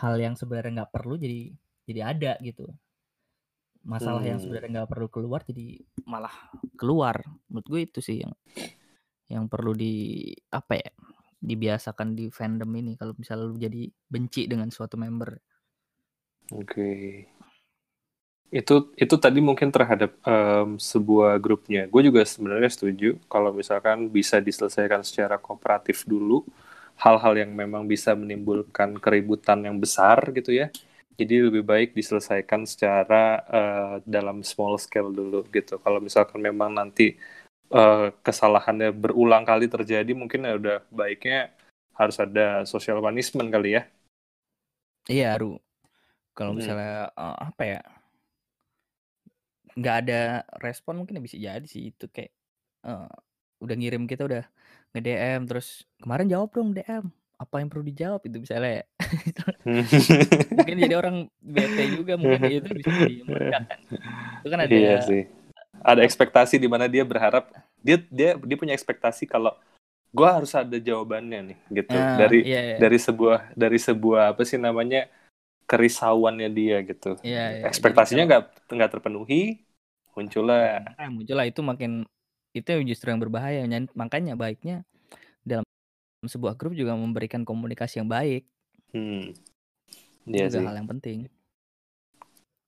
hal 0.00 0.14
yang 0.24 0.34
sebenarnya 0.40 0.72
nggak 0.84 0.94
perlu 0.96 1.14
jadi 1.24 1.40
jadi 1.86 2.12
ada 2.12 2.32
gitu. 2.42 2.68
Masalah 3.86 4.20
yang 4.26 4.36
Mmm. 4.36 4.42
sebenarnya 4.42 4.70
nggak 4.82 4.90
perlu 4.90 5.08
keluar 5.08 5.40
jadi 5.46 5.78
malah 6.02 6.34
keluar. 6.74 7.22
Menurut 7.46 7.66
gue 7.70 7.80
itu 7.86 8.00
sih 8.02 8.18
yang 8.26 8.34
yang 9.30 9.44
perlu 9.46 9.74
di 9.74 10.26
apa 10.50 10.74
ya, 10.78 10.90
dibiasakan 11.38 12.18
di 12.18 12.26
fandom 12.30 12.70
ini 12.74 12.98
kalau 12.98 13.14
misalnya 13.14 13.46
lu 13.46 13.58
jadi 13.58 13.86
benci 14.10 14.50
dengan 14.50 14.70
suatu 14.74 14.98
member. 14.98 15.38
Oke. 16.54 17.26
Itu 18.46 18.94
itu 18.94 19.14
tadi 19.18 19.42
mungkin 19.42 19.74
terhadap, 19.74 20.14
mmm, 20.22 20.78
sebuah 20.78 21.42
grupnya. 21.42 21.90
Gue 21.90 22.06
juga 22.06 22.22
sebenarnya 22.22 22.70
setuju 22.70 23.18
kalau 23.26 23.50
misalkan 23.50 24.06
bisa 24.06 24.38
diselesaikan 24.38 25.02
secara 25.02 25.34
kooperatif 25.34 26.06
dulu, 26.06 26.46
hal-hal 26.94 27.34
yang 27.34 27.50
memang 27.50 27.84
bisa 27.90 28.14
menimbulkan 28.14 28.96
keributan 29.02 29.66
yang 29.66 29.76
besar 29.82 30.30
gitu 30.30 30.54
ya, 30.54 30.70
Jadi 31.16 31.48
lebih 31.48 31.64
baik 31.64 31.96
diselesaikan 31.96 32.68
secara 32.68 33.40
uh, 33.48 33.94
dalam 34.04 34.44
small 34.44 34.76
scale 34.76 35.08
dulu 35.08 35.48
gitu. 35.48 35.80
Kalau 35.80 35.96
misalkan 35.96 36.44
memang 36.44 36.76
nanti 36.76 37.16
uh, 37.72 38.12
kesalahannya 38.20 38.92
berulang 38.92 39.48
kali 39.48 39.64
terjadi, 39.66 40.12
mungkin 40.12 40.44
ya 40.44 40.60
udah 40.60 40.78
baiknya 40.92 41.56
harus 41.96 42.20
ada 42.20 42.68
social 42.68 43.00
punishment 43.00 43.48
kali 43.48 43.80
ya. 43.80 43.82
Iya, 45.08 45.40
Ru. 45.40 45.56
Kalau 46.36 46.52
hmm. 46.52 46.58
misalnya 46.60 47.08
uh, 47.16 47.36
apa 47.48 47.62
ya? 47.64 47.80
Nggak 49.76 49.96
ada 50.04 50.20
respon 50.60 51.00
mungkin 51.00 51.20
ya 51.20 51.22
bisa 51.24 51.36
jadi 51.36 51.66
sih 51.68 51.92
itu 51.92 52.08
kayak 52.12 52.32
uh, 52.84 53.08
udah 53.60 53.74
ngirim 53.76 54.04
kita 54.04 54.24
udah 54.28 54.44
nge-DM 54.92 55.48
terus 55.48 55.84
kemarin 56.00 56.28
jawab 56.28 56.52
dong 56.52 56.72
DM 56.72 57.08
apa 57.36 57.54
yang 57.60 57.68
perlu 57.68 57.84
dijawab 57.84 58.20
itu 58.24 58.36
misalnya 58.40 58.80
ya. 58.80 58.84
Mungkin 60.56 60.76
jadi 60.82 60.94
orang 60.96 61.16
bete 61.42 61.84
juga 61.94 62.14
mungkin 62.18 62.50
itu 62.50 62.68
bisa 62.70 62.90
kan. 63.52 63.62
Itu 64.42 64.48
kan 64.52 64.58
ada 64.62 64.72
iya 64.72 65.02
sih. 65.02 65.22
Ada 65.82 66.00
ekspektasi 66.02 66.56
di 66.56 66.68
mana 66.70 66.90
dia 66.90 67.04
berharap 67.06 67.52
dia 67.80 68.00
dia 68.10 68.34
dia 68.36 68.56
punya 68.56 68.74
ekspektasi 68.74 69.28
kalau 69.28 69.54
gue 70.10 70.28
harus 70.28 70.52
ada 70.56 70.76
jawabannya 70.80 71.54
nih 71.54 71.58
gitu. 71.82 71.96
Ah, 71.96 72.16
dari 72.16 72.38
iya, 72.46 72.60
iya. 72.74 72.76
dari 72.80 72.98
sebuah 72.98 73.52
dari 73.52 73.78
sebuah 73.78 74.34
apa 74.34 74.42
sih 74.48 74.56
namanya 74.56 75.06
kerisauannya 75.66 76.48
dia 76.50 76.80
gitu. 76.86 77.18
Iya, 77.20 77.60
iya. 77.60 77.64
ekspektasinya 77.68 78.24
nggak 78.24 78.42
nggak 78.72 78.90
terpenuhi 78.90 79.60
muncullah. 80.16 80.96
Nah, 80.96 81.10
muncullah 81.12 81.44
itu 81.44 81.60
makin 81.60 82.08
itu 82.56 82.70
justru 82.88 83.12
yang 83.12 83.20
berbahaya. 83.20 83.66
Makanya 83.92 84.38
baiknya 84.38 84.86
sebuah 86.24 86.58
grup 86.58 86.74
juga 86.74 86.96
memberikan 86.98 87.46
komunikasi 87.46 88.02
yang 88.02 88.10
baik. 88.10 88.48
Hmm. 88.96 89.36
Iya 90.24 90.48
sih. 90.48 90.64
hal 90.64 90.76
yang 90.80 90.88
penting. 90.88 91.28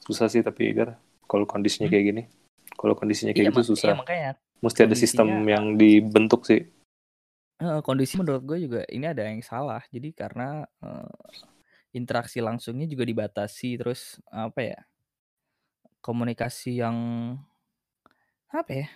Susah 0.05 0.29
sih 0.29 0.45
tapi 0.45 0.69
Igar, 0.69 1.01
kalau 1.25 1.49
kondisinya 1.49 1.89
hmm? 1.89 1.95
kayak 1.97 2.05
gini. 2.05 2.23
Kalau 2.77 2.95
kondisinya 2.95 3.33
kayak 3.33 3.49
iya, 3.49 3.53
gitu 3.57 3.75
susah. 3.75 3.97
Iya, 3.97 3.99
makanya. 3.99 4.31
Mesti 4.61 4.81
ada 4.85 4.97
sistem 4.99 5.29
yang 5.49 5.81
dibentuk 5.81 6.45
sih. 6.45 6.69
Kondisi 7.83 8.15
menurut 8.15 8.47
gue 8.47 8.59
juga 8.71 8.81
ini 8.87 9.09
ada 9.09 9.27
yang 9.27 9.43
salah. 9.43 9.83
Jadi 9.91 10.15
karena 10.15 10.63
uh, 10.79 11.11
interaksi 11.91 12.39
langsungnya 12.39 12.87
juga 12.87 13.03
dibatasi 13.03 13.83
terus 13.83 14.23
apa 14.31 14.61
ya? 14.63 14.79
Komunikasi 15.99 16.79
yang 16.79 16.95
apa 18.55 18.71
ya? 18.71 18.89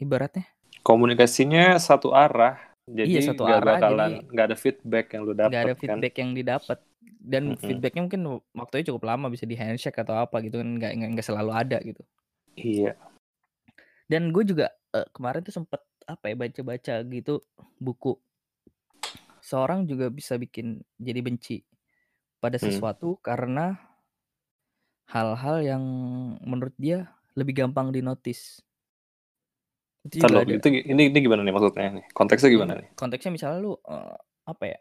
Ibaratnya 0.00 0.48
komunikasinya 0.82 1.78
satu 1.78 2.10
arah 2.12 2.71
jadi 2.86 3.08
iya, 3.08 3.22
satu 3.22 3.46
gak 3.46 3.62
arah 3.62 3.66
bakalan 3.78 4.10
nggak 4.26 4.46
ada 4.50 4.56
feedback 4.58 5.06
yang 5.14 5.22
lu 5.22 5.34
dapat 5.34 5.50
nggak 5.54 5.62
ada 5.62 5.74
kan. 5.74 5.80
feedback 5.80 6.12
kan? 6.12 6.20
yang 6.20 6.30
didapat 6.34 6.78
dan 7.22 7.42
mm 7.46 7.54
-hmm. 7.54 7.62
feedbacknya 7.62 8.02
mungkin 8.02 8.22
waktunya 8.58 8.84
cukup 8.90 9.02
lama 9.06 9.26
bisa 9.30 9.44
di 9.46 9.54
handshake 9.54 9.98
atau 10.02 10.18
apa 10.18 10.42
gitu 10.42 10.58
kan 10.58 10.68
nggak 10.78 10.92
nggak 11.14 11.26
selalu 11.26 11.52
ada 11.54 11.78
gitu 11.86 12.02
iya 12.58 12.98
dan 14.10 14.34
gue 14.34 14.42
juga 14.42 14.74
uh, 14.92 15.06
kemarin 15.14 15.46
tuh 15.46 15.54
sempet 15.54 15.80
apa 16.04 16.24
ya 16.26 16.34
baca-baca 16.34 16.94
gitu 17.06 17.38
buku 17.78 18.18
seorang 19.38 19.86
juga 19.86 20.10
bisa 20.10 20.34
bikin 20.34 20.82
jadi 20.98 21.22
benci 21.22 21.62
pada 22.42 22.58
hmm. 22.58 22.64
sesuatu 22.66 23.14
hmm. 23.14 23.22
karena 23.22 23.66
hal-hal 25.06 25.62
yang 25.62 25.84
menurut 26.42 26.74
dia 26.74 27.10
lebih 27.38 27.62
gampang 27.62 27.94
dinotis 27.94 28.60
ada. 30.02 30.42
itu 30.42 30.68
ini 30.68 31.14
ini 31.14 31.18
gimana 31.22 31.46
nih 31.46 31.54
maksudnya 31.54 32.02
nih? 32.02 32.04
Konteksnya 32.10 32.50
gimana 32.50 32.72
nih? 32.78 32.88
Konteksnya 32.98 33.30
misalnya 33.30 33.58
lu 33.62 33.72
uh, 33.86 34.18
apa 34.46 34.64
ya? 34.66 34.78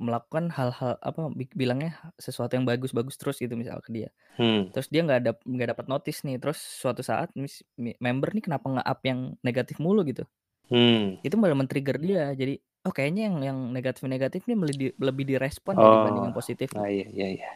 Melakukan 0.00 0.48
hal-hal 0.52 0.96
apa 1.00 1.28
bilangnya 1.52 1.96
sesuatu 2.16 2.56
yang 2.56 2.64
bagus-bagus 2.64 3.20
terus 3.20 3.36
gitu 3.40 3.52
misal 3.56 3.80
ke 3.84 3.92
dia. 3.92 4.08
Hmm. 4.36 4.72
Terus 4.72 4.88
dia 4.88 5.04
nggak 5.04 5.18
ada 5.24 5.32
nggak 5.44 5.68
dapat 5.76 5.86
notice 5.88 6.24
nih. 6.24 6.36
Terus 6.40 6.60
suatu 6.60 7.00
saat 7.04 7.32
mis, 7.36 7.64
member 7.76 8.32
nih 8.36 8.44
kenapa 8.44 8.68
nge-up 8.68 9.00
yang 9.04 9.36
negatif 9.44 9.76
mulu 9.80 10.04
gitu. 10.08 10.24
Hmm. 10.72 11.20
Itu 11.24 11.36
malah 11.40 11.56
men-trigger 11.56 11.96
dia. 12.00 12.32
Jadi 12.32 12.60
oh 12.84 12.92
kayaknya 12.92 13.28
yang 13.28 13.36
yang 13.44 13.58
negatif-negatif 13.72 14.48
nih 14.48 14.56
lebih 14.56 14.76
di, 14.76 14.86
lebih 14.96 15.24
direspon 15.36 15.76
oh. 15.76 15.84
dibanding 15.84 16.24
yang 16.32 16.36
positif. 16.36 16.68
Ah, 16.76 16.88
iya 16.88 17.08
iya 17.12 17.28
iya. 17.36 17.50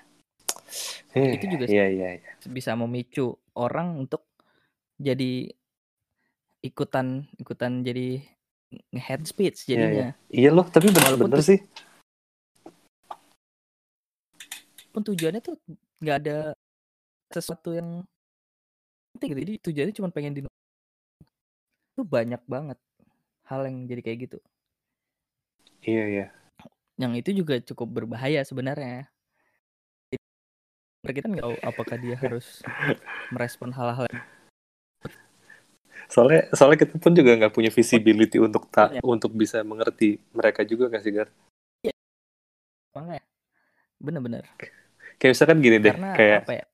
itu 1.15 1.47
juga 1.47 1.71
iya, 1.71 1.87
iya, 1.87 2.09
iya. 2.19 2.33
bisa 2.51 2.75
memicu 2.75 3.39
orang 3.55 4.03
untuk 4.03 4.27
jadi 4.99 5.47
ikutan 6.65 7.29
ikutan 7.37 7.85
jadi 7.85 8.25
head 8.97 9.23
speech 9.29 9.69
iya, 9.69 9.77
iya. 9.77 9.77
jadinya. 9.77 9.93
Iya, 9.93 10.09
iya. 10.33 10.39
iya 10.41 10.51
loh, 10.51 10.67
tapi 10.67 10.89
benar-benar 10.89 11.41
sih. 11.45 11.61
Pun 14.91 15.03
tujuannya 15.05 15.43
tuh 15.45 15.61
nggak 16.01 16.17
ada 16.25 16.39
sesuatu 17.31 17.77
yang 17.77 18.03
penting 19.15 19.29
gitu. 19.35 19.41
Jadi 19.45 19.55
tujuannya 19.61 19.95
cuma 19.95 20.09
pengen 20.11 20.35
di 20.35 20.41
itu 21.95 22.03
banyak 22.03 22.43
banget 22.51 22.79
hal 23.47 23.61
yang 23.69 23.87
jadi 23.87 24.03
kayak 24.03 24.19
gitu. 24.27 24.39
Iya, 25.85 26.05
iya. 26.11 26.27
Yang 26.99 27.13
itu 27.23 27.31
juga 27.45 27.55
cukup 27.63 28.03
berbahaya 28.03 28.43
sebenarnya. 28.43 29.07
Kita 31.05 31.29
nggak 31.29 31.45
tahu 31.45 31.57
apakah 31.61 31.97
dia 32.01 32.17
harus 32.17 32.65
merespon 33.29 33.71
hal-hal 33.71 34.09
soalnya 36.09 36.49
soalnya 36.53 36.79
kita 36.85 36.95
pun 37.01 37.13
juga 37.17 37.37
nggak 37.37 37.55
punya 37.55 37.71
visibility 37.73 38.37
untuk 38.41 38.69
tak 38.69 38.99
ya. 38.99 39.01
untuk 39.05 39.33
bisa 39.33 39.65
mengerti 39.65 40.21
mereka 40.33 40.63
juga 40.63 40.89
nggak 40.93 41.03
sih 41.05 41.13
Gar? 41.13 41.29
Iya. 41.85 41.95
Makanya 42.95 43.25
bener-bener. 44.01 44.45
Kayak 45.17 45.33
misalkan 45.39 45.59
gini 45.65 45.77
deh, 45.81 45.95
Karena 45.95 46.13
kayak 46.13 46.39
apa 46.45 46.53
ya? 46.53 46.65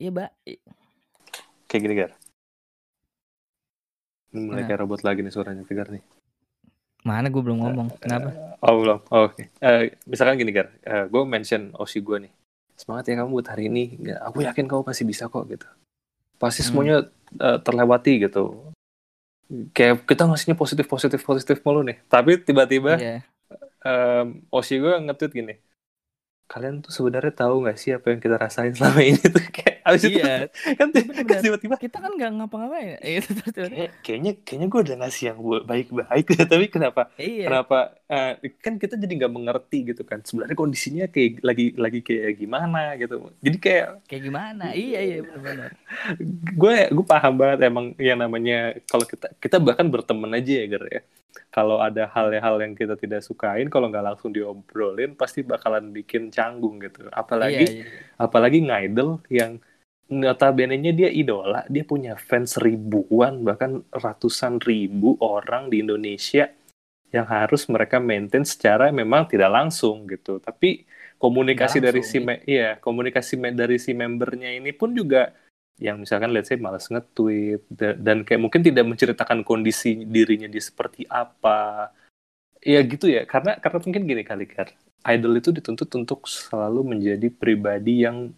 Iya, 0.00 0.10
Mbak. 0.10 0.30
Kayak 1.70 1.82
gini 1.86 1.94
Gar. 1.94 2.12
Ini 4.30 4.40
mulai 4.46 4.62
nah. 4.62 4.66
kayak 4.68 4.80
robot 4.84 5.00
lagi 5.02 5.20
nih 5.24 5.32
suaranya 5.32 5.64
Gar 5.64 5.88
nih. 5.92 6.04
Mana 7.00 7.32
gue 7.32 7.40
belum 7.40 7.58
ngomong. 7.64 7.88
Kenapa? 7.96 8.28
Uh, 8.60 8.68
oh 8.68 8.74
belum. 8.76 8.98
Oh, 9.08 9.20
Oke. 9.32 9.32
Okay. 9.32 9.46
Uh, 9.64 9.82
misalkan 10.04 10.36
gini 10.36 10.52
Gar, 10.52 10.68
uh, 10.84 11.04
gue 11.08 11.22
mention 11.24 11.72
Osi 11.80 12.04
gue 12.04 12.28
nih. 12.28 12.32
Semangat 12.76 13.08
ya 13.08 13.24
kamu 13.24 13.30
buat 13.32 13.48
hari 13.48 13.72
ini. 13.72 13.96
Aku 14.28 14.44
yakin 14.44 14.68
kamu 14.68 14.84
pasti 14.84 15.04
bisa 15.08 15.28
kok 15.28 15.48
gitu 15.48 15.68
pasti 16.40 16.64
hmm. 16.64 16.68
semuanya 16.72 16.96
uh, 17.36 17.58
terlewati 17.60 18.24
gitu 18.24 18.72
kayak 19.76 20.08
kita 20.08 20.24
ngasihnya 20.24 20.56
positif 20.56 20.86
positif 20.88 21.20
positif 21.20 21.60
mulu 21.60 21.84
nih 21.84 22.00
tapi 22.08 22.40
tiba-tiba 22.40 22.96
yeah. 22.96 23.20
um, 23.84 24.40
Oshi 24.48 24.80
gue 24.80 24.94
nge-tweet 25.04 25.32
gini 25.36 25.54
kalian 26.50 26.82
tuh 26.82 26.90
sebenarnya 26.90 27.30
tahu 27.30 27.62
nggak 27.62 27.78
sih 27.78 27.94
apa 27.94 28.10
yang 28.10 28.18
kita 28.18 28.34
rasain 28.34 28.74
selama 28.74 29.06
ini 29.06 29.22
tuh? 29.22 29.38
Kayak 29.54 29.76
abis 29.86 30.02
iya. 30.02 30.50
itu 30.50 30.74
kan 30.74 30.88
tiba-tiba 31.40 31.76
kita 31.78 31.96
kan 32.02 32.10
nggak 32.10 32.30
ngapa-ngapain 32.42 32.86
ya? 32.90 32.98
Kayak, 32.98 33.90
kayaknya 34.02 34.32
kayaknya 34.42 34.66
gue 34.66 34.80
udah 34.82 34.96
ngasih 35.06 35.24
yang 35.30 35.38
baik-baik. 35.62 36.26
Ya 36.34 36.44
tapi 36.52 36.66
kenapa? 36.66 37.02
Iya. 37.14 37.46
kenapa 37.46 37.78
uh, 38.10 38.32
kan 38.58 38.74
kita 38.82 38.98
jadi 38.98 39.12
nggak 39.24 39.32
mengerti 39.32 39.94
gitu 39.94 40.02
kan. 40.02 40.26
Sebenarnya 40.26 40.58
kondisinya 40.58 41.06
kayak 41.06 41.38
lagi 41.46 41.70
lagi 41.78 42.02
kayak 42.02 42.34
gimana 42.34 42.98
gitu. 42.98 43.30
Jadi 43.38 43.56
kayak 43.62 43.86
kayak 44.10 44.22
gimana? 44.26 44.64
Iya 44.74 45.00
iya 45.06 45.18
benar-benar 45.22 45.70
gue 46.54 46.76
gue 46.90 47.06
paham 47.06 47.34
banget 47.34 47.58
emang 47.66 47.92
yang 47.98 48.18
namanya 48.18 48.78
kalau 48.86 49.02
kita 49.02 49.32
kita 49.42 49.56
bahkan 49.58 49.90
berteman 49.90 50.30
aja 50.36 50.52
ya 50.62 50.66
Ger 50.70 50.84
ya. 50.86 51.02
Kalau 51.50 51.82
ada 51.82 52.06
hal-hal 52.14 52.62
yang 52.62 52.78
kita 52.78 52.94
tidak 52.94 53.26
sukain 53.26 53.66
kalau 53.66 53.90
nggak 53.90 54.06
langsung 54.06 54.30
diobrolin 54.30 55.18
pasti 55.18 55.42
bakalan 55.42 55.90
bikin 55.90 56.30
canggung 56.40 56.80
gitu. 56.80 57.04
Apalagi 57.12 57.84
iya, 57.84 57.84
iya. 57.84 58.16
apalagi 58.16 58.64
ngidol 58.64 59.20
yang 59.28 59.60
notabene-nya 60.10 60.90
dia 60.90 61.10
idola 61.12 61.62
dia 61.70 61.86
punya 61.86 62.18
fans 62.18 62.58
ribuan 62.58 63.46
bahkan 63.46 63.86
ratusan 63.94 64.58
ribu 64.58 65.14
orang 65.22 65.70
di 65.70 65.86
Indonesia 65.86 66.50
yang 67.14 67.26
harus 67.26 67.66
mereka 67.70 68.02
maintain 68.02 68.42
secara 68.46 68.90
memang 68.90 69.26
tidak 69.26 69.50
langsung 69.50 70.06
gitu. 70.06 70.38
Tapi 70.42 70.86
komunikasi 71.18 71.82
langsung, 71.82 71.86
dari 71.86 72.00
si 72.02 72.18
iya. 72.50 72.78
komunikasi 72.78 73.34
dari 73.54 73.76
si 73.82 73.92
membernya 73.94 74.50
ini 74.50 74.70
pun 74.74 74.94
juga 74.94 75.34
yang 75.80 76.02
misalkan 76.02 76.30
let's 76.30 76.52
say 76.52 76.60
malas 76.60 76.86
nge-tweet 76.86 77.66
dan 77.74 78.22
kayak 78.22 78.40
mungkin 78.40 78.62
tidak 78.62 78.84
menceritakan 78.86 79.42
kondisi 79.42 80.06
dirinya 80.06 80.46
dia 80.46 80.62
seperti 80.62 81.06
apa. 81.10 81.90
Ya 82.60 82.84
gitu 82.84 83.08
ya 83.08 83.24
karena 83.26 83.56
karena 83.58 83.78
mungkin 83.80 84.02
gini 84.06 84.22
kali 84.22 84.46
kan 84.46 84.68
idol 85.06 85.40
itu 85.40 85.50
dituntut 85.54 85.88
untuk 85.96 86.28
selalu 86.28 86.96
menjadi 86.96 87.28
pribadi 87.32 88.04
yang 88.04 88.36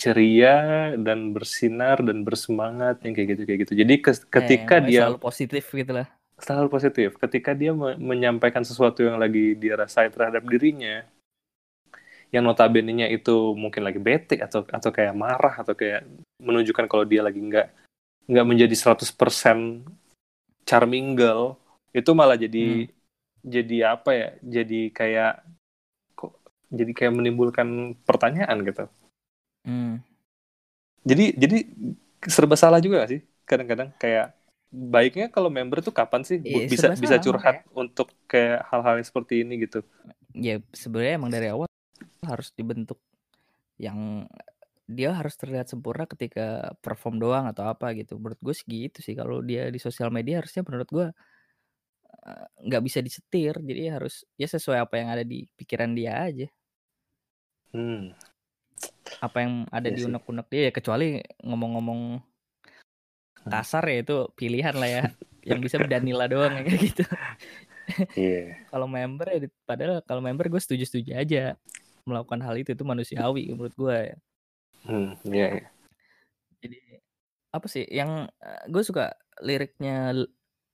ceria 0.00 0.90
dan 0.96 1.36
bersinar 1.36 2.00
dan 2.00 2.24
bersemangat 2.24 3.04
yang 3.04 3.12
kayak 3.12 3.28
gitu 3.36 3.42
kayak 3.44 3.58
gitu. 3.68 3.72
Jadi 3.76 3.94
ketika 4.32 4.74
eh, 4.80 4.84
dia 4.88 5.00
selalu 5.04 5.20
positif 5.20 5.64
gitu 5.68 5.92
lah. 5.92 6.08
Selalu 6.40 6.68
positif. 6.72 7.08
Ketika 7.20 7.52
dia 7.52 7.76
menyampaikan 8.00 8.64
sesuatu 8.64 9.04
yang 9.04 9.20
lagi 9.20 9.52
dia 9.60 9.76
rasain 9.76 10.08
terhadap 10.08 10.40
dirinya 10.48 11.04
yang 12.30 12.46
notabene-nya 12.46 13.10
itu 13.10 13.58
mungkin 13.58 13.82
lagi 13.82 13.98
bete 13.98 14.38
atau 14.38 14.62
atau 14.62 14.90
kayak 14.94 15.14
marah 15.18 15.54
atau 15.60 15.74
kayak 15.74 16.06
menunjukkan 16.38 16.86
kalau 16.86 17.02
dia 17.02 17.26
lagi 17.26 17.42
nggak 17.42 17.66
nggak 18.30 18.46
menjadi 18.46 18.74
100% 18.94 19.82
charming 20.62 21.18
girl 21.18 21.58
itu 21.90 22.10
malah 22.14 22.38
jadi 22.38 22.86
hmm. 22.86 22.90
jadi 23.42 23.76
apa 23.98 24.10
ya 24.14 24.28
jadi 24.38 24.80
kayak 24.94 25.32
jadi 26.70 26.92
kayak 26.94 27.14
menimbulkan 27.14 27.98
pertanyaan 28.06 28.62
gitu. 28.62 28.84
Hmm. 29.66 30.00
Jadi 31.04 31.34
jadi 31.36 31.58
serba 32.26 32.56
salah 32.56 32.78
juga 32.78 33.02
gak 33.04 33.10
sih 33.16 33.22
kadang-kadang 33.48 33.90
kayak 33.96 34.36
baiknya 34.70 35.26
kalau 35.34 35.50
member 35.50 35.82
tuh 35.82 35.90
kapan 35.90 36.22
sih 36.22 36.38
Iya, 36.38 36.70
bisa 36.70 36.94
bisa 36.94 37.18
curhat 37.18 37.66
untuk 37.74 38.14
kayak 38.30 38.62
hal-hal 38.70 39.02
seperti 39.02 39.42
ini 39.42 39.66
gitu. 39.66 39.82
Ya 40.30 40.62
sebenarnya 40.70 41.18
emang 41.18 41.34
dari 41.34 41.50
awal 41.50 41.66
harus 42.22 42.54
dibentuk 42.54 43.02
yang 43.80 44.30
dia 44.86 45.10
harus 45.14 45.34
terlihat 45.34 45.66
sempurna 45.66 46.06
ketika 46.06 46.74
perform 46.78 47.18
doang 47.18 47.50
atau 47.50 47.66
apa 47.66 47.90
gitu. 47.98 48.18
Menurut 48.18 48.38
gue 48.38 48.54
sih 48.54 48.66
gitu 48.66 49.02
sih. 49.02 49.18
Kalau 49.18 49.42
dia 49.42 49.66
di 49.70 49.82
sosial 49.82 50.14
media 50.14 50.38
harusnya 50.38 50.62
menurut 50.62 50.86
gue 50.90 51.06
eh, 52.30 52.46
nggak 52.70 52.82
bisa 52.86 52.98
disetir. 53.02 53.58
Jadi 53.58 53.82
harus 53.90 54.22
ya 54.38 54.46
sesuai 54.46 54.78
apa 54.86 54.94
yang 55.02 55.08
ada 55.10 55.24
di 55.26 55.50
pikiran 55.58 55.90
dia 55.98 56.14
aja. 56.30 56.46
Hmm. 57.70 58.14
Apa 59.20 59.36
yang 59.44 59.52
ada 59.68 59.88
Iya 59.90 59.96
di 59.96 60.02
unek-unek 60.06 60.46
dia 60.48 60.62
ya 60.68 60.72
kecuali 60.72 61.20
ngomong-ngomong 61.44 62.22
kasar 63.46 63.84
ya 63.88 63.96
itu 64.04 64.16
pilihan 64.36 64.76
lah 64.76 64.90
ya. 64.90 65.04
yang 65.40 65.60
bisa 65.64 65.80
Danila 65.80 66.28
doang 66.28 66.52
ya 66.60 66.62
kayak 66.68 66.80
gitu. 66.84 67.04
Iya. 68.12 68.42
kalau 68.72 68.86
member 68.86 69.26
ya 69.32 69.38
padahal 69.64 70.04
kalau 70.04 70.20
member 70.20 70.46
gue 70.52 70.60
setuju-setuju 70.60 71.16
aja 71.16 71.56
melakukan 72.04 72.40
hal 72.44 72.54
itu 72.60 72.76
itu 72.76 72.84
manusiawi 72.84 73.48
menurut 73.52 73.74
gue 73.76 73.96
ya. 74.12 74.16
Hmm, 74.84 75.16
iya, 75.28 75.46
iya. 75.60 75.68
Jadi 76.60 76.78
apa 77.50 77.66
sih 77.68 77.84
yang 77.88 78.28
gue 78.68 78.82
suka 78.84 79.16
liriknya 79.40 80.12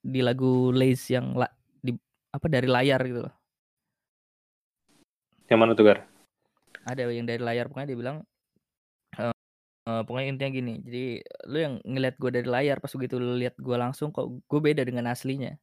di 0.07 0.21
lagu 0.23 0.71
Lace 0.71 1.11
yang 1.15 1.35
la, 1.35 1.51
di 1.83 1.95
apa 2.31 2.47
dari 2.47 2.69
layar 2.71 3.01
gitu 3.07 3.21
loh. 3.27 3.35
Yang 5.47 5.59
mana 5.63 5.73
tuh, 5.79 5.87
Gar? 5.87 6.16
Ada 6.87 7.11
yang 7.11 7.27
dari 7.27 7.43
layar 7.43 7.67
pokoknya 7.67 7.89
dia 7.91 7.99
bilang 7.99 8.19
eh, 9.19 10.03
pokoknya 10.07 10.27
intinya 10.39 10.53
gini. 10.55 10.75
Jadi 10.87 11.07
lu 11.51 11.59
yang 11.59 11.75
ngeliat 11.83 12.15
gue 12.19 12.31
dari 12.31 12.49
layar 12.49 12.79
pas 12.79 12.91
begitu 12.95 13.19
lu 13.19 13.35
lihat 13.39 13.59
gue 13.59 13.77
langsung 13.77 14.15
kok 14.15 14.27
gue 14.31 14.61
beda 14.63 14.87
dengan 14.87 15.11
aslinya. 15.11 15.59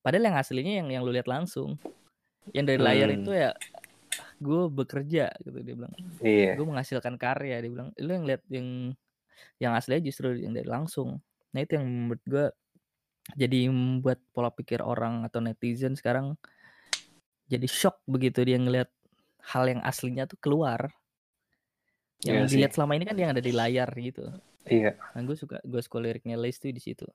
Padahal 0.00 0.32
yang 0.32 0.36
aslinya 0.40 0.72
yang 0.80 0.88
yang 0.88 1.02
lu 1.04 1.12
lihat 1.12 1.28
langsung. 1.28 1.76
Yang 2.56 2.64
dari 2.74 2.80
layar 2.80 3.08
Hmm. 3.12 3.18
itu 3.20 3.30
ya 3.36 3.50
gue 4.36 4.62
bekerja 4.68 5.32
gitu 5.44 5.58
dia 5.64 5.74
bilang. 5.76 5.94
Iya. 6.20 6.56
gue 6.60 6.66
menghasilkan 6.68 7.16
karya 7.16 7.56
dia 7.60 7.70
bilang 7.72 7.88
lu 7.96 8.10
yang 8.12 8.24
lihat 8.28 8.42
yang 8.52 8.92
yang 9.60 9.72
asli 9.76 10.00
justru 10.04 10.36
yang 10.36 10.52
dari 10.52 10.68
langsung 10.68 11.20
nah 11.52 11.60
itu 11.64 11.80
yang 11.80 11.88
menurut 11.88 12.22
gue 12.28 12.46
jadi 13.32 13.72
membuat 13.72 14.20
pola 14.36 14.52
pikir 14.52 14.84
orang 14.84 15.24
atau 15.24 15.40
netizen 15.40 15.96
sekarang 15.96 16.36
jadi 17.48 17.64
shock 17.64 18.04
begitu 18.04 18.44
dia 18.44 18.60
ngelihat 18.60 18.92
hal 19.52 19.64
yang 19.68 19.80
aslinya 19.82 20.26
tuh 20.26 20.38
keluar 20.38 20.90
yang 22.24 22.48
sih. 22.48 22.56
dilihat 22.58 22.74
selama 22.74 22.96
ini 22.96 23.04
kan 23.06 23.16
yang 23.16 23.30
ada 23.30 23.42
di 23.42 23.52
layar 23.52 23.88
gitu 23.94 24.26
Iya. 24.66 24.98
nah 25.14 25.20
gue 25.22 25.36
suka 25.38 25.62
gue 25.62 25.78
suka 25.78 25.98
liriknya 26.02 26.34
Lace 26.34 26.58
tuh 26.58 26.74
di 26.74 26.82
situ 26.82 27.06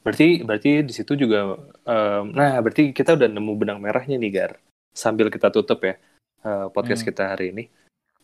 Berarti 0.00 0.40
berarti 0.40 0.80
di 0.80 0.92
situ 0.96 1.12
juga 1.12 1.60
em, 1.84 2.32
nah 2.32 2.56
berarti 2.64 2.88
kita 2.96 3.20
udah 3.20 3.28
nemu 3.28 3.52
benang 3.52 3.76
merahnya 3.76 4.16
nih 4.16 4.32
Gar. 4.32 4.52
Sambil 4.96 5.28
kita 5.28 5.52
tutup 5.52 5.84
ya 5.84 6.00
eh, 6.40 6.66
podcast 6.72 7.04
Hmm. 7.04 7.08
kita 7.12 7.36
hari 7.36 7.52
ini. 7.52 7.64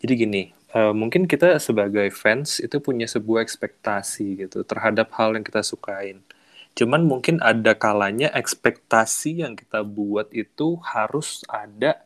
Jadi 0.01 0.13
gini, 0.17 0.43
eh, 0.73 0.93
mungkin 0.97 1.29
kita 1.29 1.61
sebagai 1.61 2.09
fans 2.17 2.65
itu 2.65 2.81
punya 2.81 3.05
sebuah 3.05 3.45
ekspektasi 3.45 4.49
gitu 4.49 4.65
terhadap 4.65 5.13
hal 5.21 5.37
yang 5.37 5.45
kita 5.45 5.61
sukain. 5.61 6.25
Cuman 6.73 7.05
mungkin 7.05 7.45
ada 7.45 7.77
kalanya 7.77 8.33
ekspektasi 8.33 9.45
yang 9.45 9.53
kita 9.53 9.85
buat 9.85 10.33
itu 10.33 10.81
harus 10.81 11.45
ada 11.45 12.01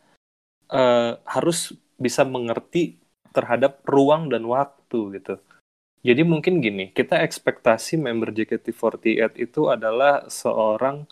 eh, 0.72 1.12
harus 1.26 1.74
bisa 2.00 2.24
mengerti 2.24 2.96
terhadap 3.30 3.84
ruang 3.86 4.32
dan 4.32 4.42
waktu 4.48 5.20
gitu. 5.20 5.38
Jadi 6.00 6.22
mungkin 6.24 6.64
gini, 6.64 6.88
kita 6.96 7.20
ekspektasi 7.20 8.00
member 8.00 8.32
JKT48 8.32 9.36
itu 9.36 9.68
adalah 9.68 10.24
seorang 10.32 11.04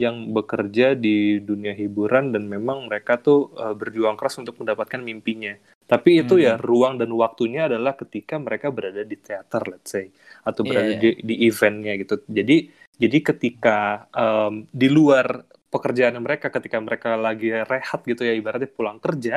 yang 0.00 0.32
bekerja 0.32 0.96
di 0.96 1.44
dunia 1.44 1.76
hiburan 1.76 2.32
dan 2.32 2.48
memang 2.48 2.88
mereka 2.88 3.20
tuh 3.20 3.52
uh, 3.60 3.76
berjuang 3.76 4.16
keras 4.16 4.40
untuk 4.40 4.56
mendapatkan 4.56 4.96
mimpinya. 4.96 5.52
Tapi 5.84 6.24
itu 6.24 6.40
ya 6.40 6.56
Hmm. 6.56 6.64
ruang 6.64 6.94
dan 6.96 7.12
waktunya 7.12 7.68
adalah 7.68 7.92
ketika 8.00 8.40
mereka 8.40 8.72
berada 8.72 9.04
di 9.04 9.20
teater, 9.20 9.60
let's 9.68 9.92
say, 9.92 10.08
atau 10.40 10.64
Iya, 10.64 10.68
berada 10.72 10.92
iya. 10.96 11.00
di, 11.04 11.10
di 11.20 11.34
eventnya 11.44 11.92
gitu. 12.00 12.24
Jadi 12.24 12.56
jadi 12.96 13.18
ketika 13.20 14.08
um, 14.12 14.64
di 14.72 14.88
luar 14.88 15.44
pekerjaan 15.72 16.16
mereka, 16.26 16.46
ketika 16.56 16.78
mereka 16.86 17.08
lagi 17.26 17.46
rehat 17.72 18.00
gitu 18.10 18.22
ya, 18.28 18.32
ibaratnya 18.40 18.70
pulang 18.78 18.98
kerja, 19.04 19.32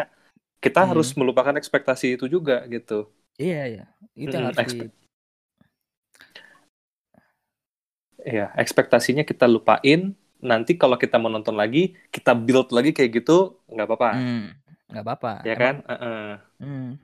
kita 0.64 0.80
Hmm. 0.80 0.88
harus 0.92 1.08
melupakan 1.20 1.56
ekspektasi 1.62 2.06
itu 2.18 2.26
juga 2.36 2.56
gitu. 2.76 2.94
iya 3.44 3.56
iya 3.72 3.84
itu 4.24 4.32
yang 4.36 4.46
Mm, 4.46 4.50
harus 4.50 4.62
di 4.68 4.74
Iya, 8.30 8.44
ekspektasinya 8.64 9.24
kita 9.32 9.46
lupain. 9.56 10.00
Nanti 10.50 10.72
kalau 10.82 10.98
kita 11.04 11.16
mau 11.22 11.32
nonton 11.36 11.56
lagi, 11.62 11.80
kita 12.16 12.32
build 12.46 12.68
lagi 12.76 12.90
kayak 12.96 13.12
gitu, 13.24 13.32
nggak 13.72 13.88
apa-apa, 13.88 14.10
Hmm, 14.12 14.40
nggak 14.90 15.04
apa-apa 15.06 15.32
ya 15.44 15.54
emang 15.58 15.62
kan? 15.62 15.76
Heeh. 15.90 16.54
hmm, 16.62 16.96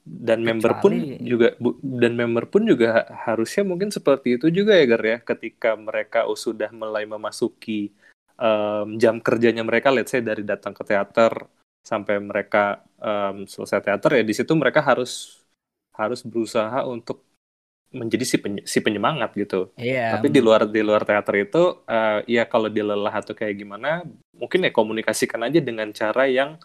Dan 0.00 0.40
member 0.48 0.72
pun 0.82 0.92
kecuali 0.92 1.20
juga, 1.20 1.54
bu- 1.62 1.76
dan 2.02 2.12
member 2.18 2.48
pun 2.52 2.62
juga 2.66 3.04
harusnya 3.28 3.62
mungkin 3.68 3.92
seperti 3.92 4.40
itu 4.40 4.46
juga 4.58 4.72
ya, 4.80 4.84
Gar 4.96 5.02
ya. 5.12 5.16
Ketika 5.22 5.70
mereka 5.76 6.18
sudah 6.34 6.70
mulai 6.72 7.04
memasuki 7.04 7.92
em, 8.40 8.88
jam 9.02 9.16
kerjanya 9.26 9.62
mereka, 9.68 9.88
let's 9.94 10.10
say 10.14 10.20
dari 10.24 10.42
datang 10.50 10.72
ke 10.78 10.82
teater 10.88 11.32
sampai 11.90 12.16
mereka 12.20 12.82
em, 13.02 13.36
selesai 13.52 13.80
teater 13.86 14.10
ya, 14.20 14.22
di 14.30 14.34
situ 14.38 14.52
mereka 14.58 14.80
harus 14.90 15.42
harus 16.00 16.20
berusaha 16.24 16.84
untuk 16.88 17.24
menjadi 17.90 18.24
si, 18.26 18.36
penye- 18.42 18.66
si 18.68 18.78
penyemangat 18.84 19.30
gitu. 19.38 19.70
iya 19.80 20.10
Tapi 20.10 20.26
di 20.34 20.40
luar 20.42 20.66
di 20.70 20.80
luar 20.82 21.02
teater 21.08 21.34
itu 21.46 21.58
eh, 21.90 22.18
ya 22.36 22.42
kalau 22.52 22.68
dia 22.74 22.84
lelah 22.86 23.14
atau 23.22 23.34
kayak 23.38 23.54
gimana, 23.62 23.88
mungkin 24.34 24.66
ya 24.66 24.70
komunikasikan 24.74 25.40
aja 25.46 25.60
dengan 25.62 25.88
cara 25.94 26.24
yang 26.30 26.58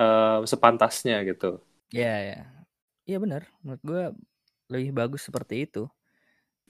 eh, 0.00 0.40
sepantasnya 0.48 1.16
gitu. 1.28 1.60
iya 1.96 2.10
iya 2.26 2.38
iya 3.08 3.16
benar 3.24 3.42
menurut 3.62 3.82
gue 3.90 4.02
lebih 4.72 4.90
bagus 5.00 5.22
seperti 5.28 5.54
itu 5.66 5.80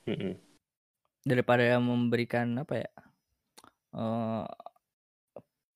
Mm-mm. 0.07 0.37
daripada 1.25 1.77
memberikan 1.81 2.47
apa 2.63 2.75
ya 2.85 2.91
eh, 3.91 4.45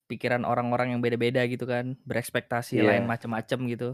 pikiran 0.05 0.45
orang-orang 0.45 0.93
yang 0.93 1.01
beda-beda 1.01 1.41
gitu 1.45 1.65
kan 1.65 1.97
berekspektasi 2.03 2.77
lain 2.79 3.03
Iya. 3.03 3.09
macam-macam 3.09 3.59
gitu 3.67 3.89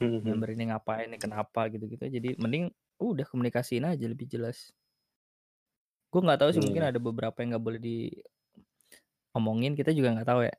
Mhm. 0.00 0.24
member 0.24 0.48
ini 0.50 0.64
ngapain 0.68 1.06
ini 1.06 1.18
kenapa 1.18 1.68
gitu-gitu 1.68 2.02
jadi 2.02 2.34
mending 2.34 2.72
udah 2.96 3.22
komunikasiin 3.24 3.84
aja 3.84 4.04
lebih 4.04 4.24
jelas 4.24 4.72
gue 6.08 6.20
nggak 6.20 6.40
tahu 6.40 6.50
sih 6.50 6.62
mungkin 6.62 6.82
Iya. 6.82 6.90
ada 6.90 6.98
beberapa 6.98 7.36
yang 7.38 7.54
nggak 7.54 7.64
boleh 7.64 7.80
diomongin 7.82 9.74
kita 9.74 9.90
juga 9.90 10.14
nggak 10.14 10.26
tahu 10.26 10.40
ya 10.42 10.54
Iya. 10.54 10.56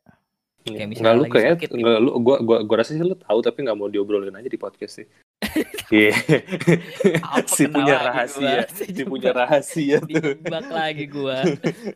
kayak 0.65 0.75
Nggak 0.75 0.87
misalnya 0.89 1.11
lu 1.11 1.21
lagi 1.21 1.33
kayak 1.33 1.45
sakit 1.47 1.61
gitu 1.61 1.75
nggak 1.77 1.97
lu 1.99 2.11
gua 2.19 2.37
gua 2.41 2.57
gua 2.61 2.75
rasa 2.77 2.91
sih 2.91 3.01
lu 3.01 3.15
tahu 3.15 3.39
tapi 3.39 3.57
nggak 3.61 3.77
mau 3.77 3.85
diobrolin 3.85 4.33
aja 4.33 4.45
di 4.45 4.57
podcast 4.57 4.93
sih. 4.97 5.07
Iya. 5.87 6.13
si 7.55 7.63
punya 7.67 7.95
rahasia, 8.01 8.65
si 8.67 9.03
punya 9.03 9.31
rahasia 9.39 10.01
tuh. 10.01 10.09
dijebak 10.09 10.65
lagi 10.67 11.05
gua 11.05 11.45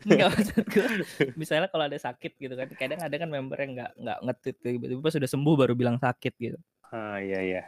nggak 0.05 0.29
maksud 0.29 0.63
gua 0.69 0.87
misalnya 1.33 1.67
kalau 1.67 1.85
ada 1.89 1.97
sakit 1.97 2.37
gitu 2.37 2.53
kan 2.53 2.69
kadang 2.73 2.99
ada 3.01 3.15
kan 3.15 3.29
member 3.29 3.57
yang 3.57 3.71
nggak 3.73 3.91
nggak 3.97 4.19
ngetit 4.25 4.55
tiba-tiba 4.61 4.99
pas 5.01 5.13
sudah 5.13 5.29
sembuh 5.29 5.55
baru 5.57 5.73
bilang 5.73 5.97
sakit 5.97 6.33
gitu 6.37 6.59
Ah 6.89 7.17
iya 7.17 7.39
iya. 7.41 7.63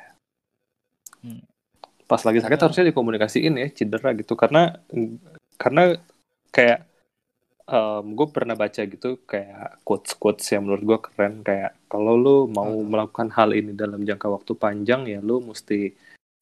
Hmm. 1.21 1.45
Pas 2.05 2.21
lagi 2.21 2.41
sakit 2.41 2.57
harusnya 2.57 2.89
dikomunikasiin 2.89 3.53
ya 3.53 3.67
cedera 3.69 4.17
gitu 4.17 4.33
karena 4.33 4.81
karena 5.55 5.93
kayak 6.49 6.89
gue 8.03 8.27
pernah 8.27 8.51
baca 8.51 8.83
gitu 8.83 9.23
kayak 9.23 9.79
quotes 9.87 10.11
quotes 10.19 10.43
yang 10.51 10.67
menurut 10.67 10.83
gue 10.83 10.97
keren 11.07 11.39
kayak 11.39 11.71
kalau 11.87 12.19
lu 12.19 12.37
mau 12.51 12.67
Oh. 12.67 12.83
melakukan 12.83 13.31
hal 13.31 13.55
ini 13.55 13.71
dalam 13.71 14.03
jangka 14.03 14.27
waktu 14.27 14.51
panjang 14.59 15.07
ya 15.07 15.23
lu 15.23 15.39
mesti 15.39 15.95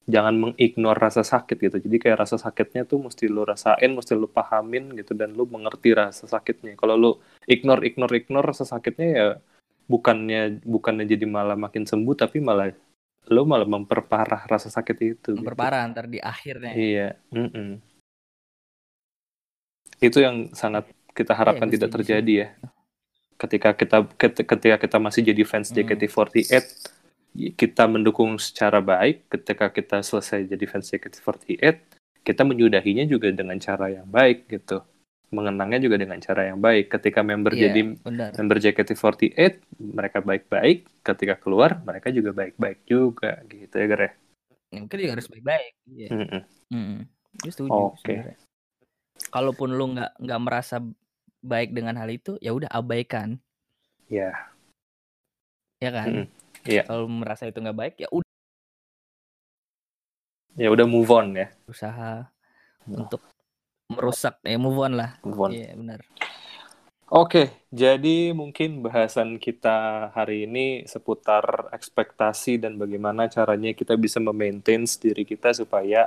jangan 0.09 0.33
mengignore 0.33 0.97
rasa 0.97 1.21
sakit 1.21 1.57
gitu 1.69 1.77
jadi 1.77 1.97
kayak 2.01 2.17
rasa 2.25 2.41
sakitnya 2.41 2.83
tuh 2.89 2.97
mesti 2.97 3.29
lu 3.29 3.45
rasain 3.45 3.93
mesti 3.93 4.17
lu 4.17 4.25
pahamin 4.25 4.97
gitu 4.97 5.13
dan 5.13 5.37
lu 5.37 5.45
mengerti 5.45 5.93
rasa 5.93 6.25
sakitnya 6.25 6.73
kalau 6.73 6.97
lu 6.97 7.11
ignore 7.45 7.85
ignore 7.85 8.13
ignore 8.17 8.49
rasa 8.49 8.65
sakitnya 8.65 9.07
ya 9.13 9.27
bukannya 9.85 10.65
bukannya 10.65 11.05
jadi 11.05 11.25
malah 11.29 11.53
makin 11.53 11.85
sembuh 11.85 12.17
tapi 12.17 12.41
malah 12.41 12.73
lu 13.29 13.45
malah 13.45 13.69
memperparah 13.69 14.49
rasa 14.49 14.73
sakit 14.73 14.97
itu 14.97 15.13
gitu. 15.13 15.29
memperparah 15.37 15.85
ntar 15.93 16.09
di 16.09 16.17
akhirnya 16.17 16.73
Iya, 16.73 17.07
mm-mm. 17.29 17.69
Itu 19.99 20.23
yang 20.23 20.49
sangat 20.55 20.87
kita 21.11 21.35
harapkan 21.35 21.67
gue 21.67 21.75
tidak 21.75 21.91
terjadi 21.91 22.33
ya. 22.47 22.47
Ketika 23.35 23.75
kita 23.75 24.07
ket- 24.15 24.47
ketika 24.47 24.77
kita 24.79 24.97
masih 24.99 25.21
jadi 25.27 25.43
fans 25.43 25.71
Mm. 25.71 25.83
JKT48, 25.83 26.39
y- 26.39 26.47
kita 27.35 27.85
mendukung 27.85 28.35
secara 28.41 28.81
baik. 28.81 29.29
Ketika 29.29 29.69
kita 29.69 30.01
selesai 30.01 30.49
jadi 30.49 30.65
fans 30.65 30.89
JKT48, 30.89 31.75
kita 32.25 32.41
menyudahinya 32.45 33.05
juga 33.07 33.31
dengan 33.31 33.57
cara 33.61 33.89
yang 33.89 34.07
baik 34.09 34.49
gitu. 34.49 34.81
mengenangnya 35.29 35.77
juga 35.77 36.01
dengan 36.01 36.17
cara 36.17 36.49
yang 36.49 36.57
baik. 36.57 36.89
Ketika 36.89 37.21
member 37.21 37.53
Iya, 37.53 37.69
jadi 37.69 38.01
benar. 38.01 38.33
member 38.33 38.57
JKT48, 38.57 39.61
mereka 39.77 40.25
baik-baik. 40.25 40.89
Ketika 41.05 41.37
keluar, 41.37 41.77
mereka 41.85 42.09
juga 42.09 42.33
baik-baik 42.33 42.81
juga, 42.89 43.37
gitu 43.45 43.77
ya, 43.77 43.85
Gar 43.85 44.01
ya? 44.09 44.11
Ya, 44.73 44.77
mungkin 44.81 44.97
juga 44.97 45.13
harus 45.13 45.29
baik-baik. 45.29 45.73
Iya. 45.85 46.09
Mm-mm. 46.09 46.41
Mm-mm. 46.73 46.99
Gue 47.45 47.51
setuju 47.53 47.93
Oke. 47.93 48.01
sebenarnya. 48.01 48.37
Kalaupun 49.29 49.69
lu 49.77 49.85
nggak 49.93 50.11
nggak 50.17 50.41
merasa 50.41 50.81
baik 51.45 51.77
dengan 51.77 51.93
hal 52.01 52.09
itu, 52.09 52.33
ya 52.41 52.49
udah 52.49 52.69
abaikan, 52.73 53.37
Ya, 54.09 54.33
ya 55.77 55.93
kan? 55.93 56.25
Mm-mm. 56.25 56.38
Iya. 56.67 56.83
Kalau 56.87 57.07
merasa 57.07 57.47
itu 57.47 57.59
nggak 57.59 57.77
baik, 57.77 57.95
ya 58.01 58.07
udah 58.11 58.31
ya 60.59 60.67
udah 60.67 60.85
move 60.89 61.11
on 61.13 61.27
ya. 61.37 61.47
berusaha 61.63 62.27
Hmm. 62.89 63.05
untuk 63.05 63.21
merusak, 63.91 64.41
ya 64.41 64.57
move 64.57 64.79
on 64.81 64.93
lah. 64.97 65.17
Move 65.21 65.39
on. 65.39 65.51
Iya 65.53 65.77
benar. 65.77 65.99
Oke, 67.09 67.65
jadi 67.73 68.37
mungkin 68.37 68.85
bahasan 68.85 69.41
kita 69.41 70.09
hari 70.13 70.45
ini 70.45 70.85
seputar 70.85 71.73
ekspektasi 71.73 72.61
dan 72.61 72.77
bagaimana 72.77 73.25
caranya 73.25 73.73
kita 73.73 73.97
bisa 73.97 74.21
memaintain 74.21 74.85
diri 74.85 75.25
kita 75.25 75.49
supaya 75.57 76.05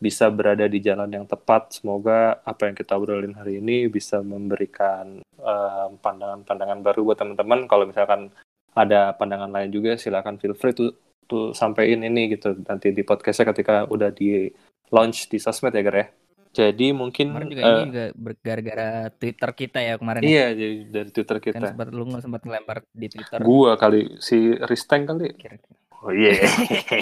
bisa 0.00 0.32
berada 0.32 0.64
di 0.64 0.80
jalan 0.80 1.12
yang 1.12 1.28
tepat. 1.28 1.76
Semoga 1.76 2.40
apa 2.48 2.64
yang 2.64 2.76
kita 2.80 2.96
obrolin 2.96 3.36
hari 3.36 3.60
ini 3.60 3.92
bisa 3.92 4.24
memberikan 4.24 5.20
eh, 5.20 5.86
pandangan-pandangan 6.00 6.80
baru 6.80 7.04
buat 7.04 7.20
teman-teman. 7.20 7.68
Kalau 7.68 7.84
misalkan 7.84 8.32
ada 8.74 9.12
pandangan 9.14 9.48
lain 9.48 9.70
juga, 9.70 9.96
silakan 9.96 10.36
feel 10.36 10.52
free 10.52 10.74
tuh 10.74 10.92
tuh 11.28 11.52
sampein 11.52 12.00
ini 12.00 12.32
gitu 12.32 12.56
nanti 12.64 12.88
di 12.88 13.04
podcastnya 13.04 13.52
ketika 13.52 13.84
udah 13.84 14.08
di 14.08 14.48
launch 14.88 15.28
di 15.28 15.36
sosmed 15.36 15.76
ya, 15.76 15.84
Gar 15.84 15.96
ya. 15.96 16.06
Jadi 16.48 16.96
mungkin 16.96 17.28
Kemarin 17.36 17.48
juga 17.52 17.60
eh, 17.60 17.68
ini 17.68 17.82
juga 17.92 18.04
ber- 18.16 18.40
gara-gara 18.40 18.88
Twitter 19.12 19.50
kita 19.52 19.78
ya 19.84 19.94
kemarin. 20.00 20.24
ya. 20.24 20.28
iya 20.28 20.46
jadi 20.56 20.74
dari 20.88 21.10
Twitter 21.12 21.36
Kan 21.36 21.44
kita. 21.52 21.66
sempat 21.76 21.88
lu 21.92 22.08
sempat 22.18 22.40
ngelempar 22.40 22.76
di 22.88 23.06
Twitter. 23.12 23.38
Gua 23.44 23.76
kali 23.76 24.16
si 24.18 24.56
Risteng 24.56 25.04
kali. 25.04 25.28
Kira-kira. 25.36 25.76
Oh 26.00 26.08
iya. 26.14 26.32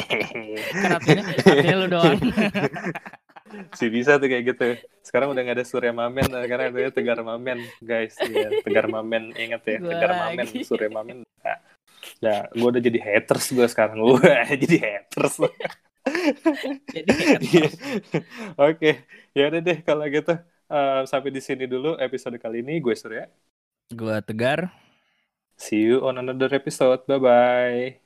Kan 0.82 0.90
artinya, 0.98 1.22
artinya 1.30 1.76
lu 1.78 1.86
doang. 1.86 2.18
si 3.74 3.86
bisa 3.88 4.18
tuh 4.18 4.28
kayak 4.28 4.44
gitu. 4.54 4.66
Sekarang 5.02 5.30
udah 5.30 5.42
gak 5.46 5.56
ada 5.62 5.66
Surya 5.66 5.94
Mamen, 5.94 6.26
sekarang 6.26 6.74
ada 6.74 6.90
Tegar 6.90 7.18
Mamen, 7.22 7.62
guys. 7.78 8.14
Iya, 8.18 8.60
Tegar 8.62 8.86
Mamen, 8.90 9.32
ingat 9.38 9.62
ya, 9.64 9.78
Gua 9.78 9.90
Tegar 9.94 10.12
Mamen, 10.14 10.46
lagi. 10.46 10.60
Surya 10.66 10.90
Mamen. 10.90 11.18
Nah, 11.22 11.58
nah 12.22 12.38
gue 12.50 12.68
udah 12.68 12.82
jadi 12.82 12.98
haters 12.98 13.54
gue 13.54 13.66
sekarang. 13.70 14.02
Gue 14.02 14.34
jadi 14.66 14.76
haters. 14.82 15.34
Jadi. 16.90 17.12
Oke, 18.70 18.90
ya 19.34 19.44
udah 19.50 19.60
deh 19.62 19.78
kalau 19.82 20.06
gitu. 20.06 20.34
Eh, 20.66 21.00
sampai 21.06 21.30
di 21.30 21.38
sini 21.38 21.70
dulu 21.70 21.94
episode 21.98 22.38
kali 22.42 22.62
ini. 22.62 22.82
Gue 22.82 22.94
Surya. 22.98 23.30
gua 23.94 24.18
tegar. 24.18 24.74
See 25.54 25.86
you 25.86 26.02
on 26.02 26.18
another 26.18 26.50
episode. 26.50 27.06
Bye 27.06 27.22
bye. 27.22 28.05